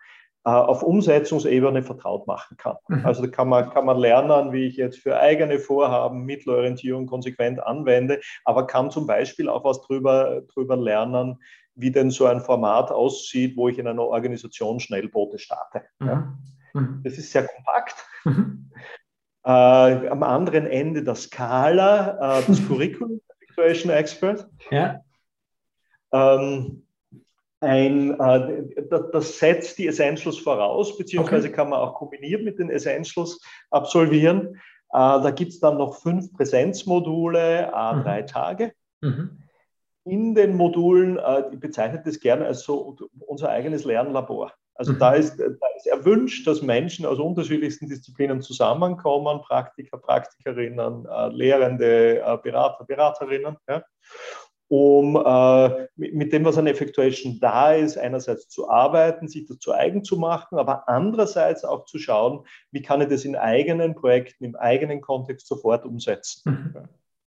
äh, 0.46 0.50
auf 0.50 0.84
Umsetzungsebene 0.84 1.82
vertraut 1.84 2.28
machen 2.28 2.58
kann. 2.58 2.78
Mhm. 2.88 3.06
Also 3.06 3.24
da 3.24 3.28
kann 3.30 3.50
man, 3.50 3.72
kann 3.72 3.86
man 3.86 3.98
lernen, 3.98 4.52
wie 4.54 4.68
ich 4.68 4.76
jetzt 4.76 5.00
für 5.00 5.20
eigene 5.20 5.60
Vorhaben 5.60 6.26
Mittelorientierung 6.26 7.08
konsequent 7.08 7.62
anwende, 7.62 8.22
aber 8.46 8.68
kann 8.68 8.92
zum 8.92 9.08
Beispiel 9.08 9.50
auch 9.50 9.64
was 9.64 9.82
drüber, 9.82 10.42
drüber 10.54 10.78
lernen, 10.78 11.40
wie 11.76 11.92
denn 11.92 12.12
so 12.12 12.26
ein 12.26 12.42
Format 12.42 12.92
aussieht, 12.92 13.58
wo 13.58 13.68
ich 13.68 13.80
in 13.80 13.88
einer 13.88 14.04
Organisation 14.04 14.80
Schnellboote 14.80 15.40
starte. 15.40 15.84
Mhm. 16.00 16.08
Ja. 16.08 16.38
Mhm. 16.74 17.02
Das 17.04 17.18
ist 17.18 17.32
sehr 17.32 17.48
kompakt. 17.48 17.96
Äh, 19.44 20.08
am 20.08 20.22
anderen 20.22 20.68
Ende 20.68 21.04
der 21.04 21.16
Skala 21.16 22.40
äh, 22.40 22.44
das 22.46 22.62
Curriculum 22.68 23.20
Situation 23.52 23.92
Expert. 23.92 24.48
Ja. 24.70 25.02
Ähm, 26.12 26.84
ein, 27.62 28.20
äh, 28.20 28.64
das 29.12 29.38
setzt 29.38 29.78
die 29.78 29.88
Essentials 29.88 30.40
voraus, 30.40 30.98
beziehungsweise 30.98 31.48
okay. 31.48 31.56
kann 31.56 31.70
man 31.70 31.80
auch 31.80 31.94
kombiniert 31.94 32.44
mit 32.44 32.58
den 32.58 32.70
Essentials 32.70 33.40
absolvieren. 33.70 34.56
Äh, 34.56 34.58
da 34.94 35.32
gibt 35.32 35.52
es 35.52 35.60
dann 35.60 35.78
noch 35.78 36.02
fünf 36.02 36.34
Präsenzmodule, 36.34 37.74
A3 37.74 38.22
mhm. 38.22 38.28
Tage. 38.28 38.74
Mhm. 39.02 39.38
In 40.04 40.34
den 40.34 40.56
Modulen, 40.56 41.18
äh, 41.18 41.44
ich 41.52 41.60
bezeichne 41.60 42.02
das 42.04 42.20
gerne 42.20 42.48
als 42.48 42.64
so 42.64 42.98
unser 43.20 43.50
eigenes 43.50 43.86
Lernlabor. 43.86 44.54
Also 44.82 44.94
da, 44.94 45.14
ist, 45.14 45.38
da 45.38 45.68
ist 45.78 45.86
erwünscht, 45.86 46.48
dass 46.48 46.64
Menschen 46.64 47.06
aus 47.06 47.20
unterschiedlichsten 47.20 47.88
Disziplinen 47.88 48.42
zusammenkommen, 48.42 49.42
Praktiker, 49.42 50.00
Praktikerinnen, 50.00 51.08
Lehrende, 51.30 52.40
Berater, 52.44 52.84
Beraterinnen. 52.86 53.58
Ja 53.70 53.84
um 54.72 55.18
äh, 55.18 55.88
mit 55.98 56.32
dem, 56.32 56.46
was 56.46 56.58
an 56.58 56.66
Effectuation 56.66 57.40
da 57.42 57.74
ist, 57.74 57.98
einerseits 57.98 58.48
zu 58.48 58.70
arbeiten, 58.70 59.28
sich 59.28 59.46
das 59.46 59.60
zu 59.60 59.74
eigen 59.74 60.06
zu 60.06 60.16
machen, 60.16 60.58
aber 60.58 60.88
andererseits 60.88 61.66
auch 61.66 61.84
zu 61.84 62.00
schauen, 62.00 62.46
wie 62.72 62.82
kann 62.82 63.02
ich 63.02 63.10
das 63.10 63.26
in 63.26 63.36
eigenen 63.36 63.96
Projekten, 63.96 64.46
im 64.46 64.56
eigenen 64.56 65.02
Kontext 65.02 65.48
sofort 65.48 65.84
umsetzen. 65.84 66.42
Mhm. 66.74 66.88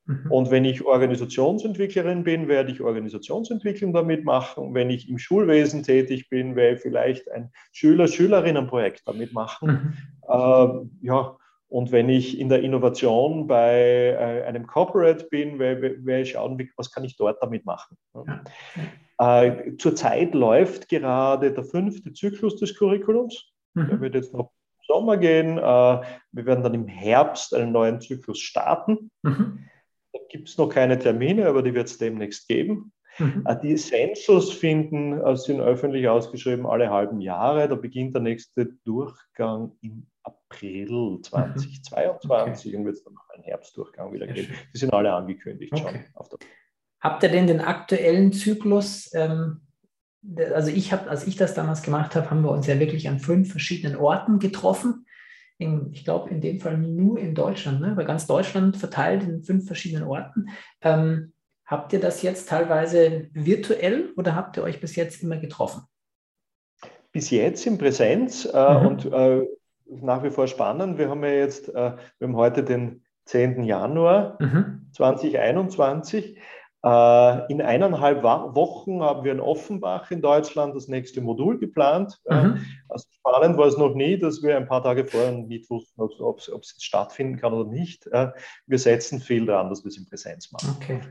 Mhm. 0.10 0.32
Und 0.32 0.52
wenn 0.52 0.66
ich 0.66 0.86
Organisationsentwicklerin 0.86 2.24
bin, 2.24 2.48
werde 2.48 2.72
ich 2.72 2.82
Organisationsentwicklung 2.82 3.94
damit 3.94 4.26
machen. 4.26 4.74
Wenn 4.74 4.90
ich 4.90 5.10
im 5.10 5.18
Schulwesen 5.18 5.84
tätig 5.84 6.30
bin, 6.30 6.56
werde 6.56 6.76
ich 6.76 6.82
vielleicht 6.82 7.32
ein 7.32 7.52
Schüler-Schülerinnenprojekt 7.72 9.04
damit 9.06 9.34
machen. 9.34 9.70
Mhm. 9.70 9.94
Äh, 10.28 11.08
ja, 11.08 11.38
und 11.70 11.92
wenn 11.92 12.10
ich 12.10 12.40
in 12.40 12.50
der 12.50 12.64
Innovation 12.64 13.46
bei 13.46 14.18
äh, 14.20 14.44
einem 14.44 14.66
Corporate 14.66 15.28
bin, 15.30 15.60
werde 15.60 16.22
ich 16.22 16.32
schauen, 16.32 16.58
was 16.76 16.92
kann 16.92 17.04
ich 17.04 17.16
dort 17.16 17.42
damit 17.44 17.64
machen. 17.66 17.96
Ja. 18.16 18.44
Äh, 19.20 19.76
zurzeit 19.78 20.34
läuft 20.34 20.90
gerade 20.90 21.52
der 21.54 21.64
fünfte 21.64 22.12
Zyklus 22.14 22.56
des 22.56 22.76
Curriculums. 22.76 23.52
Mhm. 23.76 23.88
Der 23.88 24.02
wird 24.02 24.16
jetzt 24.16 24.34
noch 24.34 24.46
im 24.46 24.86
Sommer 24.88 25.18
gehen. 25.18 25.60
Äh, 25.60 25.62
wir 25.62 26.46
werden 26.46 26.64
dann 26.64 26.74
im 26.74 26.88
Herbst 26.88 27.54
einen 27.54 27.72
neuen 27.72 28.02
Zyklus 28.02 28.40
starten. 28.40 29.12
Mhm. 29.22 29.66
Da 30.14 30.20
gibt 30.30 30.50
es 30.50 30.58
noch 30.58 30.70
keine 30.70 30.98
Termine, 30.98 31.48
aber 31.48 31.62
die 31.62 31.74
wird 31.74 31.88
es 31.88 31.98
demnächst 31.98 32.48
geben. 32.48 32.92
Mhm. 33.20 33.44
Äh, 33.46 33.60
die 33.62 33.74
Essentials 33.74 34.50
finden, 34.52 35.20
äh, 35.22 35.36
sind 35.36 35.60
öffentlich 35.60 36.08
ausgeschrieben 36.08 36.66
alle 36.66 36.90
halben 36.90 37.22
Jahre. 37.22 37.68
Da 37.68 37.76
beginnt 37.76 38.16
der 38.16 38.22
nächste 38.22 38.68
Durchgang 38.86 39.74
im 39.82 40.08
April 40.24 41.20
2022 41.22 42.24
mhm. 42.24 42.70
okay. 42.70 42.78
und 42.78 42.86
wird 42.86 42.96
es 42.96 43.04
dann 43.04 43.14
noch 43.14 43.30
einen 43.30 43.44
Herbstdurchgang 43.44 44.14
wieder 44.14 44.28
geben. 44.28 44.54
Die 44.74 44.78
sind 44.78 44.94
alle 44.94 45.14
angekündigt 45.14 45.74
okay. 45.74 46.06
schon. 46.16 46.40
Habt 47.02 47.24
ihr 47.24 47.30
denn 47.30 47.48
den 47.48 47.62
aktuellen 47.62 48.34
Zyklus? 48.34 49.12
Ähm, 49.14 49.62
also 50.54 50.70
ich 50.70 50.92
habe, 50.92 51.10
als 51.10 51.28
ich 51.28 51.38
das 51.38 51.54
damals 51.54 51.82
gemacht 51.82 52.16
habe, 52.16 52.30
haben 52.30 52.42
wir 52.42 52.52
uns 52.52 52.68
ja 52.68 52.80
wirklich 52.80 53.08
an 53.08 53.20
fünf 53.20 53.52
verschiedenen 53.52 53.96
Orten 53.96 54.40
getroffen. 54.40 55.06
In, 55.60 55.90
ich 55.92 56.06
glaube, 56.06 56.30
in 56.30 56.40
dem 56.40 56.60
Fall 56.60 56.78
nur 56.78 57.20
in 57.20 57.36
Deutschland, 57.36 57.82
ne? 57.82 57.94
bei 57.94 58.06
ganz 58.06 58.26
Deutschland 58.26 58.78
verteilt 58.78 59.24
in 59.24 59.44
fünf 59.44 59.68
verschiedenen 59.68 60.08
Orten. 60.08 60.50
Ähm, 60.82 61.34
habt 61.66 61.94
ihr 61.94 62.00
das 62.00 62.22
jetzt 62.22 62.48
teilweise 62.50 63.28
virtuell 63.34 64.14
oder 64.16 64.36
habt 64.36 64.58
ihr 64.58 64.64
euch 64.64 64.80
bis 64.80 64.96
jetzt 64.96 65.22
immer 65.22 65.38
getroffen? 65.38 65.84
Bis 67.12 67.30
jetzt 67.30 67.68
in 67.68 67.78
Präsenz 67.78 68.46
äh, 68.46 68.80
mhm. 68.80 68.88
und 68.88 69.06
äh, 69.06 69.46
nach 69.86 70.24
wie 70.24 70.32
vor 70.32 70.48
spannend. 70.48 70.98
Wir 70.98 71.10
haben 71.10 71.24
ja 71.24 71.32
jetzt, 71.32 71.70
äh, 71.70 71.74
wir 71.74 72.28
haben 72.28 72.36
heute 72.36 72.64
den 72.64 73.04
10. 73.26 73.64
Januar 73.64 74.38
mhm. 74.40 74.88
2021. 74.94 76.40
Äh, 76.84 77.52
in 77.52 77.62
eineinhalb 77.62 78.24
Wochen 78.24 79.02
haben 79.02 79.26
wir 79.26 79.34
in 79.34 79.42
Offenbach 79.42 80.12
in 80.12 80.22
Deutschland 80.22 80.76
das 80.76 80.88
nächste 80.88 81.20
Modul 81.20 81.60
geplant. 81.60 82.18
Mhm. 82.30 82.66
Also 82.88 83.06
spannend 83.12 83.58
war 83.58 83.68
es 83.68 83.78
noch 83.78 83.96
nie, 83.96 84.18
dass 84.18 84.42
wir 84.42 84.56
ein 84.56 84.68
paar 84.68 84.82
Tage 84.82 85.06
vorher 85.06 85.34
nicht 85.34 85.70
wussten, 85.70 86.02
ob 86.02 86.40
es 86.40 86.76
stattfinden 86.80 87.38
kann 87.38 87.54
oder 87.54 87.70
nicht. 87.70 88.08
Äh, 88.08 88.32
wir 88.66 88.80
setzen 88.80 89.20
viel 89.20 89.46
daran, 89.46 89.70
dass 89.70 89.84
wir 89.84 89.90
es 89.90 89.98
in 89.98 90.06
Präsenz 90.06 90.52
machen. 90.52 90.78
Okay. 90.80 91.02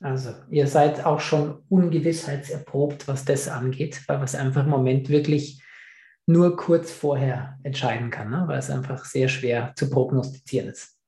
Also 0.00 0.34
ihr 0.50 0.66
seid 0.66 1.06
auch 1.06 1.20
schon 1.20 1.62
ungewissheitserprobt, 1.70 3.08
was 3.08 3.24
das 3.24 3.48
angeht, 3.48 4.02
weil 4.06 4.20
was 4.20 4.34
einfach 4.34 4.64
im 4.64 4.70
Moment 4.70 5.08
wirklich 5.08 5.62
nur 6.26 6.56
kurz 6.56 6.90
vorher 6.90 7.58
entscheiden 7.62 8.10
kann, 8.10 8.30
ne? 8.30 8.44
weil 8.46 8.58
es 8.58 8.70
einfach 8.70 9.04
sehr 9.04 9.28
schwer 9.28 9.72
zu 9.76 9.88
prognostizieren 9.88 10.68
ist. 10.68 10.98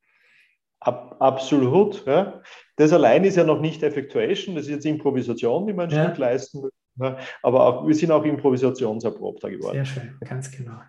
Ab, 0.80 1.16
absolut. 1.20 2.04
Ja. 2.06 2.42
Das 2.76 2.92
allein 2.92 3.24
ist 3.24 3.36
ja 3.36 3.44
noch 3.44 3.60
nicht 3.60 3.82
Effectuation, 3.82 4.54
das 4.54 4.66
ist 4.66 4.70
jetzt 4.70 4.86
Improvisation, 4.86 5.66
die 5.66 5.72
man 5.72 5.88
ein 5.88 5.96
ja. 5.96 6.04
Stück 6.04 6.18
leisten 6.18 6.60
muss. 6.60 6.72
Ja. 6.96 7.18
Aber 7.42 7.66
auch, 7.66 7.86
wir 7.86 7.94
sind 7.94 8.10
auch 8.10 8.24
improvisationserprobter 8.24 9.50
geworden. 9.50 9.74
Sehr 9.74 9.84
schön, 9.84 10.18
ganz 10.24 10.50
genau. 10.50 10.80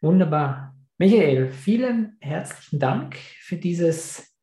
Wunderbar. 0.00 0.74
Michael, 0.98 1.50
vielen 1.50 2.16
herzlichen 2.20 2.78
Dank 2.78 3.16
für 3.40 3.56
dieses 3.56 4.34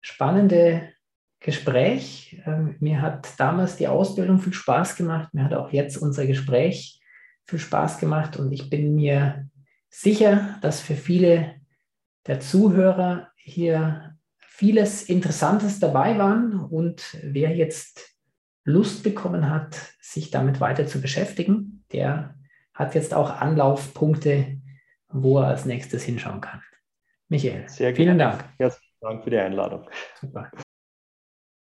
spannende 0.00 0.90
Gespräch. 1.40 2.42
Ähm, 2.46 2.76
mir 2.80 3.02
hat 3.02 3.28
damals 3.38 3.76
die 3.76 3.88
Ausbildung 3.88 4.38
viel 4.38 4.54
Spaß 4.54 4.96
gemacht. 4.96 5.32
Mir 5.34 5.44
hat 5.44 5.52
auch 5.52 5.72
jetzt 5.72 5.98
unser 5.98 6.26
Gespräch 6.26 7.02
viel 7.46 7.58
Spaß 7.58 7.98
gemacht 7.98 8.38
und 8.38 8.50
ich 8.52 8.70
bin 8.70 8.94
mir 8.94 9.48
sicher, 9.90 10.58
dass 10.62 10.80
für 10.80 10.94
viele 10.94 11.56
der 12.26 12.40
Zuhörer 12.40 13.28
hier 13.44 14.16
vieles 14.40 15.02
Interessantes 15.02 15.80
dabei 15.80 16.18
waren 16.18 16.58
und 16.58 17.16
wer 17.22 17.54
jetzt 17.54 18.16
Lust 18.64 19.02
bekommen 19.02 19.50
hat, 19.50 19.76
sich 20.00 20.30
damit 20.30 20.60
weiter 20.60 20.86
zu 20.86 21.00
beschäftigen, 21.00 21.84
der 21.92 22.34
hat 22.72 22.94
jetzt 22.94 23.12
auch 23.12 23.30
Anlaufpunkte, 23.40 24.60
wo 25.08 25.38
er 25.38 25.48
als 25.48 25.66
nächstes 25.66 26.02
hinschauen 26.02 26.40
kann. 26.40 26.62
Michael, 27.28 27.68
Sehr 27.68 27.94
vielen 27.94 28.18
Dank. 28.18 28.44
Herzlichen 28.58 28.96
Dank 29.00 29.24
für 29.24 29.30
die 29.30 29.38
Einladung. 29.38 29.88
Super. 30.20 30.50